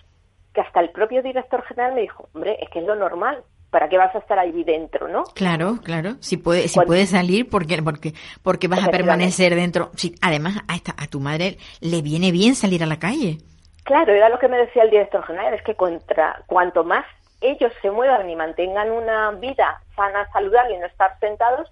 que 0.53 0.61
hasta 0.61 0.81
el 0.81 0.91
propio 0.91 1.23
director 1.23 1.63
general 1.63 1.95
me 1.95 2.03
dijo, 2.03 2.29
hombre, 2.35 2.59
es 2.61 2.69
que 2.69 2.81
es 2.81 2.85
lo 2.85 2.97
normal, 2.97 3.45
¿para 3.71 3.89
qué 3.89 3.99
vas 3.99 4.15
a 4.15 4.19
estar 4.19 4.39
ahí 4.39 4.65
dentro, 4.65 5.09
no? 5.09 5.25
Claro, 5.35 5.79
claro. 5.83 6.17
Si 6.21 6.37
puede, 6.37 6.69
si 6.69 6.81
puedes 6.81 7.11
salir, 7.11 7.49
porque, 7.49 7.83
porque, 7.83 8.13
porque 8.43 8.69
vas 8.69 8.87
a 8.87 8.91
permanecer 8.91 9.55
dentro. 9.55 9.91
Si, 9.95 10.15
además, 10.23 10.59
a, 10.69 10.75
esta, 10.75 10.95
a 10.97 11.07
tu 11.07 11.21
madre 11.21 11.59
le 11.81 12.03
viene 12.03 12.33
bien 12.33 12.55
salir 12.55 12.83
a 12.83 12.87
la 12.87 12.99
calle. 12.99 13.39
Claro, 13.85 14.13
era 14.13 14.29
lo 14.29 14.39
que 14.39 14.49
me 14.49 14.59
decía 14.59 14.83
el 14.83 14.91
director 14.91 15.25
general, 15.25 15.55
es 15.55 15.63
que 15.63 15.75
contra, 15.75 16.43
cuanto 16.47 16.85
más 16.85 17.07
ellos 17.41 17.73
se 17.81 17.91
muevan 17.91 18.29
y 18.29 18.37
mantengan 18.37 18.91
una 18.91 19.31
vida 19.33 19.81
sana, 19.95 20.29
saludable 20.33 20.75
y 20.75 20.79
no 20.79 20.87
estar 20.87 21.19
sentados, 21.21 21.71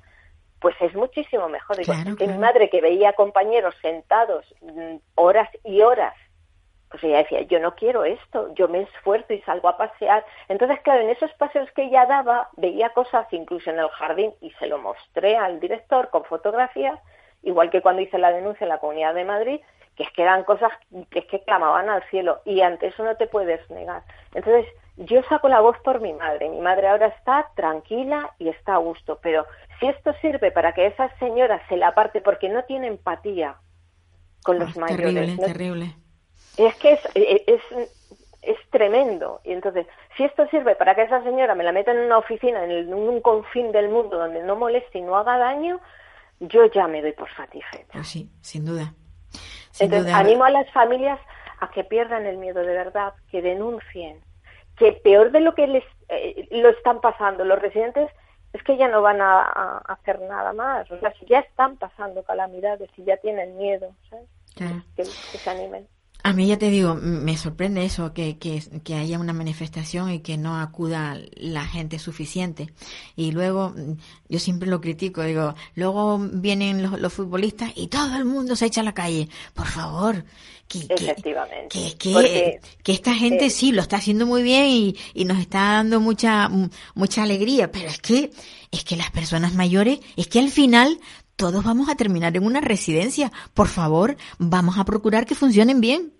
pues 0.60 0.74
es 0.80 0.94
muchísimo 0.94 1.48
mejor. 1.48 1.76
que 2.16 2.26
mi 2.26 2.38
madre 2.38 2.70
que 2.70 2.80
veía 2.80 3.12
compañeros 3.12 3.74
sentados 3.82 4.46
mm, 4.62 4.96
horas 5.14 5.48
y 5.64 5.82
horas 5.82 6.14
pues 6.90 7.02
ella 7.02 7.18
decía, 7.18 7.42
yo 7.42 7.58
no 7.58 7.74
quiero 7.74 8.04
esto, 8.04 8.54
yo 8.54 8.68
me 8.68 8.82
esfuerzo 8.82 9.32
y 9.32 9.40
salgo 9.42 9.68
a 9.68 9.76
pasear. 9.76 10.24
Entonces, 10.48 10.80
claro, 10.80 11.02
en 11.02 11.10
esos 11.10 11.32
paseos 11.34 11.68
que 11.72 11.84
ella 11.84 12.06
daba, 12.06 12.48
veía 12.56 12.90
cosas 12.90 13.26
incluso 13.32 13.70
en 13.70 13.80
el 13.80 13.88
jardín 13.88 14.32
y 14.40 14.50
se 14.52 14.66
lo 14.66 14.78
mostré 14.78 15.36
al 15.36 15.58
director 15.58 16.10
con 16.10 16.24
fotografías, 16.24 16.98
igual 17.42 17.70
que 17.70 17.82
cuando 17.82 18.02
hice 18.02 18.18
la 18.18 18.32
denuncia 18.32 18.64
en 18.64 18.68
la 18.68 18.78
Comunidad 18.78 19.14
de 19.14 19.24
Madrid, 19.24 19.60
que 19.96 20.04
es 20.04 20.10
que 20.12 20.22
eran 20.22 20.44
cosas 20.44 20.70
que 21.10 21.20
es 21.20 21.24
que 21.26 21.42
clamaban 21.42 21.88
al 21.88 22.02
cielo 22.04 22.40
y 22.44 22.60
ante 22.60 22.88
eso 22.88 23.02
no 23.02 23.16
te 23.16 23.26
puedes 23.26 23.68
negar. 23.70 24.02
Entonces, 24.34 24.66
yo 24.96 25.22
saco 25.24 25.48
la 25.48 25.60
voz 25.60 25.76
por 25.80 26.00
mi 26.00 26.12
madre. 26.12 26.48
Mi 26.48 26.60
madre 26.60 26.88
ahora 26.88 27.08
está 27.08 27.50
tranquila 27.56 28.30
y 28.38 28.48
está 28.48 28.74
a 28.74 28.78
gusto, 28.78 29.18
pero 29.22 29.46
si 29.80 29.88
esto 29.88 30.12
sirve 30.20 30.52
para 30.52 30.72
que 30.72 30.86
esa 30.86 31.08
señora 31.18 31.60
se 31.68 31.76
la 31.76 31.88
aparte 31.88 32.20
porque 32.20 32.48
no 32.48 32.64
tiene 32.64 32.86
empatía 32.86 33.56
con 34.44 34.58
los 34.58 34.76
mayores. 34.76 35.14
Terrible, 35.14 35.46
terrible 35.46 36.05
es 36.56 36.74
que 36.76 36.92
es, 36.92 37.00
e, 37.14 37.44
es, 37.46 37.88
es, 38.42 38.56
tremendo. 38.70 39.40
Y 39.44 39.52
entonces, 39.52 39.86
si 40.16 40.24
esto 40.24 40.46
sirve 40.48 40.74
para 40.74 40.94
que 40.94 41.02
esa 41.02 41.22
señora 41.22 41.54
me 41.54 41.64
la 41.64 41.72
meta 41.72 41.92
en 41.92 41.98
una 41.98 42.18
oficina, 42.18 42.64
en, 42.64 42.92
un 42.92 43.20
confín 43.20 43.72
del 43.72 43.88
mundo 43.88 44.18
donde 44.18 44.42
no 44.42 44.56
moleste 44.56 44.98
y 44.98 45.02
no 45.02 45.16
haga 45.16 45.38
daño, 45.38 45.80
yo 46.40 46.66
ya 46.66 46.86
me 46.86 47.02
doy 47.02 47.12
por 47.12 47.34
satisfecha. 47.34 47.92
Pues 47.92 48.08
sí, 48.08 48.30
sin 48.40 48.64
duda. 48.64 48.94
entonces, 49.78 50.12
animo 50.12 50.44
a 50.44 50.50
las 50.50 50.70
familias 50.72 51.18
a 51.60 51.70
que 51.70 51.84
pierdan 51.84 52.26
el 52.26 52.36
miedo 52.36 52.60
de 52.60 52.74
verdad, 52.74 53.14
que 53.30 53.42
denuncien, 53.42 54.20
que 54.76 54.92
peor 54.92 55.30
de 55.32 55.40
lo 55.40 55.54
que 55.54 55.66
les 55.66 55.84
eh, 56.08 56.46
lo 56.50 56.68
están 56.68 57.00
pasando 57.00 57.44
los 57.44 57.58
residentes 57.60 58.10
es 58.52 58.62
que 58.62 58.76
ya 58.76 58.88
no 58.88 59.02
van 59.02 59.20
a, 59.20 59.78
hacer 59.86 60.20
nada 60.20 60.52
más. 60.52 60.90
O 60.90 60.98
sea, 60.98 61.12
si 61.18 61.26
ya 61.26 61.40
están 61.40 61.76
pasando 61.76 62.22
calamidades, 62.22 62.90
si 62.96 63.04
ya 63.04 63.16
tienen 63.18 63.56
miedo, 63.56 63.94
¿sabes? 64.08 64.26
que 64.96 65.04
se 65.04 65.50
animen. 65.50 65.86
A 66.26 66.32
mí 66.32 66.48
ya 66.48 66.58
te 66.58 66.70
digo, 66.70 66.96
me 66.96 67.36
sorprende 67.36 67.84
eso, 67.84 68.12
que, 68.12 68.36
que, 68.36 68.60
que, 68.82 68.96
haya 68.96 69.20
una 69.20 69.32
manifestación 69.32 70.10
y 70.10 70.18
que 70.18 70.36
no 70.36 70.58
acuda 70.58 71.20
la 71.36 71.64
gente 71.64 72.00
suficiente. 72.00 72.72
Y 73.14 73.30
luego, 73.30 73.68
mm, 73.68 73.96
yo 74.28 74.40
siempre 74.40 74.68
lo 74.68 74.80
critico, 74.80 75.22
digo, 75.22 75.54
luego 75.76 76.18
vienen 76.18 76.82
los, 77.00 77.12
futbolistas 77.12 77.70
y 77.76 77.86
todo 77.86 78.16
el 78.16 78.24
mundo 78.24 78.56
se 78.56 78.66
echa 78.66 78.80
a 78.80 78.84
la 78.84 78.92
calle. 78.92 79.28
Por 79.54 79.68
favor, 79.68 80.24
que, 80.66 80.80
Efectivamente. 80.88 81.94
Que, 81.96 82.58
que, 82.82 82.92
esta 82.92 83.14
gente 83.14 83.48
sí 83.48 83.70
lo 83.70 83.82
está 83.82 83.98
haciendo 83.98 84.26
muy 84.26 84.42
bien 84.42 84.66
y, 84.66 84.96
y 85.14 85.26
nos 85.26 85.38
está 85.38 85.74
dando 85.74 86.00
mucha, 86.00 86.50
mucha 86.96 87.22
alegría, 87.22 87.70
pero 87.70 87.86
es 87.86 88.00
que, 88.00 88.32
es 88.72 88.82
que 88.82 88.96
las 88.96 89.12
personas 89.12 89.54
mayores, 89.54 90.00
es 90.16 90.26
que 90.26 90.40
al 90.40 90.50
final 90.50 90.98
todos 91.36 91.62
vamos 91.62 91.88
a 91.88 91.94
terminar 91.94 92.36
en 92.36 92.44
una 92.44 92.60
residencia. 92.60 93.30
Por 93.54 93.68
favor, 93.68 94.16
vamos 94.38 94.78
a 94.78 94.84
procurar 94.84 95.24
que 95.24 95.36
funcionen 95.36 95.80
bien. 95.80 96.15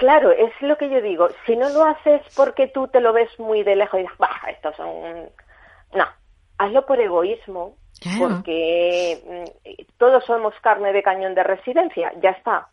Claro, 0.00 0.30
es 0.30 0.50
lo 0.62 0.78
que 0.78 0.88
yo 0.88 1.02
digo. 1.02 1.28
Si 1.44 1.54
no 1.56 1.68
lo 1.68 1.84
haces 1.84 2.22
porque 2.34 2.68
tú 2.68 2.88
te 2.88 3.02
lo 3.02 3.12
ves 3.12 3.28
muy 3.38 3.62
de 3.62 3.76
lejos 3.76 4.00
y 4.00 4.04
dices, 4.04 4.16
bah, 4.16 4.40
estos 4.48 4.74
son... 4.74 5.28
No, 5.92 6.06
hazlo 6.56 6.86
por 6.86 6.98
egoísmo, 6.98 7.74
porque 8.18 9.20
mm, 9.26 9.82
todos 9.98 10.24
somos 10.24 10.54
carne 10.62 10.94
de 10.94 11.02
cañón 11.02 11.34
de 11.34 11.42
residencia, 11.42 12.14
ya 12.22 12.30
está. 12.30 12.68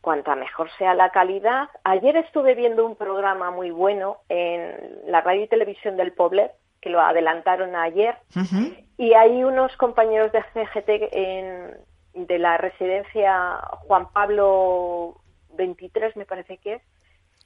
Cuanta 0.00 0.36
mejor 0.36 0.70
sea 0.78 0.94
la 0.94 1.10
calidad. 1.10 1.68
Ayer 1.82 2.16
estuve 2.16 2.54
viendo 2.54 2.86
un 2.86 2.94
programa 2.94 3.50
muy 3.50 3.72
bueno 3.72 4.18
en 4.28 5.00
la 5.08 5.22
radio 5.22 5.42
y 5.42 5.48
televisión 5.48 5.96
del 5.96 6.12
Poblet, 6.12 6.52
que 6.80 6.90
lo 6.90 7.00
adelantaron 7.00 7.74
ayer, 7.74 8.14
y 8.96 9.14
hay 9.14 9.42
unos 9.42 9.76
compañeros 9.76 10.30
de 10.30 10.42
CGT 10.52 10.88
en, 11.10 11.76
de 12.14 12.38
la 12.38 12.58
residencia 12.58 13.58
Juan 13.86 14.06
Pablo 14.12 15.16
23 15.54 16.16
me 16.16 16.26
parece 16.26 16.58
que 16.58 16.74
es, 16.74 16.82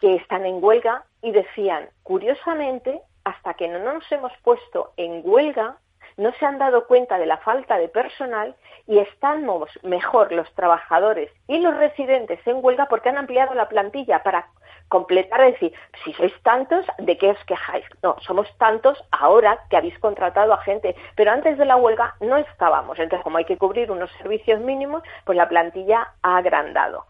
que 0.00 0.16
están 0.16 0.44
en 0.44 0.62
huelga 0.62 1.04
y 1.22 1.32
decían, 1.32 1.88
curiosamente, 2.02 3.00
hasta 3.24 3.54
que 3.54 3.68
no 3.68 3.78
nos 3.78 4.10
hemos 4.12 4.32
puesto 4.42 4.92
en 4.96 5.22
huelga, 5.24 5.78
no 6.16 6.32
se 6.32 6.46
han 6.46 6.58
dado 6.58 6.86
cuenta 6.86 7.18
de 7.18 7.26
la 7.26 7.38
falta 7.38 7.76
de 7.76 7.88
personal 7.88 8.54
y 8.86 8.98
estamos 8.98 9.68
mejor 9.82 10.32
los 10.32 10.50
trabajadores 10.54 11.30
y 11.46 11.58
los 11.58 11.76
residentes 11.76 12.40
en 12.46 12.64
huelga 12.64 12.86
porque 12.86 13.08
han 13.08 13.18
ampliado 13.18 13.54
la 13.54 13.68
plantilla 13.68 14.22
para 14.22 14.48
completar, 14.88 15.40
decir, 15.40 15.72
si 16.04 16.12
sois 16.12 16.32
tantos, 16.42 16.86
¿de 16.98 17.18
qué 17.18 17.30
os 17.30 17.44
quejáis? 17.44 17.84
No, 18.02 18.16
somos 18.20 18.46
tantos 18.56 19.02
ahora 19.10 19.58
que 19.68 19.76
habéis 19.76 19.98
contratado 19.98 20.52
a 20.52 20.62
gente, 20.62 20.94
pero 21.16 21.32
antes 21.32 21.58
de 21.58 21.64
la 21.64 21.76
huelga 21.76 22.14
no 22.20 22.36
estábamos. 22.36 22.98
Entonces, 22.98 23.24
como 23.24 23.38
hay 23.38 23.44
que 23.44 23.58
cubrir 23.58 23.90
unos 23.90 24.10
servicios 24.12 24.60
mínimos, 24.60 25.02
pues 25.24 25.36
la 25.36 25.48
plantilla 25.48 26.14
ha 26.22 26.36
agrandado 26.36 27.04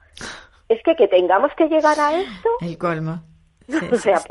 es 0.69 0.83
que 0.83 0.95
que 0.97 1.09
tengamos 1.09 1.51
que 1.57 1.69
llegar 1.69 1.99
a 1.99 2.19
esto. 2.21 2.49
El 2.61 2.79
colmo. 2.79 3.23
o 3.93 3.97
sea, 3.97 4.23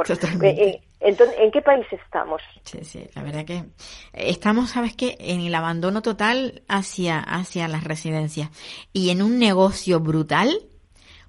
eh, 0.43 0.47
eh, 0.47 0.81
entonces, 1.01 1.35
¿en 1.39 1.51
qué 1.51 1.61
país 1.61 1.85
estamos? 1.91 2.41
Sí, 2.63 2.83
sí, 2.83 3.07
la 3.15 3.21
verdad 3.21 3.45
que 3.45 3.65
estamos, 4.13 4.69
¿sabes 4.71 4.95
qué? 4.95 5.17
En 5.19 5.41
el 5.41 5.53
abandono 5.53 6.01
total 6.01 6.63
hacia, 6.69 7.19
hacia 7.19 7.67
las 7.67 7.83
residencias 7.83 8.49
y 8.93 9.09
en 9.09 9.21
un 9.21 9.37
negocio 9.37 9.99
brutal, 9.99 10.49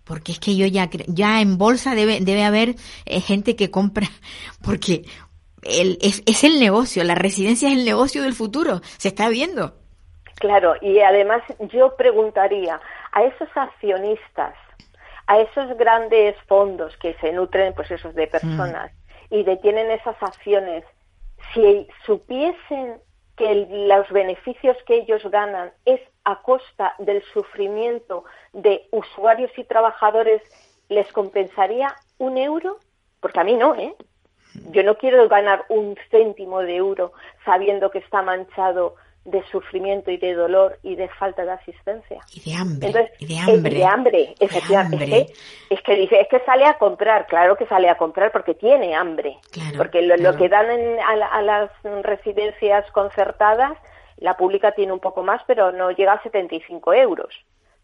porque 0.04 0.32
es 0.32 0.38
que 0.38 0.56
yo 0.56 0.66
ya, 0.66 0.88
ya 1.08 1.40
en 1.40 1.58
bolsa 1.58 1.96
debe, 1.96 2.20
debe 2.20 2.44
haber 2.44 2.76
eh, 3.06 3.20
gente 3.20 3.56
que 3.56 3.72
compra, 3.72 4.06
porque 4.64 5.02
el, 5.62 5.98
es, 6.00 6.22
es 6.26 6.44
el 6.44 6.60
negocio, 6.60 7.02
la 7.02 7.16
residencia 7.16 7.68
es 7.68 7.74
el 7.74 7.84
negocio 7.84 8.22
del 8.22 8.34
futuro, 8.34 8.80
se 8.98 9.08
está 9.08 9.28
viendo. 9.28 9.74
Claro, 10.36 10.74
y 10.80 11.00
además 11.00 11.42
yo 11.72 11.96
preguntaría 11.96 12.80
a 13.12 13.24
esos 13.24 13.48
accionistas, 13.54 14.54
a 15.26 15.40
esos 15.40 15.76
grandes 15.76 16.36
fondos 16.46 16.96
que 16.98 17.14
se 17.14 17.32
nutren, 17.32 17.74
pues 17.74 17.90
esos 17.90 18.14
de 18.14 18.26
personas 18.26 18.92
y 19.30 19.42
detienen 19.42 19.90
esas 19.90 20.20
acciones, 20.22 20.84
si 21.52 21.88
supiesen 22.04 23.00
que 23.36 23.66
los 23.88 24.08
beneficios 24.10 24.76
que 24.86 24.96
ellos 24.96 25.22
ganan 25.30 25.70
es 25.84 26.00
a 26.24 26.42
costa 26.42 26.94
del 26.98 27.22
sufrimiento 27.32 28.24
de 28.52 28.88
usuarios 28.90 29.50
y 29.56 29.64
trabajadores, 29.64 30.42
¿les 30.88 31.10
compensaría 31.12 31.94
un 32.18 32.38
euro? 32.38 32.78
Porque 33.20 33.40
a 33.40 33.44
mí 33.44 33.54
no, 33.54 33.74
¿eh? 33.74 33.94
Yo 34.70 34.82
no 34.82 34.96
quiero 34.96 35.28
ganar 35.28 35.66
un 35.68 35.96
céntimo 36.10 36.60
de 36.60 36.76
euro 36.76 37.12
sabiendo 37.44 37.90
que 37.90 37.98
está 37.98 38.22
manchado 38.22 38.96
de 39.26 39.42
sufrimiento 39.50 40.10
y 40.10 40.16
de 40.18 40.34
dolor 40.34 40.78
y 40.82 40.94
de 40.94 41.08
falta 41.08 41.44
de 41.44 41.50
asistencia. 41.50 42.20
Y 42.32 42.48
de 42.48 42.56
hambre. 42.56 43.10
y 43.18 43.26
de 43.26 43.38
hambre. 43.38 43.74
de 43.74 43.84
hambre, 43.84 44.34
efectivamente. 44.38 45.26
Es, 45.68 45.82
que, 45.82 45.96
dice, 45.96 46.20
es 46.20 46.28
que 46.28 46.38
sale 46.46 46.64
a 46.64 46.78
comprar, 46.78 47.26
claro 47.26 47.56
que 47.56 47.66
sale 47.66 47.90
a 47.90 47.96
comprar 47.96 48.30
porque 48.30 48.54
tiene 48.54 48.94
hambre. 48.94 49.38
porque 49.76 50.02
lo, 50.02 50.36
que 50.36 50.48
dan 50.48 50.66
a, 51.00 51.42
las 51.42 51.70
residencias 52.02 52.90
concertadas, 52.92 53.76
la 54.18 54.36
pública 54.36 54.72
tiene 54.72 54.92
un 54.92 55.00
poco 55.00 55.22
más, 55.24 55.42
pero 55.46 55.72
no 55.72 55.90
llega 55.90 56.14
a 56.14 56.22
75 56.22 56.94
euros. 56.94 57.34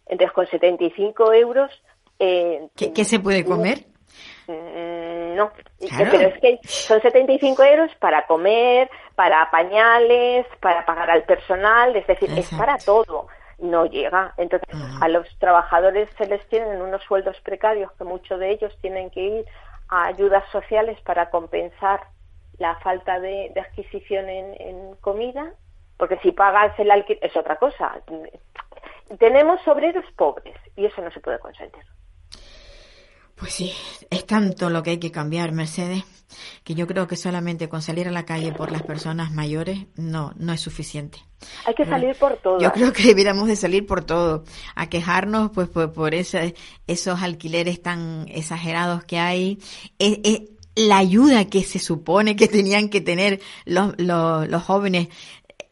Entonces, 0.06 0.32
con 0.32 0.46
75 0.46 1.32
euros... 1.32 1.70
Eh, 2.20 2.68
¿Qué, 2.76 3.04
se 3.04 3.18
puede 3.18 3.44
comer? 3.44 3.86
Mm, 4.46 5.36
no, 5.36 5.52
pero 5.78 6.28
es 6.28 6.40
que 6.40 6.58
son 6.64 7.00
75 7.00 7.62
euros 7.62 7.94
para 7.96 8.26
comer, 8.26 8.90
para 9.14 9.50
pañales, 9.50 10.46
para 10.60 10.84
pagar 10.84 11.10
al 11.10 11.24
personal, 11.24 11.94
es 11.96 12.06
decir, 12.06 12.30
es 12.36 12.50
para 12.54 12.76
todo. 12.78 13.28
No 13.58 13.86
llega. 13.86 14.34
Entonces, 14.38 14.68
a 15.00 15.08
los 15.08 15.28
trabajadores 15.38 16.08
se 16.18 16.26
les 16.26 16.44
tienen 16.48 16.82
unos 16.82 17.02
sueldos 17.04 17.40
precarios 17.42 17.92
que 17.92 18.04
muchos 18.04 18.40
de 18.40 18.50
ellos 18.50 18.76
tienen 18.80 19.10
que 19.10 19.20
ir 19.20 19.44
a 19.88 20.06
ayudas 20.06 20.44
sociales 20.50 21.00
para 21.02 21.30
compensar 21.30 22.00
la 22.58 22.74
falta 22.76 23.20
de, 23.20 23.52
adquisición 23.56 24.28
en, 24.28 24.60
en, 24.60 24.96
comida, 24.96 25.52
porque 25.96 26.18
si 26.18 26.32
pagas 26.32 26.76
el 26.78 26.90
alquiler 26.90 27.24
es 27.24 27.36
otra 27.36 27.56
cosa. 27.56 28.00
Tenemos 29.18 29.66
obreros 29.68 30.04
pobres 30.16 30.56
y 30.74 30.86
eso 30.86 31.00
no 31.02 31.10
se 31.12 31.20
puede 31.20 31.38
consentir. 31.38 31.84
Pues 33.42 33.54
sí, 33.54 33.72
es 34.08 34.24
tanto 34.24 34.70
lo 34.70 34.84
que 34.84 34.90
hay 34.90 34.98
que 34.98 35.10
cambiar, 35.10 35.50
Mercedes, 35.50 36.04
que 36.62 36.76
yo 36.76 36.86
creo 36.86 37.08
que 37.08 37.16
solamente 37.16 37.68
con 37.68 37.82
salir 37.82 38.06
a 38.06 38.12
la 38.12 38.24
calle 38.24 38.52
por 38.52 38.70
las 38.70 38.84
personas 38.84 39.32
mayores 39.32 39.80
no, 39.96 40.32
no 40.36 40.52
es 40.52 40.60
suficiente. 40.60 41.18
Hay 41.66 41.74
que 41.74 41.84
salir 41.84 42.14
por 42.14 42.36
todo. 42.36 42.60
Yo 42.60 42.70
creo 42.70 42.92
que 42.92 43.02
debiéramos 43.02 43.48
de 43.48 43.56
salir 43.56 43.84
por 43.84 44.04
todo, 44.04 44.44
a 44.76 44.88
quejarnos 44.88 45.50
pues 45.50 45.68
por, 45.68 45.92
por 45.92 46.14
ese, 46.14 46.54
esos 46.86 47.20
alquileres 47.20 47.82
tan 47.82 48.26
exagerados 48.28 49.02
que 49.02 49.18
hay. 49.18 49.58
la 50.76 50.98
ayuda 50.98 51.46
que 51.46 51.64
se 51.64 51.80
supone 51.80 52.36
que 52.36 52.46
tenían 52.46 52.90
que 52.90 53.00
tener 53.00 53.40
los, 53.64 53.92
los, 53.98 54.46
los 54.46 54.62
jóvenes 54.62 55.08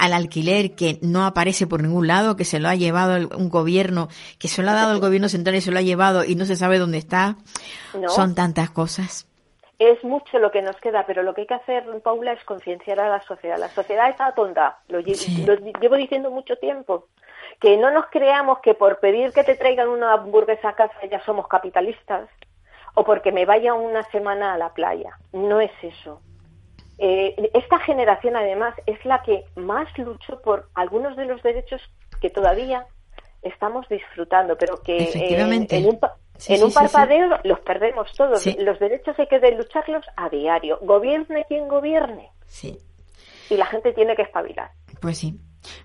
al 0.01 0.15
alquiler 0.15 0.75
que 0.75 0.99
no 1.03 1.27
aparece 1.27 1.67
por 1.67 1.83
ningún 1.83 2.07
lado, 2.07 2.35
que 2.35 2.47
se 2.47 2.59
lo 2.59 2.69
ha 2.69 2.75
llevado 2.75 3.29
un 3.37 3.51
gobierno, 3.51 4.09
que 4.39 4.49
se 4.49 4.63
lo 4.63 4.71
ha 4.71 4.75
dado 4.75 4.93
el 4.93 5.01
gobierno 5.01 5.29
central 5.29 5.57
y 5.57 5.61
se 5.61 5.71
lo 5.71 5.79
ha 5.79 5.83
llevado 5.83 6.25
y 6.25 6.37
no 6.37 6.47
se 6.47 6.57
sabe 6.57 6.79
dónde 6.79 6.97
está. 6.97 7.37
Son 8.09 8.35
tantas 8.35 8.71
cosas. 8.71 9.29
Es 9.79 10.03
mucho 10.03 10.39
lo 10.39 10.51
que 10.51 10.63
nos 10.63 10.77
queda, 10.77 11.05
pero 11.07 11.23
lo 11.23 11.35
que 11.35 11.43
hay 11.43 11.47
que 11.47 11.55
hacer, 11.55 11.85
Paula, 12.03 12.33
es 12.33 12.43
concienciar 12.45 12.99
a 12.99 13.11
la 13.11 13.21
sociedad. 13.23 13.59
La 13.59 13.69
sociedad 13.69 14.09
está 14.09 14.33
tonta, 14.33 14.79
lo, 14.89 15.01
llevo 15.01 15.97
diciendo 15.97 16.31
mucho 16.31 16.57
tiempo. 16.57 17.09
Que 17.61 17.77
no 17.77 17.91
nos 17.91 18.07
creamos 18.07 18.61
que 18.61 18.73
por 18.73 19.01
pedir 19.01 19.33
que 19.33 19.45
te 19.45 19.55
traigan 19.55 19.91
una 19.91 20.15
hamburguesa 20.15 20.71
a 20.71 20.77
casa 20.77 20.95
ya 21.11 21.23
somos 21.25 21.47
capitalistas 21.47 22.27
o 22.95 23.05
porque 23.05 23.33
me 23.33 23.45
vaya 23.45 23.75
una 23.75 24.03
semana 24.05 24.55
a 24.55 24.59
la 24.59 24.73
playa. 24.73 25.19
No 25.35 25.61
es 25.61 25.73
eso. 25.83 26.23
Eh, 27.03 27.51
esta 27.55 27.79
generación, 27.81 28.37
además, 28.37 28.75
es 28.85 29.03
la 29.07 29.23
que 29.23 29.45
más 29.57 29.89
luchó 29.97 30.41
por 30.43 30.69
algunos 30.75 31.17
de 31.17 31.25
los 31.25 31.43
derechos 31.43 31.81
que 32.21 32.29
todavía 32.29 32.85
estamos 33.41 33.89
disfrutando, 33.89 34.57
pero 34.59 34.83
que 34.83 35.05
eh, 35.05 35.41
en 35.41 35.47
un, 35.47 35.99
en 36.49 36.63
un 36.63 36.73
parpadeo 36.73 37.39
los 37.45 37.61
perdemos 37.61 38.13
todos. 38.13 38.45
Los 38.59 38.79
derechos 38.79 39.19
hay 39.19 39.27
que 39.29 39.39
lucharlos 39.53 40.05
a 40.15 40.29
diario, 40.29 40.79
gobierne 40.83 41.47
quien 41.49 41.69
gobierne. 41.69 42.29
Sí. 42.47 42.79
Y 43.49 43.57
la 43.57 43.65
gente 43.65 43.95
tiene 43.95 44.15
que 44.15 44.23
espabilar. 44.23 44.71
Pues 45.01 45.17
sí. 45.17 45.41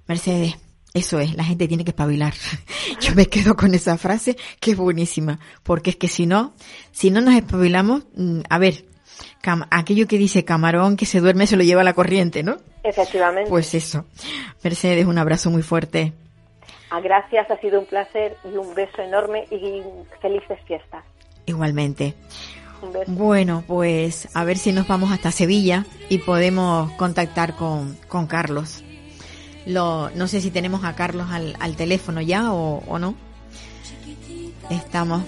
Mercedes, 0.08 0.58
eso 0.94 1.20
es, 1.20 1.34
la 1.36 1.46
gente 1.46 1.70
tiene 1.70 1.86
que 1.86 1.92
espabilar. 1.92 2.34
Yo 3.00 3.16
me 3.16 3.28
quedo 3.28 3.56
con 3.56 3.74
esa 3.74 3.98
frase 3.98 4.36
que 4.60 4.72
es 4.72 4.78
buenísima, 4.78 5.40
porque 5.64 5.92
es 5.92 5.96
que 5.96 6.10
si 6.10 6.26
no, 6.26 6.54
si 6.92 7.10
no 7.10 7.22
nos 7.22 7.36
espabilamos, 7.36 8.06
mm, 8.16 8.42
a 8.50 8.58
ver, 8.60 8.84
aquello 9.70 10.08
que 10.08 10.18
dice 10.18 10.46
camarón 10.46 10.98
que 10.98 11.06
se 11.06 11.20
duerme 11.20 11.48
se 11.48 11.58
lo 11.58 11.64
lleva 11.64 11.84
la 11.84 11.94
corriente, 11.94 12.44
¿no? 12.44 12.58
Efectivamente. 12.84 13.50
Pues 13.50 13.74
eso. 13.74 14.06
Mercedes, 14.64 15.06
un 15.06 15.18
abrazo 15.18 15.50
muy 15.50 15.62
fuerte. 15.62 16.14
Ah, 16.90 17.00
gracias, 17.00 17.50
ha 17.50 17.58
sido 17.58 17.80
un 17.80 17.86
placer 17.86 18.38
y 18.44 18.56
un 18.56 18.74
beso 18.76 19.02
enorme 19.02 19.46
y 19.52 19.82
felices 20.22 20.60
fiestas. 20.66 21.04
Igualmente. 21.46 22.14
Un 22.82 22.94
beso. 22.94 23.12
Bueno, 23.12 23.64
pues 23.68 24.28
a 24.34 24.44
ver 24.44 24.58
si 24.58 24.72
nos 24.72 24.88
vamos 24.88 25.12
hasta 25.12 25.32
Sevilla 25.32 25.86
y 26.10 26.20
podemos 26.20 26.92
contactar 26.92 27.56
con, 27.56 27.98
con 28.08 28.28
Carlos. 28.28 28.84
Lo, 29.66 30.12
no 30.12 30.28
sé 30.28 30.42
si 30.42 30.52
tenemos 30.52 30.84
a 30.84 30.96
Carlos 30.96 31.28
al, 31.32 31.56
al 31.60 31.76
teléfono 31.76 32.22
ya 32.22 32.54
o, 32.54 32.84
o 32.88 33.00
no. 33.00 33.16
Estamos 34.70 35.24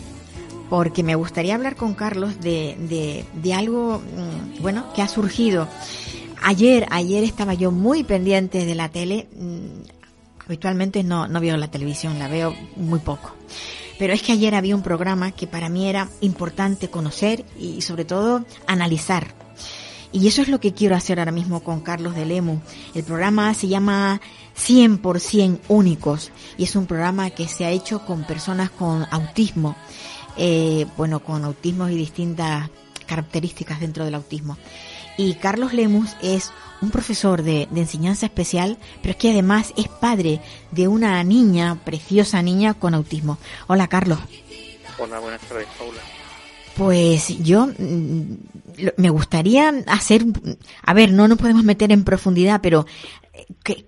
porque 0.70 1.04
me 1.04 1.16
gustaría 1.16 1.56
hablar 1.56 1.76
con 1.76 1.94
Carlos 1.94 2.40
de, 2.42 3.26
de, 3.34 3.54
algo, 3.54 4.00
mm, 4.00 4.62
bueno, 4.62 4.92
que 4.94 5.02
ha 5.02 5.08
surgido. 5.08 5.68
Ayer, 6.44 6.86
ayer 6.92 7.24
estaba 7.24 7.54
yo 7.54 7.72
muy 7.72 8.04
pendiente 8.04 8.66
de 8.66 8.76
la 8.76 8.90
tele. 8.90 9.28
Mm, 9.36 9.84
habitualmente 10.46 11.04
no, 11.04 11.28
no 11.28 11.40
veo 11.40 11.58
la 11.58 11.72
televisión, 11.72 12.20
la 12.20 12.28
veo 12.28 12.56
muy 12.76 13.00
poco. 13.00 13.34
Pero 13.98 14.14
es 14.14 14.22
que 14.22 14.34
ayer 14.34 14.54
había 14.54 14.76
un 14.76 14.84
programa 14.84 15.32
que 15.32 15.48
para 15.48 15.70
mí 15.70 15.88
era 15.88 16.08
importante 16.22 16.90
conocer 16.90 17.46
y 17.60 17.82
sobre 17.82 18.06
todo 18.06 18.46
analizar. 18.68 19.34
Y 20.12 20.28
eso 20.28 20.42
es 20.42 20.48
lo 20.48 20.60
que 20.60 20.74
quiero 20.74 20.96
hacer 20.96 21.20
ahora 21.20 21.32
mismo 21.32 21.62
con 21.62 21.82
Carlos 21.82 22.16
de 22.16 22.26
Lemu. 22.26 22.60
El 22.94 23.04
programa 23.04 23.54
se 23.54 23.68
llama 23.68 24.22
100% 24.58 25.60
únicos 25.68 26.32
y 26.58 26.64
es 26.64 26.76
un 26.76 26.86
programa 26.86 27.30
que 27.32 27.48
se 27.48 27.66
ha 27.66 27.72
hecho 27.72 28.06
con 28.06 28.24
personas 28.24 28.70
con 28.70 29.06
autismo 29.12 29.76
eh, 30.38 30.86
bueno, 30.98 31.20
con 31.20 31.44
autismo 31.44 31.90
y 31.90 31.96
distintas 31.96 32.70
características 33.06 33.80
dentro 33.80 34.06
del 34.06 34.16
autismo. 34.16 34.58
Y 35.18 35.34
Carlos 35.36 35.74
Lemus 35.74 36.16
es 36.22 36.52
un 36.82 36.92
profesor 36.92 37.42
de, 37.42 37.68
enseñanza 37.76 38.28
especial, 38.28 38.78
pero 39.02 39.12
es 39.12 39.18
que 39.18 39.32
además 39.32 39.74
es 39.76 39.88
padre 39.88 40.42
de 40.72 40.88
una 40.88 41.24
niña, 41.24 41.80
preciosa 41.84 42.42
niña 42.44 42.76
con 42.76 42.94
autismo. 42.94 43.40
Hola, 43.66 43.88
Carlos. 43.88 44.20
Hola, 45.00 45.20
buenas 45.20 45.42
tardes, 45.42 45.68
Paula. 45.78 46.00
Pues 46.76 47.40
yo 47.40 47.66
mm, 47.66 48.36
me 48.98 49.10
gustaría 49.10 49.74
hacer, 49.88 50.24
a 50.84 50.94
ver, 50.94 51.12
no 51.12 51.28
nos 51.28 51.40
podemos 51.40 51.64
meter 51.64 51.92
en 51.92 52.04
profundidad, 52.04 52.62
pero 52.62 52.86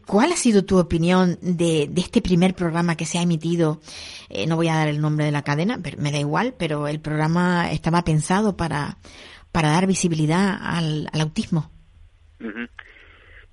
¿Cuál 0.05 0.32
ha 0.32 0.38
sido 0.38 0.64
tu 0.64 0.78
opinión 0.78 1.38
de, 1.41 1.89
este 1.97 2.22
primer 2.22 2.53
programa 2.53 2.95
que 2.95 3.05
se 3.05 3.18
ha 3.18 3.22
emitido? 3.22 3.82
Eh, 4.30 4.47
no 4.47 4.55
voy 4.55 4.70
a 4.70 4.76
dar 4.76 4.88
el 4.88 5.01
nombre 5.01 5.26
de 5.26 5.32
la 5.32 5.43
cadena, 5.43 5.80
pero 5.84 5.97
me 6.01 6.12
da 6.12 6.18
igual, 6.18 6.53
pero 6.57 6.88
el 6.88 6.99
programa 6.99 7.72
estaba 7.72 8.03
pensado 8.03 8.55
para, 8.55 8.97
para 9.51 9.70
dar 9.70 9.86
visibilidad 9.86 10.57
al, 10.62 11.10
autismo. 11.20 11.70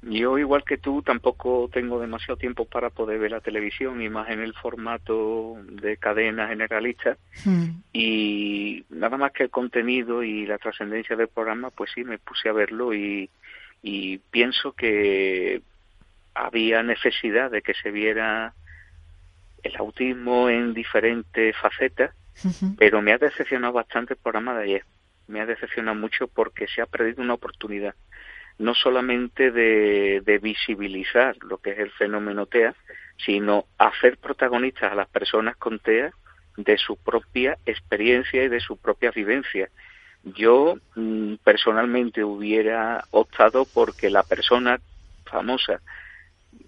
Yo, 0.03 0.39
igual 0.39 0.63
que 0.63 0.79
tú, 0.79 1.03
tampoco 1.03 1.69
tengo 1.73 1.99
demasiado 1.99 2.37
tiempo 2.37 2.65
para 2.65 2.91
poder 2.91 3.19
ver 3.19 3.33
la 3.33 3.41
televisión 3.41 4.01
y 4.01 4.09
más 4.09 4.31
en 4.31 4.41
el 4.41 4.55
formato 4.55 5.57
de 5.69 5.97
cadena 5.97 6.47
generalista. 6.47 7.17
Hmm. 7.45 7.83
Y 7.93 8.85
nada 8.91 9.17
más 9.17 9.33
que 9.33 9.45
el 9.45 9.51
contenido 9.51 10.23
y 10.23 10.47
la 10.47 10.59
trascendencia 10.59 11.17
del 11.17 11.27
programa, 11.27 11.71
pues 11.71 11.91
sí, 11.93 12.05
me 12.05 12.19
puse 12.19 12.49
a 12.49 12.53
verlo 12.53 12.95
y, 12.95 13.29
y 13.83 14.19
pienso 14.19 14.73
que 14.73 15.63
había 16.37 16.83
necesidad 16.83 17.51
de 17.51 17.63
que 17.63 17.75
se 17.75 17.91
viera 17.91 18.53
el 19.63 19.77
autismo 19.77 20.49
en 20.49 20.75
diferentes 20.75 21.57
facetas, 21.57 22.15
pero 22.79 23.01
me 23.01 23.13
ha 23.13 23.19
decepcionado 23.19 23.73
bastante 23.73 24.15
el 24.15 24.21
programa 24.21 24.55
de 24.55 24.65
ayer. 24.65 24.85
Me 25.27 25.41
ha 25.41 25.47
decepcionado 25.47 25.97
mucho 25.97 26.29
porque 26.29 26.69
se 26.69 26.83
ha 26.83 26.87
perdido 26.87 27.23
una 27.23 27.35
oportunidad, 27.35 27.95
no 28.59 28.75
solamente 28.75 29.51
de, 29.51 30.23
de 30.25 30.39
visibilizar 30.39 31.37
lo 31.43 31.59
que 31.59 31.71
es 31.71 31.79
el 31.79 31.91
fenómeno 31.93 32.47
TEA, 32.47 32.75
sino 33.25 33.65
hacer 33.79 34.19
protagonistas 34.19 34.93
a 34.93 34.95
las 34.95 35.09
personas 35.09 35.57
con 35.57 35.79
TEA 35.79 36.13
de 36.59 36.77
su 36.77 36.97
propia 36.97 37.57
experiencia 37.65 38.45
y 38.45 38.49
de 38.49 38.61
su 38.61 38.77
propia 38.77 39.11
vivencia. 39.11 39.71
Yo 40.23 40.77
mm, 40.95 41.37
personalmente 41.43 42.23
hubiera 42.23 43.05
optado 43.11 43.67
porque 43.73 44.11
la 44.11 44.23
persona 44.23 44.79
famosa 45.25 45.81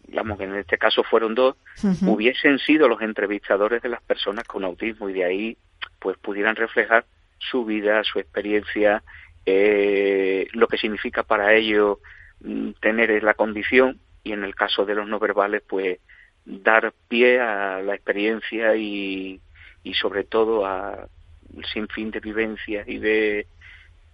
digamos 0.08 0.38
que 0.38 0.44
en 0.44 0.54
este 0.56 0.78
caso 0.78 1.04
fueron 1.04 1.34
dos, 1.34 1.56
hubiesen 2.02 2.58
sido 2.58 2.88
los 2.88 3.02
entrevistadores 3.02 3.82
de 3.82 3.90
las 3.90 4.02
personas 4.02 4.44
con 4.44 4.64
autismo 4.64 5.08
y 5.08 5.12
de 5.12 5.24
ahí 5.24 5.56
pues 5.98 6.16
pudieran 6.18 6.56
reflejar 6.56 7.04
su 7.38 7.64
vida, 7.64 8.02
su 8.04 8.18
experiencia, 8.18 9.02
eh, 9.44 10.48
lo 10.52 10.66
que 10.66 10.78
significa 10.78 11.22
para 11.22 11.54
ellos 11.54 11.98
mm, 12.40 12.70
tener 12.80 13.22
la 13.22 13.34
condición 13.34 14.00
y 14.24 14.32
en 14.32 14.44
el 14.44 14.54
caso 14.54 14.86
de 14.86 14.94
los 14.94 15.06
no 15.06 15.18
verbales 15.18 15.62
pues 15.68 15.98
dar 16.46 16.94
pie 17.08 17.40
a 17.40 17.82
la 17.82 17.94
experiencia 17.94 18.74
y, 18.76 19.40
y 19.82 19.94
sobre 19.94 20.24
todo 20.24 20.64
a 20.64 21.06
sinfín 21.72 22.10
de 22.10 22.20
vivencias 22.20 22.88
y 22.88 22.98
de 22.98 23.46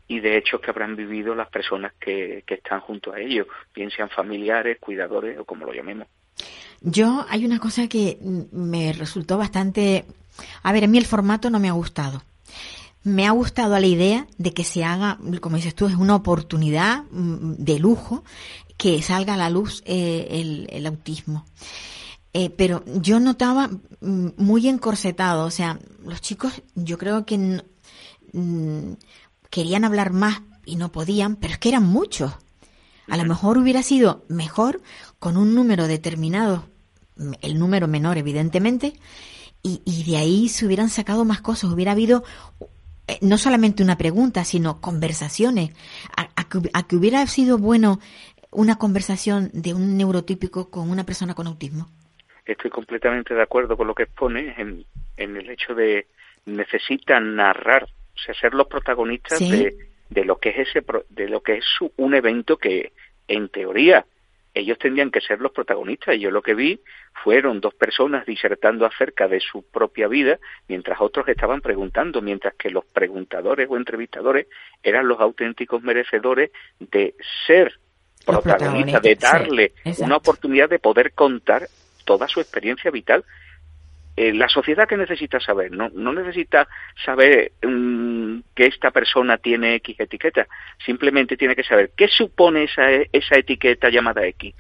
y 0.07 0.21
de 0.21 0.37
hechos 0.37 0.61
que 0.61 0.71
habrán 0.71 0.97
vivido 0.97 1.35
las 1.35 1.49
personas 1.49 1.93
que, 1.99 2.45
que 2.47 2.55
están 2.55 2.81
junto 2.81 3.13
a 3.13 3.21
ellos, 3.21 3.47
bien 3.75 3.91
sean 3.91 4.11
familiares, 4.11 4.79
cuidadores 4.79 5.39
o 5.39 5.45
como 5.45 5.65
lo 5.67 5.73
llamemos. 5.73 6.07
Yo 6.81 7.25
hay 7.31 7.47
una 7.47 7.59
cosa 7.59 7.89
que 7.89 8.19
me 8.53 8.93
resultó 8.93 9.39
bastante... 9.39 10.05
A 10.63 10.73
ver, 10.73 10.85
a 10.85 10.87
mí 10.87 10.99
el 10.99 11.07
formato 11.07 11.49
no 11.49 11.59
me 11.59 11.69
ha 11.69 11.73
gustado. 11.73 12.23
Me 13.05 13.27
ha 13.27 13.31
gustado 13.31 13.79
la 13.79 13.87
idea 13.87 14.27
de 14.39 14.53
que 14.53 14.65
se 14.65 14.85
haga, 14.85 15.19
como 15.41 15.57
dices 15.57 15.75
tú, 15.75 15.87
es 15.87 15.95
una 15.95 16.15
oportunidad 16.15 17.05
mm, 17.11 17.55
de 17.59 17.79
lujo 17.79 18.25
que 18.77 19.01
salga 19.03 19.35
a 19.35 19.39
la 19.39 19.51
luz 19.51 19.83
eh, 19.87 20.67
el, 20.71 20.87
autismo. 20.87 21.47
Eh, 22.33 22.51
pero 22.51 22.83
yo 22.87 23.21
notaba 23.21 23.69
mm, 24.01 24.29
muy 24.37 24.69
encorsetado, 24.69 25.47
o 25.47 25.51
sea, 25.51 25.79
los 26.05 26.21
chicos 26.21 26.63
yo 26.75 26.99
creo 26.99 27.25
que 27.25 27.63
mm, 28.33 28.93
querían 29.55 29.85
hablar 29.85 30.13
más 30.13 30.43
y 30.67 30.75
no 30.75 30.91
podían, 30.91 31.37
pero 31.37 31.53
es 31.53 31.59
que 31.61 31.69
eran 31.69 31.85
muchos. 31.85 32.37
A 33.09 33.17
lo 33.17 33.25
mejor 33.25 33.57
hubiera 33.57 33.85
sido 33.85 34.25
mejor 34.29 34.81
con 35.21 35.37
un 35.37 35.55
número 35.55 35.87
determinado, 35.87 36.65
el 37.41 37.57
número 37.57 37.87
menor 37.87 38.19
evidentemente, 38.19 38.95
y, 39.63 40.05
de 40.11 40.17
ahí 40.17 40.49
se 40.49 40.67
hubieran 40.67 40.89
sacado 40.89 41.25
más 41.25 41.41
cosas, 41.41 41.71
hubiera 41.71 41.93
habido 41.93 42.25
eh, 43.07 43.19
no 43.23 43.39
solamente 43.39 43.85
una 43.85 43.97
pregunta, 43.97 44.45
sino 44.45 44.81
conversaciones. 44.81 45.71
A, 46.17 46.49
que, 46.49 46.97
hubiera 46.97 47.25
sido 47.29 47.57
bueno 47.57 48.01
una 48.51 48.77
conversación 48.77 49.51
de 49.53 49.73
un 49.73 49.97
neurotípico 49.97 50.69
con 50.69 50.91
una 50.91 51.07
persona 51.07 51.35
con 51.35 51.47
autismo. 51.47 51.89
Estoy 52.45 52.71
completamente 52.71 53.35
de 53.35 53.43
acuerdo 53.43 53.77
con 53.77 53.87
lo 53.87 53.95
que 53.95 54.03
expones 54.03 54.59
en, 54.59 54.85
en 55.17 55.37
el 55.37 55.49
hecho 55.49 55.77
de 55.77 56.09
necesitan 56.45 57.37
narrar 57.37 57.89
o 58.15 58.19
sea, 58.19 58.35
ser 58.35 58.55
los 58.55 58.67
protagonistas 58.67 59.39
de, 59.41 59.75
de, 60.09 60.25
lo 60.25 60.37
que 60.37 60.51
es 60.51 60.69
ese 60.69 60.85
de 61.11 61.29
lo 61.29 61.43
que 61.43 61.55
es 61.59 61.65
un 61.97 62.15
evento 62.15 62.57
que 62.57 62.93
en 63.29 63.49
teoría 63.49 64.05
ellos 64.55 64.79
tendrían 64.79 65.11
que 65.11 65.21
ser 65.21 65.41
los 65.41 65.53
protagonistas. 65.53 66.15
Y 66.15 66.21
yo 66.21 66.31
lo 66.31 66.41
que 66.41 66.55
vi 66.55 66.81
fueron 67.23 67.61
dos 67.61 67.75
personas 67.75 68.25
disertando 68.25 68.87
acerca 68.87 69.27
de 69.27 69.41
su 69.41 69.62
propia 69.62 70.07
vida, 70.07 70.39
mientras 70.69 71.01
otros 71.01 71.29
estaban 71.29 71.61
preguntando, 71.61 72.23
mientras 72.23 72.55
que 72.55 72.71
los 72.71 72.85
preguntadores 72.85 73.69
o 73.69 73.77
entrevistadores 73.77 74.47
eran 74.83 75.09
los 75.09 75.21
auténticos 75.21 75.83
merecedores 75.83 76.51
de 76.79 77.15
ser 77.47 77.79
protagonistas, 78.25 79.03
de 79.03 79.17
darle 79.17 79.73
una 79.99 80.17
oportunidad 80.17 80.71
de 80.71 80.79
poder 80.79 81.12
contar 81.12 81.67
toda 82.05 82.29
su 82.29 82.41
experiencia 82.41 82.91
vital. 82.91 83.25
Eh, 84.17 84.33
la 84.33 84.49
sociedad 84.49 84.87
que 84.87 84.97
necesita 84.97 85.41
saber, 85.41 85.73
no, 85.73 85.89
no 85.93 86.12
necesita 86.12 86.69
saber 87.05 87.51
mm, 87.62 88.04
que 88.55 88.67
esta 88.67 88.91
persona 88.91 89.39
tiene 89.39 89.77
X 89.77 89.97
etiqueta, 89.99 90.47
simplemente 90.85 91.37
tiene 91.37 91.57
que 91.57 91.65
saber 91.65 91.93
qué 91.97 92.09
supone 92.09 92.65
esa, 92.65 92.89
esa 93.13 93.37
etiqueta 93.37 93.89
llamada 93.91 94.25
X, 94.27 94.55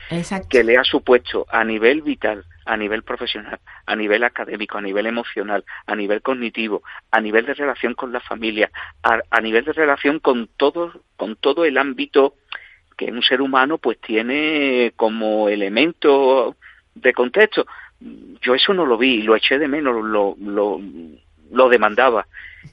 que 0.48 0.64
le 0.64 0.76
ha 0.76 0.84
supuesto 0.84 1.46
a 1.48 1.64
nivel 1.64 2.02
vital, 2.02 2.44
a 2.66 2.76
nivel 2.76 3.02
profesional, 3.02 3.60
a 3.86 3.94
nivel 3.96 4.24
académico, 4.24 4.78
a 4.78 4.82
nivel 4.82 5.06
emocional, 5.06 5.64
a 5.86 5.94
nivel 5.94 6.22
cognitivo, 6.22 6.82
a 7.10 7.20
nivel 7.20 7.46
de 7.46 7.54
relación 7.54 7.94
con 7.94 8.12
la 8.12 8.20
familia, 8.20 8.70
a, 9.02 9.20
a 9.30 9.40
nivel 9.40 9.64
de 9.64 9.72
relación 9.72 10.18
con 10.18 10.48
todo, 10.56 10.92
con 11.16 11.36
todo 11.36 11.64
el 11.64 11.78
ámbito 11.78 12.34
que 12.96 13.10
un 13.10 13.22
ser 13.22 13.40
humano 13.40 13.78
pues 13.78 14.00
tiene 14.00 14.92
como 14.96 15.48
elemento 15.48 16.56
de 16.94 17.12
contexto. 17.12 17.66
Yo 18.40 18.54
eso 18.54 18.74
no 18.74 18.86
lo 18.86 18.98
vi, 18.98 19.22
lo 19.22 19.36
eché 19.36 19.58
de 19.58 19.68
menos, 19.68 20.04
lo, 20.04 20.36
lo, 20.38 20.80
lo 21.50 21.68
demandaba. 21.68 22.26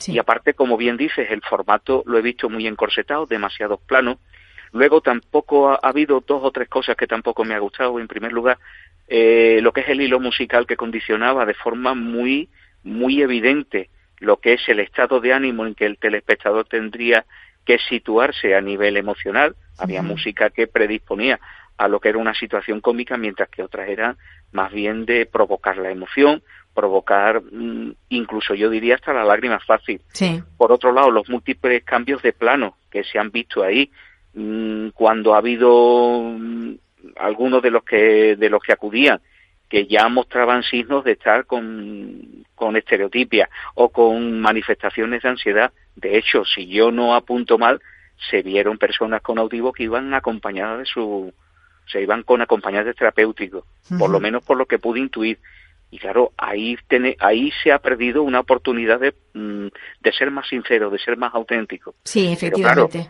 Y 0.07 0.17
aparte, 0.17 0.53
como 0.53 0.77
bien 0.77 0.97
dices, 0.97 1.29
el 1.31 1.41
formato 1.41 2.03
lo 2.05 2.17
he 2.17 2.21
visto 2.21 2.49
muy 2.49 2.67
encorsetado, 2.67 3.25
demasiados 3.25 3.79
planos. 3.81 4.17
Luego 4.71 5.01
tampoco 5.01 5.69
ha, 5.69 5.79
habido 5.83 6.23
dos 6.25 6.41
o 6.43 6.51
tres 6.51 6.69
cosas 6.69 6.95
que 6.95 7.07
tampoco 7.07 7.43
me 7.43 7.55
ha 7.55 7.59
gustado. 7.59 7.99
En 7.99 8.07
primer 8.07 8.31
lugar, 8.31 8.57
eh, 9.07 9.59
lo 9.61 9.73
que 9.73 9.81
es 9.81 9.89
el 9.89 10.01
hilo 10.01 10.19
musical 10.19 10.65
que 10.65 10.77
condicionaba 10.77 11.45
de 11.45 11.53
forma 11.53 11.93
muy, 11.93 12.49
muy 12.83 13.21
evidente 13.21 13.89
lo 14.21 14.37
que 14.37 14.53
es 14.53 14.69
el 14.69 14.79
estado 14.79 15.19
de 15.19 15.33
ánimo 15.33 15.65
en 15.65 15.73
que 15.73 15.85
el 15.85 15.97
telespectador 15.97 16.65
tendría 16.67 17.25
que 17.65 17.79
situarse 17.79 18.55
a 18.55 18.61
nivel 18.61 18.95
emocional. 18.95 19.55
Había 19.77 20.03
música 20.03 20.51
que 20.51 20.67
predisponía 20.67 21.39
a 21.81 21.87
lo 21.87 21.99
que 21.99 22.09
era 22.09 22.19
una 22.19 22.35
situación 22.35 22.79
cómica, 22.79 23.17
mientras 23.17 23.49
que 23.49 23.63
otras 23.63 23.89
eran 23.89 24.15
más 24.51 24.71
bien 24.71 25.03
de 25.03 25.25
provocar 25.25 25.77
la 25.77 25.89
emoción, 25.89 26.43
provocar 26.75 27.41
mm, 27.41 27.95
incluso 28.09 28.53
yo 28.53 28.69
diría 28.69 28.93
hasta 28.93 29.13
la 29.13 29.23
lágrima 29.23 29.59
fácil. 29.59 29.99
Por 30.57 30.71
otro 30.71 30.91
lado, 30.91 31.09
los 31.09 31.27
múltiples 31.27 31.83
cambios 31.83 32.21
de 32.21 32.33
plano 32.33 32.77
que 32.91 33.03
se 33.03 33.17
han 33.17 33.31
visto 33.31 33.63
ahí, 33.63 33.89
mm, 34.35 34.89
cuando 34.89 35.33
ha 35.33 35.39
habido 35.39 36.21
mm, 36.21 36.75
algunos 37.15 37.63
de 37.63 37.71
los 37.71 37.83
que 37.83 38.35
de 38.35 38.49
los 38.51 38.61
que 38.61 38.73
acudían 38.73 39.19
que 39.67 39.87
ya 39.87 40.07
mostraban 40.07 40.61
signos 40.61 41.03
de 41.03 41.13
estar 41.13 41.47
con, 41.47 42.45
con 42.53 42.75
estereotipia 42.75 43.49
o 43.73 43.89
con 43.89 44.39
manifestaciones 44.39 45.23
de 45.23 45.29
ansiedad. 45.29 45.71
De 45.95 46.15
hecho, 46.17 46.45
si 46.45 46.67
yo 46.67 46.91
no 46.91 47.15
apunto 47.15 47.57
mal, 47.57 47.81
se 48.29 48.43
vieron 48.43 48.77
personas 48.77 49.21
con 49.21 49.39
autismo 49.39 49.71
que 49.71 49.83
iban 49.83 50.13
acompañadas 50.13 50.79
de 50.79 50.85
su 50.85 51.33
se 51.87 52.01
iban 52.01 52.23
con 52.23 52.41
acompañantes 52.41 52.95
terapéuticos, 52.95 53.63
por 53.97 54.09
lo 54.09 54.19
menos 54.19 54.43
por 54.43 54.57
lo 54.57 54.65
que 54.65 54.79
pude 54.79 54.99
intuir. 54.99 55.39
Y 55.89 55.99
claro, 55.99 56.31
ahí, 56.37 56.77
tiene, 56.87 57.17
ahí 57.19 57.51
se 57.61 57.71
ha 57.71 57.79
perdido 57.79 58.23
una 58.23 58.39
oportunidad 58.39 58.99
de, 58.99 59.13
mm, 59.33 59.67
de 59.99 60.13
ser 60.13 60.31
más 60.31 60.47
sincero, 60.47 60.89
de 60.89 60.97
ser 60.97 61.17
más 61.17 61.35
auténtico. 61.35 61.95
Sí, 62.05 62.31
efectivamente. 62.31 63.09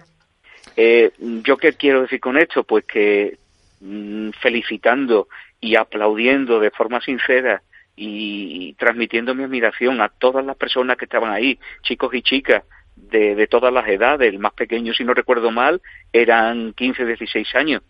eh, 0.76 1.11
¿Yo 1.19 1.57
qué 1.57 1.74
quiero 1.74 2.01
decir 2.01 2.19
con 2.19 2.38
esto? 2.38 2.63
Pues 2.63 2.86
que 2.86 3.38
mm, 3.82 4.32
felicitando 4.41 5.28
y 5.59 5.76
aplaudiendo 5.76 6.59
de 6.59 6.72
forma 6.72 7.01
sincera 7.01 7.61
y, 7.95 8.74
transmitiendo 8.80 9.36
mi 9.36 9.43
admiración 9.43 10.01
a 10.01 10.09
todas 10.09 10.43
las 10.43 10.57
personas 10.57 10.97
que 10.97 11.05
estaban 11.05 11.32
ahí, 11.32 11.59
chicos 11.84 12.15
y 12.15 12.24
chicas, 12.24 12.63
de, 12.95 13.36
de, 13.36 13.45
todas 13.45 13.72
las 13.72 13.88
edades. 13.88 14.28
El 14.34 14.39
más 14.39 14.53
pequeño, 14.53 14.93
si 14.93 15.03
no 15.03 15.13
recuerdo 15.13 15.51
mal, 15.51 15.82
eran 16.11 16.74
15, 16.74 17.05
16 17.05 17.53
años 17.53 17.84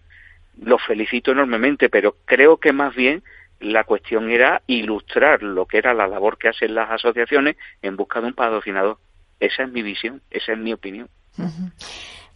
los 0.60 0.82
felicito 0.84 1.32
enormemente, 1.32 1.89
pero 1.89 2.16
creo 2.26 2.58
que 2.58 2.74
más 2.74 2.95
bien 2.95 3.24
la 3.60 3.84
cuestión 3.84 4.30
era 4.30 4.62
ilustrar 4.68 5.43
lo 5.43 5.66
que 5.66 5.78
era 5.78 5.93
la 5.93 6.08
labor 6.08 6.38
que 6.38 6.49
hacen 6.49 6.74
las 6.74 6.89
asociaciones 6.89 7.58
en 7.82 7.95
busca 7.95 8.22
de 8.22 8.28
un 8.28 8.34
patrocinador. 8.34 8.97
Esa 9.39 9.64
es 9.64 9.72
mi 9.72 9.82
visión, 9.82 10.22
esa 10.30 10.54
es 10.54 10.58
mi 10.58 10.74
opinión. 10.74 11.10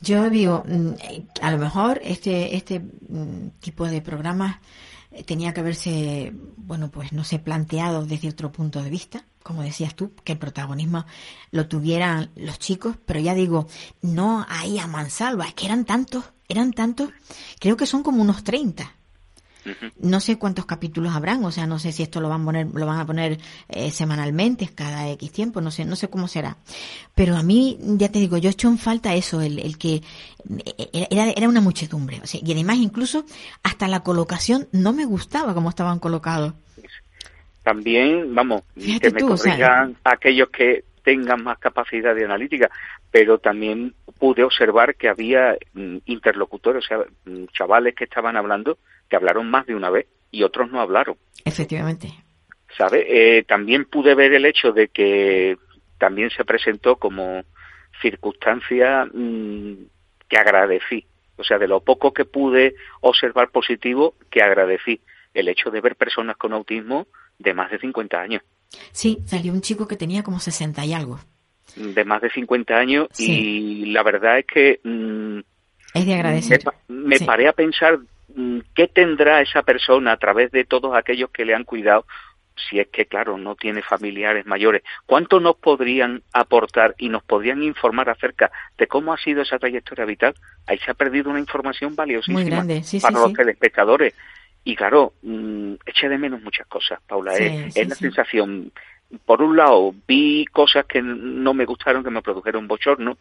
Yo 0.01 0.29
digo, 0.29 0.63
mm, 0.67 0.93
a 1.41 1.51
lo 1.51 1.57
mejor 1.57 1.99
este, 2.03 2.55
este 2.55 2.79
mm, 2.79 3.59
tipo 3.59 3.87
de 3.87 4.01
programas 4.01 4.57
tenía 5.23 5.53
que 5.53 5.61
haberse, 5.61 6.33
bueno, 6.57 6.89
pues 6.89 7.13
no 7.13 7.23
sé, 7.23 7.39
planteado 7.39 8.05
desde 8.05 8.29
otro 8.29 8.51
punto 8.51 8.83
de 8.83 8.89
vista, 8.89 9.25
como 9.43 9.61
decías 9.63 9.95
tú, 9.95 10.13
que 10.23 10.33
el 10.33 10.39
protagonismo 10.39 11.05
lo 11.51 11.67
tuvieran 11.67 12.31
los 12.35 12.59
chicos, 12.59 12.97
pero 13.05 13.19
ya 13.19 13.33
digo, 13.33 13.67
no 14.01 14.45
ahí 14.49 14.79
a 14.79 14.87
mansalva, 14.87 15.47
es 15.47 15.53
que 15.53 15.65
eran 15.65 15.85
tantos 15.85 16.25
eran 16.47 16.73
tantos, 16.73 17.09
creo 17.59 17.77
que 17.77 17.85
son 17.85 18.03
como 18.03 18.21
unos 18.21 18.43
30. 18.43 18.91
No 19.99 20.19
sé 20.19 20.37
cuántos 20.37 20.67
capítulos 20.67 21.15
habrán, 21.15 21.43
o 21.43 21.51
sea, 21.51 21.65
no 21.65 21.79
sé 21.79 21.91
si 21.91 22.03
esto 22.03 22.21
lo 22.21 22.29
van 22.29 22.43
a 22.43 22.45
poner, 22.45 22.67
lo 22.71 22.85
van 22.85 22.99
a 22.99 23.05
poner 23.05 23.39
eh, 23.67 23.89
semanalmente, 23.89 24.69
cada 24.75 25.09
X 25.09 25.31
tiempo, 25.31 25.59
no 25.59 25.71
sé, 25.71 25.85
no 25.85 25.95
sé 25.95 26.07
cómo 26.07 26.27
será. 26.27 26.57
Pero 27.15 27.35
a 27.35 27.41
mí, 27.41 27.79
ya 27.81 28.11
te 28.11 28.19
digo, 28.19 28.37
yo 28.37 28.49
he 28.49 28.51
hecho 28.51 28.67
en 28.67 28.77
falta 28.77 29.15
eso, 29.15 29.41
el, 29.41 29.57
el 29.57 29.79
que 29.79 29.95
eh, 29.95 31.07
era, 31.09 31.31
era 31.31 31.49
una 31.49 31.61
muchedumbre. 31.61 32.19
O 32.23 32.27
sea, 32.27 32.39
y 32.43 32.51
además 32.51 32.77
incluso 32.77 33.25
hasta 33.63 33.87
la 33.87 34.01
colocación 34.01 34.67
no 34.71 34.93
me 34.93 35.05
gustaba 35.05 35.55
como 35.55 35.69
estaban 35.69 35.97
colocados. 35.97 36.53
También, 37.63 38.35
vamos, 38.35 38.61
que 38.75 39.09
me 39.09 39.21
corrijan 39.21 39.97
aquellos 40.03 40.49
que 40.49 40.83
tengan 41.03 41.43
más 41.43 41.57
capacidad 41.57 42.13
de 42.13 42.25
analítica, 42.25 42.69
pero 43.09 43.39
también 43.39 43.95
pude 44.19 44.43
observar 44.43 44.95
que 44.95 45.09
había 45.09 45.57
mm, 45.73 45.97
interlocutores, 46.05 46.85
o 46.85 46.87
sea, 46.87 46.99
mm, 47.25 47.45
chavales 47.53 47.95
que 47.95 48.05
estaban 48.05 48.37
hablando, 48.37 48.77
que 49.09 49.15
hablaron 49.15 49.49
más 49.49 49.65
de 49.65 49.75
una 49.75 49.89
vez 49.89 50.07
y 50.31 50.43
otros 50.43 50.71
no 50.71 50.81
hablaron. 50.81 51.17
Efectivamente. 51.43 52.09
¿Sabe? 52.77 53.05
Eh, 53.37 53.43
también 53.43 53.85
pude 53.85 54.15
ver 54.15 54.33
el 54.33 54.45
hecho 54.45 54.71
de 54.71 54.89
que 54.89 55.57
también 55.97 56.29
se 56.29 56.43
presentó 56.43 56.97
como 56.97 57.43
circunstancia 58.01 59.05
mm, 59.05 59.85
que 60.27 60.37
agradecí. 60.37 61.05
O 61.37 61.43
sea, 61.43 61.57
de 61.57 61.67
lo 61.67 61.81
poco 61.81 62.13
que 62.13 62.25
pude 62.25 62.75
observar 63.01 63.49
positivo, 63.51 64.15
que 64.29 64.41
agradecí. 64.41 65.01
el 65.33 65.49
hecho 65.49 65.69
de 65.69 65.81
ver 65.81 65.97
personas 65.97 66.37
con 66.37 66.53
autismo 66.53 67.07
de 67.39 67.53
más 67.53 67.69
de 67.69 67.77
50 67.79 68.17
años. 68.17 68.41
Sí, 68.91 69.19
salió 69.25 69.51
un 69.51 69.59
chico 69.59 69.85
que 69.85 69.97
tenía 69.97 70.23
como 70.23 70.39
60 70.39 70.85
y 70.85 70.93
algo. 70.93 71.19
De 71.75 72.05
más 72.05 72.21
de 72.21 72.29
50 72.29 72.73
años 72.73 73.07
y 73.19 73.87
la 73.87 74.03
verdad 74.03 74.39
es 74.39 74.45
que... 74.45 74.79
Mm, 74.83 75.39
es 75.93 76.05
de 76.05 76.13
agradecer. 76.13 76.61
Me, 76.87 77.19
paré 77.19 77.47
a 77.47 77.53
pensar 77.53 77.99
mm, 78.33 78.59
qué 78.73 78.87
tendrá 78.87 79.41
esa 79.41 79.63
persona 79.63 80.13
a 80.13 80.17
través 80.17 80.51
de 80.51 80.65
todos 80.65 80.95
aquellos 80.95 81.29
que 81.31 81.45
le 81.45 81.55
han 81.55 81.63
cuidado 81.63 82.05
si 82.69 82.79
es 82.79 82.87
que, 82.87 83.05
claro, 83.05 83.37
no 83.37 83.55
tiene 83.55 83.81
familiares 83.81 84.45
mayores, 84.45 84.83
¿cuánto 85.05 85.39
nos 85.39 85.57
podrían 85.57 86.23
aportar 86.33 86.95
y 86.97 87.09
nos 87.09 87.23
podrían 87.23 87.61
informar 87.63 88.09
acerca 88.09 88.51
de 88.77 88.87
cómo 88.87 89.13
ha 89.13 89.17
sido 89.17 89.41
esa 89.41 89.59
trayectoria 89.59 90.05
vital? 90.05 90.35
Ahí 90.65 90.77
se 90.79 90.91
ha 90.91 90.93
perdido 90.93 91.29
una 91.29 91.39
información 91.39 91.95
valiosísima 91.95 92.39
Muy 92.39 92.49
grande. 92.49 92.81
para 93.01 93.19
los 93.19 93.33
telespectadores. 93.33 94.13
Y 94.63 94.75
claro, 94.75 95.13
mm, 95.21 95.73
eché 95.85 96.09
de 96.09 96.17
menos 96.17 96.41
muchas 96.41 96.65
cosas, 96.67 96.99
Paula. 97.07 97.33
es, 97.35 97.87
la 97.87 97.95
sensación. 97.95 98.71
Por 99.25 99.41
un 99.41 99.55
lado, 99.55 99.93
vi 100.07 100.45
cosas 100.45 100.85
que 100.85 101.01
no 101.01 101.53
me 101.53 101.65
gustaron, 101.65 102.03
que 102.03 102.09
me 102.09 102.21
produjeron 102.21 102.67
bochorno. 102.67 103.17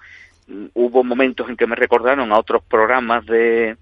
Hubo 0.74 1.04
momentos 1.04 1.48
en 1.48 1.56
que 1.56 1.66
me 1.66 1.76
recordaron 1.76 2.32
a 2.32 2.38
otros 2.38 2.62
programas 2.64 3.24
de, 3.26 3.76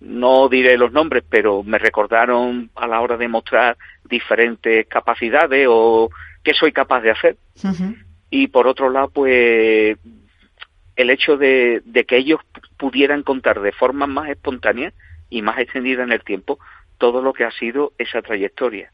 no 0.00 0.48
diré 0.48 0.78
los 0.78 0.92
nombres, 0.92 1.24
pero 1.28 1.62
me 1.62 1.78
recordaron 1.78 2.70
a 2.74 2.86
la 2.86 3.00
hora 3.00 3.16
de 3.16 3.28
mostrar 3.28 3.76
diferentes 4.08 4.86
capacidades 4.86 5.66
o 5.70 6.10
qué 6.42 6.54
soy 6.54 6.72
capaz 6.72 7.02
de 7.02 7.10
hacer. 7.10 7.36
Y 8.30 8.48
por 8.48 8.66
otro 8.66 8.90
lado, 8.90 9.10
pues 9.10 9.98
el 10.96 11.10
hecho 11.10 11.36
de, 11.36 11.82
que 12.06 12.16
ellos 12.16 12.40
pudieran 12.78 13.22
contar 13.22 13.60
de 13.60 13.72
forma 13.72 14.06
más 14.06 14.28
espontánea 14.30 14.92
y 15.28 15.42
más 15.42 15.58
extendida 15.58 16.02
en 16.02 16.12
el 16.12 16.22
tiempo 16.22 16.58
todo 16.98 17.22
lo 17.22 17.32
que 17.32 17.44
ha 17.44 17.50
sido 17.50 17.92
esa 17.98 18.22
trayectoria. 18.22 18.92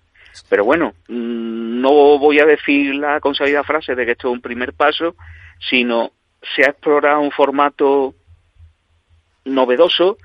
Pero 0.48 0.64
bueno, 0.64 0.94
mm, 1.08 1.80
no 1.80 2.18
voy 2.18 2.40
a 2.40 2.46
decir 2.46 2.94
la 2.94 3.20
consabida 3.20 3.64
frase 3.64 3.94
de 3.94 4.04
que 4.04 4.12
esto 4.12 4.28
es 4.28 4.34
un 4.34 4.40
primer 4.40 4.72
paso, 4.72 5.14
sino 5.68 6.12
se 6.54 6.64
ha 6.64 6.70
explorado 6.70 7.20
un 7.20 7.30
formato 7.30 8.14
novedoso, 9.44 10.18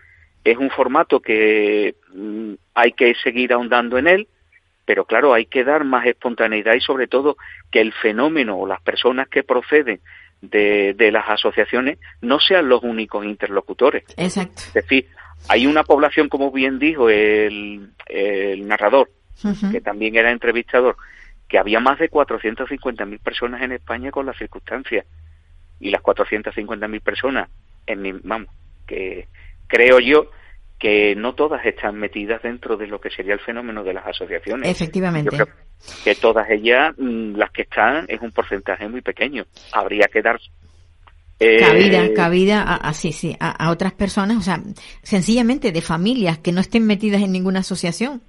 es 0.43 0.57
un 0.57 0.70
formato 0.70 1.20
que 1.20 1.95
mm, 2.14 2.53
hay 2.74 2.91
que 2.93 3.14
seguir 3.24 3.53
ahondando 3.53 3.97
en 3.97 4.07
él, 4.07 4.28
pero 4.86 5.05
claro, 5.05 5.34
hay 5.34 5.45
que 5.45 5.64
dar 5.64 5.84
más 5.84 6.05
espontaneidad 6.05 6.74
y 6.74 6.82
sobre 6.82 7.07
todo 7.07 7.38
que 7.72 7.82
el 7.82 7.93
fenómeno 7.93 8.57
o 8.57 8.68
las 8.68 8.82
personas 8.82 9.30
que 9.30 9.43
proceden 9.43 10.01
de, 10.41 10.95
de 10.95 11.12
las 11.12 11.30
asociaciones 11.30 11.99
no 12.22 12.39
sean 12.39 12.68
los 12.68 12.84
únicos 12.84 13.26
interlocutores. 13.26 14.03
Exacto. 14.18 14.64
Es 14.68 14.74
decir, 14.74 15.07
hay 15.47 15.68
una 15.68 15.84
población, 15.84 16.30
como 16.30 16.51
bien 16.51 16.80
dijo 16.80 17.09
el, 17.09 17.91
el 18.07 18.68
narrador, 18.68 19.09
que 19.72 19.82
también 19.82 20.16
era 20.16 20.32
entrevistador, 20.32 20.98
que 21.48 21.58
había 21.58 21.80
más 21.80 22.00
de 22.00 22.10
450.000 22.10 23.20
personas 23.20 23.62
en 23.62 23.74
España 23.74 24.12
con 24.12 24.26
las 24.26 24.38
circunstancias. 24.38 25.06
Y 25.80 25.89
las 25.89 26.02
450.000 26.02 27.02
personas, 27.02 27.50
en 27.88 28.02
mi, 28.02 28.12
vamos, 28.12 28.50
que 28.86 29.28
creo 29.68 30.00
yo 30.00 30.30
que 30.78 31.16
no 31.16 31.36
todas 31.36 31.64
están 31.66 31.96
metidas 31.96 32.42
dentro 32.42 32.76
de 32.76 32.88
lo 32.88 33.00
que 33.00 33.12
sería 33.12 33.34
el 33.34 33.39
fenómeno 33.39 33.84
de 33.84 33.94
las 33.94 34.06
asociaciones. 34.08 34.70
Efectivamente. 34.70 35.38
que 36.04 36.16
todas 36.16 36.50
ellas, 36.50 36.94
mm, 36.98 37.36
las 37.36 37.52
que 37.52 37.64
están, 37.64 38.06
es 38.08 38.20
un 38.22 38.32
porcentaje 38.32 38.88
muy 38.88 39.02
pequeño. 39.02 39.46
Habría 39.74 40.08
que 40.12 40.22
dar 40.22 40.39
eh, 41.44 41.58
cabida, 41.60 42.14
cabida 42.14 42.62
a, 42.62 42.94
sí, 42.94 43.12
sí, 43.12 43.36
a, 43.39 43.72
otras 43.72 43.94
personas, 43.94 44.38
o 44.38 44.42
sea, 44.42 44.62
sencillamente 45.02 45.72
de 45.72 45.82
familias 45.82 46.38
que 46.38 46.52
no 46.52 46.62
estén 46.62 46.86
metidas 46.86 47.24
en 47.24 47.32
ninguna 47.32 47.62
asociación. 47.62 48.22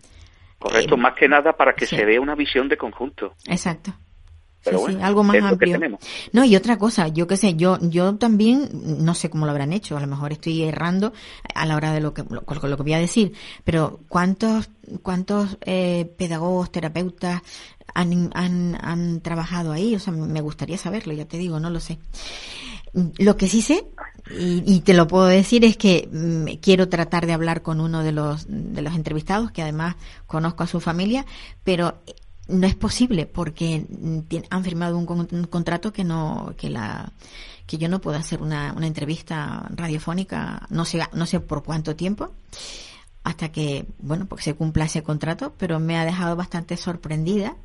Correcto, 0.63 0.97
más 0.97 1.15
que 1.15 1.29
nada 1.29 1.53
para 1.53 1.75
que 1.75 1.87
se 1.87 2.05
vea 2.05 2.21
una 2.21 2.35
visión 2.35 2.69
de 2.69 2.77
conjunto. 2.77 3.35
Exacto 3.47 3.95
sí, 4.65 4.99
algo 5.01 5.25
más 5.25 5.43
amplio. 5.43 5.99
No, 6.33 6.45
y 6.45 6.57
otra 6.57 6.79
cosa, 6.79 7.09
yo 7.09 7.27
qué 7.27 7.37
sé, 7.37 7.55
yo, 7.55 7.79
yo 7.81 8.17
también, 8.17 8.69
no 9.05 9.15
sé 9.15 9.31
cómo 9.31 9.45
lo 9.45 9.51
habrán 9.51 9.73
hecho, 9.73 9.97
a 9.97 10.01
lo 10.01 10.07
mejor 10.07 10.33
estoy 10.33 10.63
errando 10.63 11.13
a 11.55 11.67
la 11.67 11.77
hora 11.77 11.93
de 11.93 12.01
lo 12.01 12.15
que, 12.15 12.23
lo, 12.23 12.43
lo 12.47 12.77
que 12.77 12.83
voy 12.83 12.93
a 12.93 12.99
decir, 12.99 13.33
pero 13.65 14.01
¿cuántos, 14.09 14.71
cuántos 15.03 15.59
eh, 15.63 16.13
pedagogos, 16.17 16.71
terapeutas 16.71 17.43
han, 17.95 18.31
han, 18.35 18.79
han 18.81 19.21
trabajado 19.21 19.73
ahí? 19.73 19.95
O 19.95 19.99
sea, 19.99 20.13
me 20.13 20.41
gustaría 20.41 20.79
saberlo, 20.79 21.13
ya 21.13 21.27
te 21.27 21.39
digo, 21.39 21.59
no 21.59 21.71
lo 21.71 21.81
sé. 21.81 21.99
Lo 23.19 23.37
que 23.37 23.49
sí 23.49 23.63
sé, 23.63 23.87
y, 24.31 24.63
y, 24.67 24.81
te 24.81 24.95
lo 24.95 25.09
puedo 25.09 25.27
decir, 25.27 25.65
es 25.65 25.77
que 25.77 26.09
mm, 26.11 26.61
quiero 26.61 26.89
tratar 26.89 27.27
de 27.27 27.33
hablar 27.33 27.63
con 27.63 27.81
uno 27.81 28.03
de 28.03 28.13
los, 28.13 28.47
de 28.49 28.83
los 28.83 28.95
entrevistados, 28.95 29.51
que 29.51 29.63
además 29.63 29.97
conozco 30.27 30.63
a 30.63 30.69
su 30.69 30.81
familia, 30.81 31.27
pero 31.65 31.97
no 32.49 32.67
es 32.67 32.75
posible 32.75 33.27
porque 33.27 33.87
han 34.51 34.65
firmado 34.65 34.99
un, 34.99 35.07
contrato 35.47 35.93
que 35.93 36.05
no 36.05 36.55
que 36.57 36.71
la 36.71 37.13
que 37.67 37.79
yo 37.79 37.89
no 37.89 38.01
puedo 38.01 38.19
hacer 38.19 38.43
una, 38.43 38.73
una 38.77 38.87
entrevista 38.87 39.69
radiofónica 39.71 40.67
no 40.71 40.85
sé 40.85 41.01
no 41.13 41.27
sé 41.27 41.41
por 41.41 41.63
cuánto 41.63 41.95
tiempo 41.95 42.33
hasta 43.23 43.51
que 43.53 43.87
bueno 43.99 44.27
porque 44.27 44.45
se 44.45 44.55
cumpla 44.55 44.87
ese 44.87 45.03
contrato 45.03 45.55
pero 45.57 45.79
me 45.79 45.97
ha 45.97 46.05
dejado 46.05 46.35
bastante 46.35 46.77
sorprendida 46.77 47.57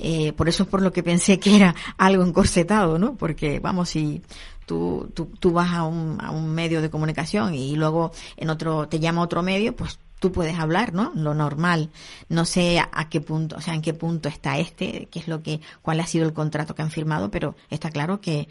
eh, 0.00 0.32
por 0.32 0.48
eso 0.48 0.64
es 0.64 0.68
por 0.68 0.82
lo 0.82 0.92
que 0.92 1.02
pensé 1.02 1.38
que 1.38 1.56
era 1.56 1.74
algo 1.96 2.24
encorsetado 2.24 2.98
no 2.98 3.14
porque 3.14 3.60
vamos 3.60 3.90
si 3.90 4.22
tú, 4.68 5.10
tú, 5.14 5.32
tú 5.40 5.50
vas 5.50 5.72
a 5.72 5.84
un, 5.84 6.18
a 6.20 6.30
un 6.30 6.54
medio 6.54 6.80
de 6.80 6.90
comunicación 6.90 7.54
y 7.54 7.74
luego 7.74 8.12
en 8.36 8.50
otro 8.50 8.86
te 8.88 9.00
llama 9.00 9.22
otro 9.22 9.42
medio 9.42 9.74
pues 9.74 9.98
tú 10.18 10.32
puedes 10.32 10.58
hablar, 10.58 10.92
¿no? 10.92 11.12
Lo 11.14 11.34
normal. 11.34 11.90
No 12.28 12.44
sé 12.44 12.80
a, 12.80 13.08
qué 13.08 13.20
punto, 13.20 13.56
o 13.56 13.60
sea, 13.60 13.74
en 13.74 13.82
qué 13.82 13.94
punto 13.94 14.28
está 14.28 14.58
este, 14.58 15.08
qué 15.10 15.20
es 15.20 15.28
lo 15.28 15.42
que, 15.42 15.60
cuál 15.82 16.00
ha 16.00 16.06
sido 16.06 16.26
el 16.26 16.32
contrato 16.32 16.74
que 16.74 16.82
han 16.82 16.90
firmado, 16.90 17.30
pero 17.30 17.54
está 17.70 17.90
claro 17.90 18.20
que 18.20 18.48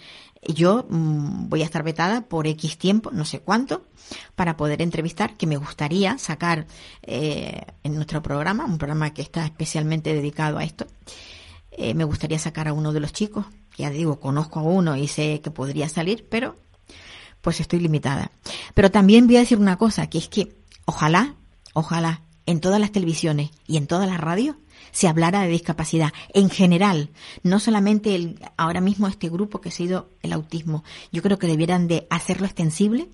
yo 0.48 0.86
mm, 0.90 1.50
voy 1.50 1.62
a 1.62 1.66
estar 1.66 1.84
vetada 1.84 2.22
por 2.22 2.48
X 2.48 2.78
tiempo, 2.78 3.12
no 3.12 3.26
sé 3.26 3.42
cuánto, 3.42 3.86
para 4.36 4.56
poder 4.56 4.82
entrevistar, 4.82 5.36
que 5.36 5.48
me 5.48 5.58
gustaría 5.58 6.18
sacar 6.18 6.68
eh, 7.04 7.62
en 7.84 7.96
nuestro 7.96 8.22
programa, 8.22 8.66
un 8.66 8.78
programa 8.78 9.14
que 9.14 9.22
está 9.22 9.46
especialmente 9.46 10.14
dedicado 10.14 10.58
a 10.58 10.64
esto. 10.64 10.88
Eh, 11.72 11.94
me 11.94 12.06
gustaría 12.06 12.40
sacar 12.40 12.68
a 12.68 12.74
uno 12.74 12.94
de 12.94 13.00
los 13.00 13.14
chicos, 13.14 13.46
ya 13.78 13.90
digo, 13.90 14.20
conozco 14.20 14.60
a 14.60 14.64
uno 14.64 14.98
y 14.98 15.08
sé 15.08 15.42
que 15.42 15.52
podría 15.52 15.88
salir, 15.88 16.28
pero 16.30 16.56
pues 17.42 17.60
estoy 17.62 17.80
limitada. 17.80 18.32
Pero 18.74 18.92
también 18.92 19.28
voy 19.28 19.38
a 19.38 19.42
decir 19.42 19.60
una 19.60 19.78
cosa, 19.78 20.10
que 20.10 20.18
es 20.18 20.28
que 20.28 20.56
ojalá 20.86 21.36
ojalá 21.78 22.24
en 22.48 22.60
todas 22.60 22.80
las 22.80 22.92
televisiones 22.92 23.52
y 23.68 23.78
en 23.78 23.86
todas 23.86 24.10
las 24.10 24.20
radios 24.20 24.56
se 24.92 25.08
hablara 25.08 25.42
de 25.42 25.50
discapacidad 25.50 26.12
en 26.34 26.50
general, 26.50 27.12
no 27.44 27.60
solamente 27.60 28.16
el, 28.16 28.40
ahora 28.58 28.82
mismo 28.82 29.08
este 29.08 29.30
grupo 29.30 29.62
que 29.62 29.70
ha 29.70 29.72
sido 29.72 30.10
el 30.24 30.34
autismo. 30.34 30.84
Yo 31.12 31.22
creo 31.22 31.38
que 31.38 31.46
debieran 31.46 31.88
de 31.88 32.08
hacerlo 32.10 32.48
extensible 32.48 33.10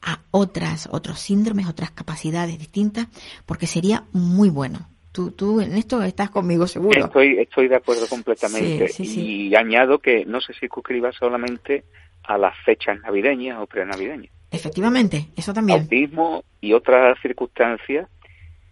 a 0.00 0.20
otras, 0.30 0.88
otros 0.92 1.18
síndromes, 1.18 1.66
otras 1.66 1.90
capacidades 1.90 2.58
distintas, 2.58 3.08
porque 3.46 3.66
sería 3.66 4.04
muy 4.12 4.48
bueno. 4.48 4.88
Tú, 5.14 5.30
tú 5.30 5.60
en 5.60 5.76
esto 5.76 6.02
estás 6.02 6.28
conmigo 6.28 6.66
seguro. 6.66 7.04
Estoy, 7.04 7.38
estoy 7.38 7.68
de 7.68 7.76
acuerdo 7.76 8.08
completamente. 8.08 8.90
y 8.98 9.54
añado 9.54 10.00
que 10.00 10.24
no 10.24 10.40
se 10.40 10.52
circunscriba 10.54 11.12
solamente 11.12 11.84
a 12.24 12.36
las 12.36 12.52
fechas 12.64 12.98
navideñas 13.00 13.60
o 13.60 13.66
prenavideñas. 13.68 14.32
Efectivamente, 14.50 15.28
eso 15.36 15.54
también. 15.54 15.82
Autismo 15.82 16.42
y 16.60 16.72
otras 16.72 17.16
circunstancias 17.22 18.08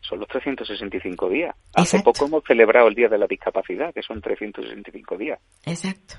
son 0.00 0.18
los 0.18 0.26
365 0.26 1.28
días. 1.28 1.54
Hace 1.74 2.00
poco 2.00 2.26
hemos 2.26 2.42
celebrado 2.42 2.88
el 2.88 2.96
Día 2.96 3.08
de 3.08 3.18
la 3.18 3.28
Discapacidad, 3.28 3.94
que 3.94 4.02
son 4.02 4.20
365 4.20 5.16
días. 5.16 5.38
Exacto. 5.64 6.16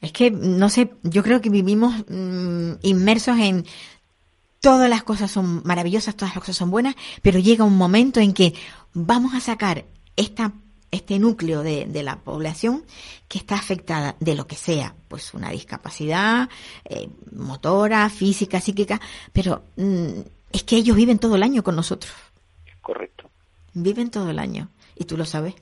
Es 0.00 0.12
que, 0.12 0.30
no 0.30 0.68
sé, 0.68 0.90
yo 1.02 1.24
creo 1.24 1.40
que 1.40 1.50
vivimos 1.50 2.04
mm, 2.08 2.74
inmersos 2.82 3.36
en 3.40 3.64
todas 4.60 4.90
las 4.90 5.02
cosas 5.02 5.30
son 5.30 5.62
maravillosas, 5.64 6.16
todas 6.16 6.34
las 6.34 6.40
cosas 6.40 6.56
son 6.56 6.70
buenas, 6.70 6.94
pero 7.22 7.38
llega 7.38 7.64
un 7.64 7.76
momento 7.76 8.20
en 8.20 8.32
que 8.32 8.54
vamos 8.94 9.34
a 9.34 9.40
sacar 9.40 9.84
esta 10.16 10.52
este 10.90 11.18
núcleo 11.18 11.62
de, 11.62 11.86
de, 11.86 12.02
la 12.02 12.16
población 12.16 12.84
que 13.28 13.38
está 13.38 13.56
afectada 13.56 14.16
de 14.20 14.34
lo 14.34 14.46
que 14.46 14.56
sea, 14.56 14.94
pues 15.08 15.34
una 15.34 15.50
discapacidad 15.50 16.48
eh, 16.84 17.08
motora, 17.32 18.08
física, 18.08 18.60
psíquica, 18.60 19.00
pero 19.32 19.64
mm, 19.76 20.20
es 20.52 20.62
que 20.64 20.76
ellos 20.76 20.96
viven 20.96 21.18
todo 21.18 21.36
el 21.36 21.42
año 21.42 21.62
con 21.62 21.76
nosotros. 21.76 22.12
Correcto. 22.80 23.30
Viven 23.74 24.10
todo 24.10 24.30
el 24.30 24.38
año 24.38 24.70
y 24.96 25.04
tú 25.04 25.16
lo 25.16 25.26
sabes, 25.26 25.54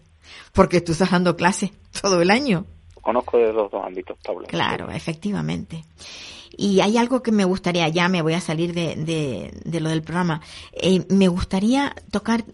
porque 0.53 0.81
tú 0.81 0.93
estás 0.93 1.11
dando 1.11 1.37
clases 1.37 1.73
todo 2.01 2.23
el 2.23 2.31
año. 2.31 2.65
Conozco 3.03 3.39
de 3.39 3.53
los 3.53 3.71
dos 3.71 3.85
ámbitos, 3.85 4.17
Pablo. 4.25 4.47
Claro, 4.49 4.91
efectivamente. 4.91 5.85
Y 6.57 6.81
hay 6.81 6.97
algo 6.97 7.23
que 7.23 7.33
me 7.33 7.45
gustaría, 7.45 7.89
ya 7.89 8.09
me 8.09 8.23
voy 8.23 8.35
a 8.35 8.41
salir 8.41 8.73
de, 8.73 8.97
de, 8.97 9.61
de 9.65 9.81
lo 9.81 9.91
del 9.91 10.03
programa, 10.03 10.41
eh, 10.73 11.05
me 11.11 11.29
gustaría 11.29 11.95
tocar 12.11 12.45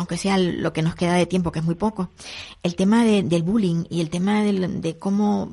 aunque 0.00 0.16
sea 0.16 0.38
lo 0.38 0.72
que 0.72 0.82
nos 0.82 0.94
queda 0.94 1.14
de 1.14 1.26
tiempo, 1.26 1.52
que 1.52 1.60
es 1.60 1.64
muy 1.64 1.76
poco, 1.76 2.10
el 2.62 2.74
tema 2.74 3.04
del 3.04 3.42
bullying 3.42 3.84
y 3.88 4.00
el 4.00 4.10
tema 4.10 4.42
de 4.42 4.96
cómo 4.98 5.52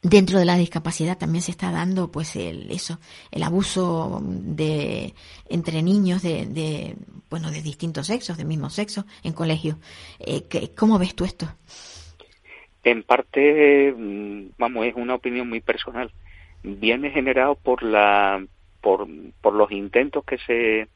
dentro 0.00 0.38
de 0.38 0.44
la 0.44 0.56
discapacidad 0.56 1.18
también 1.18 1.42
se 1.42 1.50
está 1.50 1.72
dando 1.72 2.12
pues 2.12 2.36
el 2.36 2.70
eso 2.70 3.00
el 3.32 3.42
abuso 3.42 4.22
de 4.22 5.12
entre 5.48 5.82
niños 5.82 6.22
de, 6.22 6.46
de 6.46 6.94
bueno 7.28 7.50
de 7.50 7.62
distintos 7.62 8.06
sexos 8.06 8.36
de 8.36 8.44
mismo 8.44 8.70
sexo 8.70 9.06
en 9.24 9.32
colegios 9.32 9.76
eh, 10.20 10.44
cómo 10.76 11.00
ves 11.00 11.16
tú 11.16 11.24
esto 11.24 11.52
en 12.84 13.02
parte 13.02 13.92
mm, 13.96 14.50
vamos 14.58 14.86
es 14.86 14.94
una 14.94 15.14
opinión 15.14 15.48
muy 15.48 15.60
personal. 15.60 16.10
Viene 16.62 17.10
generado 17.10 17.54
por 17.54 17.82
la 17.82 18.44
por, 18.80 19.06
por 19.40 19.54
los 19.54 19.70
intentos 19.72 20.24
que 20.24 20.38
se 20.38 20.88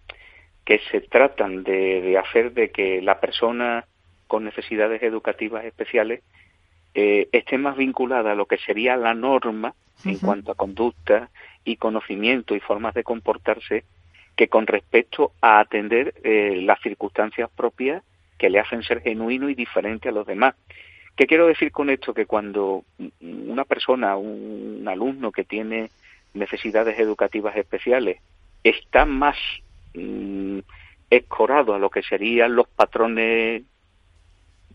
que 0.64 0.80
se 0.90 1.00
tratan 1.00 1.64
de, 1.64 2.00
de 2.00 2.18
hacer 2.18 2.52
de 2.52 2.70
que 2.70 3.02
la 3.02 3.20
persona 3.20 3.86
con 4.26 4.44
necesidades 4.44 5.02
educativas 5.02 5.64
especiales 5.64 6.22
eh, 6.94 7.28
esté 7.32 7.58
más 7.58 7.76
vinculada 7.76 8.32
a 8.32 8.34
lo 8.34 8.46
que 8.46 8.58
sería 8.58 8.96
la 8.96 9.14
norma 9.14 9.74
en 10.04 10.18
cuanto 10.18 10.52
a 10.52 10.54
conducta 10.54 11.30
y 11.64 11.76
conocimiento 11.76 12.54
y 12.54 12.60
formas 12.60 12.94
de 12.94 13.04
comportarse 13.04 13.84
que 14.36 14.48
con 14.48 14.66
respecto 14.66 15.32
a 15.40 15.60
atender 15.60 16.14
eh, 16.24 16.60
las 16.62 16.80
circunstancias 16.80 17.50
propias 17.54 18.02
que 18.38 18.50
le 18.50 18.58
hacen 18.58 18.82
ser 18.82 19.00
genuino 19.00 19.48
y 19.48 19.54
diferente 19.54 20.08
a 20.08 20.12
los 20.12 20.26
demás. 20.26 20.54
¿Qué 21.16 21.26
quiero 21.26 21.46
decir 21.46 21.70
con 21.70 21.90
esto? 21.90 22.14
Que 22.14 22.26
cuando 22.26 22.84
una 23.20 23.64
persona, 23.64 24.16
un, 24.16 24.84
alumno 24.88 25.30
que 25.30 25.44
tiene 25.44 25.90
necesidades 26.34 26.98
educativas 26.98 27.56
especiales, 27.56 28.20
está 28.64 29.04
más 29.04 29.36
mm, 29.94 30.58
escorado 31.10 31.74
a 31.74 31.78
lo 31.78 31.90
que 31.90 32.02
serían 32.02 32.54
los 32.54 32.68
patrones 32.68 33.62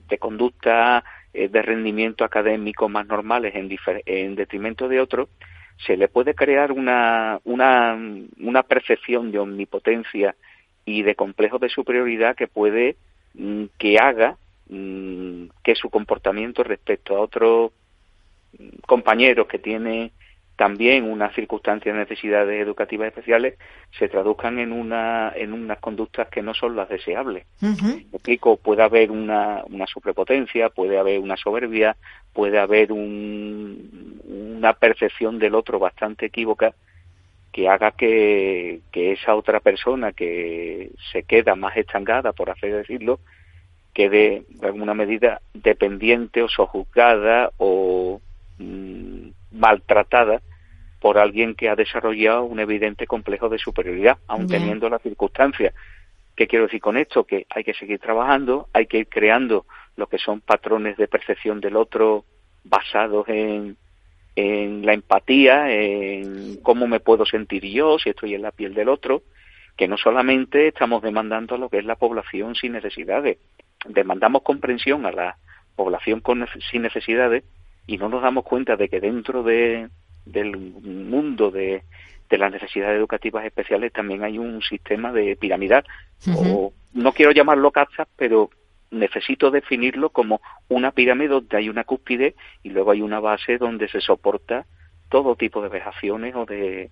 de 0.07 0.17
conducta 0.17 1.03
eh, 1.33 1.49
de 1.49 1.61
rendimiento 1.61 2.23
académico 2.23 2.89
más 2.89 3.07
normales 3.07 3.55
en, 3.55 3.69
en 4.05 4.35
detrimento 4.35 4.87
de 4.87 5.01
otros, 5.01 5.29
se 5.85 5.97
le 5.97 6.07
puede 6.07 6.33
crear 6.33 6.71
una, 6.71 7.39
una, 7.43 7.97
una 8.39 8.63
percepción 8.63 9.31
de 9.31 9.39
omnipotencia 9.39 10.35
y 10.85 11.03
de 11.03 11.15
complejo 11.15 11.59
de 11.59 11.69
superioridad 11.69 12.35
que 12.35 12.47
puede 12.47 12.95
mm, 13.33 13.65
que 13.77 13.97
haga 13.99 14.37
mm, 14.69 15.45
que 15.63 15.75
su 15.75 15.89
comportamiento 15.89 16.63
respecto 16.63 17.15
a 17.15 17.21
otros 17.21 17.71
compañeros 18.87 19.47
que 19.47 19.59
tiene 19.59 20.11
también 20.57 21.03
unas 21.03 21.33
circunstancias 21.35 21.93
de 21.93 22.01
necesidades 22.01 22.59
educativas 22.61 23.07
especiales 23.07 23.57
se 23.97 24.09
traduzcan 24.09 24.57
en 24.57 24.71
una 24.71 25.31
en 25.35 25.53
unas 25.53 25.77
conductas 25.79 26.27
que 26.29 26.41
no 26.41 26.53
son 26.55 26.75
las 26.75 26.89
deseables. 26.89 27.45
explico, 28.11 28.57
puede 28.57 28.81
haber 28.81 29.11
una, 29.11 29.63
una 29.69 29.85
sobrepotencia, 29.85 30.69
puede 30.69 30.97
haber 30.97 31.19
una 31.19 31.37
soberbia, 31.37 31.95
puede 32.33 32.57
haber 32.57 32.91
un, 32.91 34.19
una 34.57 34.73
percepción 34.73 35.37
del 35.37 35.53
otro 35.53 35.77
bastante 35.77 36.25
equívoca 36.25 36.73
que 37.51 37.69
haga 37.69 37.91
que, 37.91 38.81
que 38.91 39.13
esa 39.13 39.35
otra 39.35 39.59
persona 39.59 40.11
que 40.11 40.89
se 41.11 41.23
queda 41.23 41.55
más 41.55 41.77
estancada, 41.77 42.33
por 42.33 42.49
así 42.49 42.67
decirlo, 42.67 43.19
quede 43.93 44.43
de 44.49 44.67
alguna 44.67 44.95
medida 44.95 45.39
dependiente 45.53 46.41
o 46.41 46.49
sojuzgada 46.49 47.51
o 47.57 48.21
mm, 48.57 49.29
maltratada 49.51 50.41
por 50.99 51.17
alguien 51.17 51.55
que 51.55 51.69
ha 51.69 51.75
desarrollado 51.75 52.43
un 52.43 52.59
evidente 52.59 53.05
complejo 53.05 53.49
de 53.49 53.59
superioridad, 53.59 54.17
aun 54.27 54.47
teniendo 54.47 54.89
las 54.89 55.01
circunstancias. 55.01 55.73
¿Qué 56.35 56.47
quiero 56.47 56.65
decir 56.65 56.81
con 56.81 56.97
esto? 56.97 57.23
Que 57.23 57.45
hay 57.49 57.63
que 57.63 57.73
seguir 57.73 57.99
trabajando, 57.99 58.67
hay 58.73 58.87
que 58.87 58.99
ir 58.99 59.07
creando 59.07 59.65
lo 59.95 60.07
que 60.07 60.17
son 60.17 60.41
patrones 60.41 60.97
de 60.97 61.07
percepción 61.07 61.61
del 61.61 61.75
otro 61.75 62.25
basados 62.63 63.27
en, 63.29 63.77
en 64.35 64.85
la 64.85 64.93
empatía, 64.93 65.71
en 65.71 66.61
cómo 66.61 66.87
me 66.87 66.99
puedo 66.99 67.25
sentir 67.25 67.65
yo 67.65 67.97
si 67.97 68.09
estoy 68.09 68.35
en 68.35 68.43
la 68.43 68.51
piel 68.51 68.73
del 68.73 68.89
otro, 68.89 69.23
que 69.75 69.87
no 69.87 69.97
solamente 69.97 70.67
estamos 70.67 71.01
demandando 71.01 71.57
lo 71.57 71.69
que 71.69 71.77
es 71.77 71.85
la 71.85 71.95
población 71.95 72.55
sin 72.55 72.73
necesidades, 72.73 73.37
demandamos 73.87 74.41
comprensión 74.41 75.05
a 75.05 75.11
la 75.11 75.37
población 75.75 76.19
con, 76.19 76.47
sin 76.71 76.81
necesidades 76.81 77.43
y 77.87 77.97
no 77.97 78.09
nos 78.09 78.21
damos 78.21 78.43
cuenta 78.43 78.75
de 78.75 78.89
que 78.89 78.99
dentro 78.99 79.41
de, 79.41 79.87
del 80.25 80.55
mundo 80.57 81.49
de, 81.49 81.83
de 82.29 82.37
las 82.37 82.51
necesidades 82.51 82.97
educativas 82.97 83.45
especiales 83.45 83.93
también 83.93 84.23
hay 84.23 84.37
un 84.37 84.61
sistema 84.61 85.11
de 85.11 85.35
piramidal. 85.35 85.85
o, 86.35 86.73
no 86.93 87.11
quiero 87.13 87.31
llamarlo 87.31 87.71
castas, 87.71 88.07
pero 88.15 88.49
necesito 88.91 89.51
definirlo 89.51 90.09
como 90.09 90.41
una 90.69 90.91
pirámide 90.91 91.29
donde 91.29 91.57
hay 91.57 91.69
una 91.69 91.83
cúspide 91.83 92.35
y 92.63 92.69
luego 92.69 92.91
hay 92.91 93.01
una 93.01 93.19
base 93.19 93.57
donde 93.57 93.87
se 93.89 94.01
soporta 94.01 94.65
todo 95.09 95.35
tipo 95.35 95.61
de 95.61 95.69
vejaciones 95.69 96.35
o 96.35 96.45
de, 96.45 96.91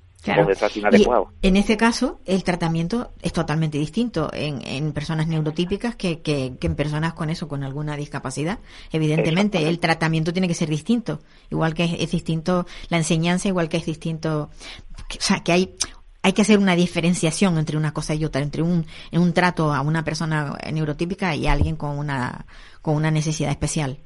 en 1.42 1.58
este 1.58 1.78
caso, 1.78 2.20
el 2.26 2.44
tratamiento 2.44 3.12
es 3.22 3.34
totalmente 3.34 3.78
distinto 3.78 4.32
en, 4.34 4.66
en 4.66 4.92
personas 4.92 5.28
neurotípicas 5.28 5.96
que, 5.96 6.22
que, 6.22 6.58
en 6.60 6.76
personas 6.76 7.14
con 7.14 7.30
eso, 7.30 7.48
con 7.48 7.64
alguna 7.64 7.96
discapacidad. 7.96 8.60
Evidentemente, 8.92 9.68
el 9.68 9.80
tratamiento 9.80 10.34
tiene 10.34 10.48
que 10.48 10.54
ser 10.54 10.70
distinto. 10.70 11.20
Igual 11.52 11.74
que 11.74 11.84
es, 12.00 12.12
distinto 12.12 12.66
la 12.90 12.98
enseñanza, 12.98 13.48
igual 13.48 13.70
que 13.70 13.78
es 13.78 13.86
distinto. 13.86 14.50
o 14.50 15.20
sea, 15.20 15.42
que 15.42 15.52
hay 15.52 15.76
hay 16.24 16.34
que 16.34 16.42
hacer 16.42 16.58
una 16.58 16.76
diferenciación 16.76 17.60
entre 17.60 17.78
una 17.78 17.94
cosa 17.94 18.16
y 18.16 18.26
otra, 18.26 18.42
entre 18.42 18.64
un, 18.64 18.88
en 19.12 19.22
un 19.22 19.32
trato 19.32 19.72
a 19.72 19.82
una 19.82 20.04
persona 20.04 20.58
neurotípica 20.74 21.36
y 21.36 21.46
a 21.46 21.52
alguien 21.52 21.76
con 21.76 22.00
una, 22.00 22.48
con 22.82 22.96
una 22.96 23.12
necesidad 23.12 23.52
especial 23.52 24.00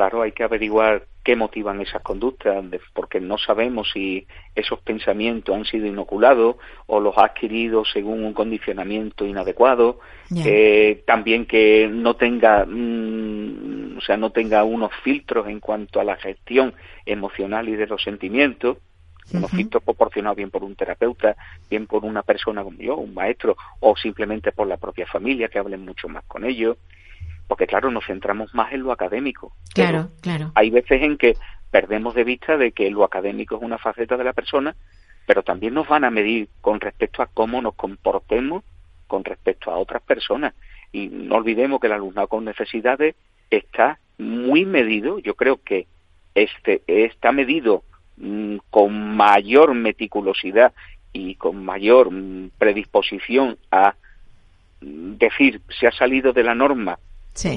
claro, 0.00 0.22
hay 0.22 0.32
que 0.32 0.44
averiguar 0.44 1.04
qué 1.22 1.36
motivan 1.36 1.82
esas 1.82 2.00
conductas, 2.00 2.64
porque 2.94 3.20
no 3.20 3.36
sabemos 3.36 3.90
si 3.92 4.26
esos 4.54 4.80
pensamientos 4.80 5.54
han 5.54 5.66
sido 5.66 5.86
inoculados 5.86 6.56
o 6.86 7.00
los 7.00 7.18
ha 7.18 7.26
adquirido 7.26 7.84
según 7.84 8.24
un 8.24 8.32
condicionamiento 8.32 9.26
inadecuado. 9.26 10.00
Eh, 10.34 11.02
también 11.06 11.44
que 11.44 11.86
no 11.92 12.16
tenga, 12.16 12.64
mm, 12.64 13.98
o 13.98 14.00
sea, 14.00 14.16
no 14.16 14.30
tenga 14.30 14.64
unos 14.64 14.90
filtros 15.04 15.48
en 15.48 15.60
cuanto 15.60 16.00
a 16.00 16.04
la 16.04 16.16
gestión 16.16 16.72
emocional 17.04 17.68
y 17.68 17.76
de 17.76 17.86
los 17.86 18.02
sentimientos. 18.02 18.78
Unos 19.34 19.50
filtros 19.50 19.82
proporcionados 19.82 20.38
bien 20.38 20.50
por 20.50 20.64
un 20.64 20.76
terapeuta, 20.76 21.36
bien 21.68 21.86
por 21.86 22.06
una 22.06 22.22
persona 22.22 22.64
como 22.64 22.78
yo, 22.78 22.96
un 22.96 23.12
maestro, 23.12 23.54
o 23.80 23.94
simplemente 23.96 24.50
por 24.50 24.66
la 24.66 24.78
propia 24.78 25.06
familia, 25.06 25.48
que 25.48 25.58
hablen 25.58 25.84
mucho 25.84 26.08
más 26.08 26.24
con 26.24 26.46
ellos 26.46 26.78
porque 27.50 27.66
claro, 27.66 27.90
nos 27.90 28.06
centramos 28.06 28.54
más 28.54 28.72
en 28.72 28.84
lo 28.84 28.92
académico. 28.92 29.52
Claro, 29.74 30.10
claro. 30.22 30.52
Hay 30.54 30.70
veces 30.70 31.02
en 31.02 31.18
que 31.18 31.36
perdemos 31.72 32.14
de 32.14 32.22
vista 32.22 32.56
de 32.56 32.70
que 32.70 32.88
lo 32.92 33.02
académico 33.02 33.56
es 33.56 33.62
una 33.62 33.76
faceta 33.76 34.16
de 34.16 34.22
la 34.22 34.32
persona, 34.32 34.76
pero 35.26 35.42
también 35.42 35.74
nos 35.74 35.88
van 35.88 36.04
a 36.04 36.12
medir 36.12 36.48
con 36.60 36.80
respecto 36.80 37.22
a 37.22 37.26
cómo 37.26 37.60
nos 37.60 37.74
comportemos 37.74 38.62
con 39.08 39.24
respecto 39.24 39.72
a 39.72 39.78
otras 39.78 40.00
personas. 40.02 40.54
Y 40.92 41.08
no 41.08 41.34
olvidemos 41.34 41.80
que 41.80 41.88
el 41.88 41.94
alumnado 41.94 42.28
con 42.28 42.44
necesidades 42.44 43.16
está 43.50 43.98
muy 44.16 44.64
medido, 44.64 45.18
yo 45.18 45.34
creo 45.34 45.60
que 45.60 45.88
este 46.36 46.82
está 46.86 47.32
medido 47.32 47.82
mm, 48.16 48.58
con 48.70 49.16
mayor 49.16 49.74
meticulosidad 49.74 50.72
y 51.12 51.34
con 51.34 51.64
mayor 51.64 52.12
mm, 52.12 52.50
predisposición 52.58 53.58
a 53.72 53.96
mm, 54.82 55.14
decir 55.16 55.62
se 55.80 55.88
ha 55.88 55.92
salido 55.92 56.32
de 56.32 56.44
la 56.44 56.54
norma 56.54 57.00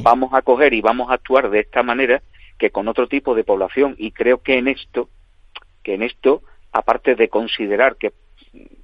vamos 0.02 0.34
a 0.34 0.42
coger 0.42 0.74
y 0.74 0.82
vamos 0.82 1.10
a 1.10 1.16
actuar 1.16 1.50
de 1.50 1.62
esta 1.62 1.84
manera 1.84 2.22
que 2.58 2.70
con 2.70 2.88
otro 2.88 3.08
tipo 3.08 3.36
de 3.36 3.44
población. 3.44 3.96
Y 3.98 4.12
creo 4.12 4.42
que 4.42 4.58
en 4.58 4.68
esto 4.68 5.10
que 5.84 5.96
en 5.96 6.04
esto 6.04 6.44
aparte 6.72 7.16
de 7.16 7.30
considerar 7.30 7.98
que, 7.98 8.14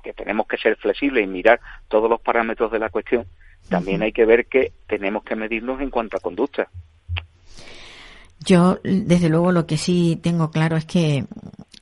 que 0.04 0.14
tenemos 0.14 0.48
que 0.48 0.58
ser 0.58 0.76
flexibles 0.76 1.24
y 1.24 1.28
mirar 1.28 1.60
todos 1.88 2.10
los 2.10 2.22
parámetros 2.22 2.72
de 2.72 2.80
la 2.80 2.90
cuestión 2.90 3.26
también 3.68 4.02
hay 4.02 4.12
que 4.12 4.26
ver 4.26 4.48
que 4.48 4.74
tenemos 4.88 5.24
que 5.24 5.36
medirnos 5.36 5.80
en 5.82 5.90
cuanto 5.90 6.18
a 6.18 6.20
conducta. 6.20 6.70
Yo 8.40 8.80
desde 8.84 9.30
luego 9.30 9.52
lo 9.52 9.68
que 9.68 9.78
sí 9.78 10.20
tengo 10.22 10.50
claro 10.50 10.78
es 10.78 10.86
que 10.86 11.26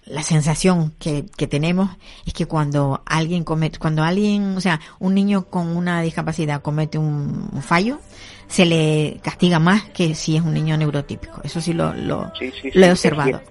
la 0.05 0.23
sensación 0.23 0.91
que, 0.99 1.25
que, 1.37 1.47
tenemos 1.47 1.89
es 2.25 2.33
que 2.33 2.45
cuando 2.45 3.03
alguien 3.05 3.43
comete, 3.43 3.77
cuando 3.77 4.03
alguien, 4.03 4.55
o 4.55 4.61
sea, 4.61 4.79
un 4.99 5.13
niño 5.13 5.45
con 5.49 5.75
una 5.75 6.01
discapacidad 6.01 6.61
comete 6.61 6.97
un, 6.97 7.61
fallo, 7.61 7.99
se 8.47 8.65
le 8.65 9.19
castiga 9.21 9.59
más 9.59 9.85
que 9.89 10.15
si 10.15 10.37
es 10.37 10.41
un 10.41 10.53
niño 10.53 10.77
neurotípico. 10.77 11.41
Eso 11.43 11.61
sí 11.61 11.73
lo, 11.73 11.93
lo, 11.93 12.31
he 12.41 12.91
observado. 12.91 13.41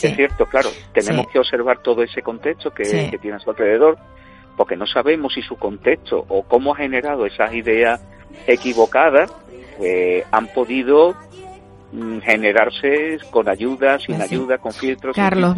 Es 0.00 0.14
cierto, 0.14 0.46
claro. 0.46 0.70
Tenemos 0.92 1.26
que 1.28 1.38
observar 1.38 1.82
todo 1.82 2.02
ese 2.02 2.22
contexto 2.22 2.70
que, 2.70 3.08
que 3.10 3.18
tiene 3.18 3.36
a 3.36 3.40
su 3.40 3.50
alrededor, 3.50 3.98
porque 4.56 4.76
no 4.76 4.86
sabemos 4.86 5.34
si 5.34 5.42
su 5.42 5.56
contexto 5.56 6.24
o 6.28 6.42
cómo 6.44 6.72
ha 6.72 6.76
generado 6.76 7.26
esas 7.26 7.52
ideas 7.52 8.00
equivocadas 8.46 9.30
eh, 9.80 10.24
han 10.30 10.46
podido 10.48 11.16
Mm, 11.90 12.18
generarse 12.18 13.16
con 13.30 13.48
ayuda, 13.48 13.98
sin 13.98 14.20
ayuda, 14.20 14.58
con 14.58 14.72
filtros. 14.72 15.16
Carlos, 15.16 15.56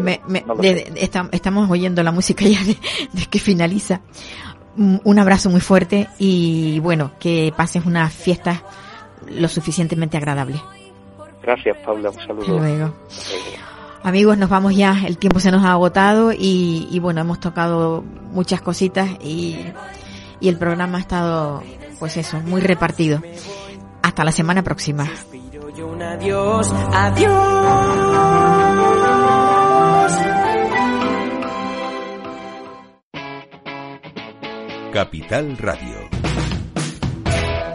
estamos 0.95 1.69
oyendo 1.69 2.05
la 2.05 2.13
música 2.13 2.45
ya 2.45 2.61
de, 2.63 2.77
que 3.29 3.41
finaliza. 3.41 4.01
Un 4.77 5.19
abrazo 5.19 5.51
muy 5.51 5.61
fuerte 5.61 6.09
y 6.19 6.79
bueno, 6.81 7.13
que 7.19 7.53
pases 7.57 7.85
unas 7.85 8.13
fiestas 8.13 8.63
lo 9.29 9.49
suficientemente 9.49 10.17
agradables. 10.17 10.61
Gracias, 11.43 11.77
Paula. 11.85 12.11
Un 12.11 12.21
saludo. 12.21 12.59
luego. 12.59 12.95
Amigos, 14.03 14.39
nos 14.39 14.49
vamos 14.49 14.75
ya, 14.75 14.97
el 15.07 15.19
tiempo 15.19 15.41
se 15.41 15.51
nos 15.51 15.63
ha 15.65 15.73
agotado 15.73 16.33
y, 16.33 16.89
y 16.91 16.99
bueno, 17.01 17.21
hemos 17.21 17.39
tocado 17.39 18.03
muchas 18.33 18.63
cositas 18.63 19.11
y, 19.23 19.59
y 20.41 20.49
el 20.49 20.57
programa 20.57 20.99
ha 20.99 21.01
estado, 21.03 21.63
pues 21.99 22.17
eso, 22.17 22.41
muy 22.41 22.63
repartido. 22.63 23.21
Hasta 24.03 24.25
la 24.25 24.33
semana 24.33 24.63
próxima. 24.63 25.07
Adiós, 26.11 26.73
adiós. 26.93 28.60
Capital 34.93 35.57
Radio. 35.59 36.00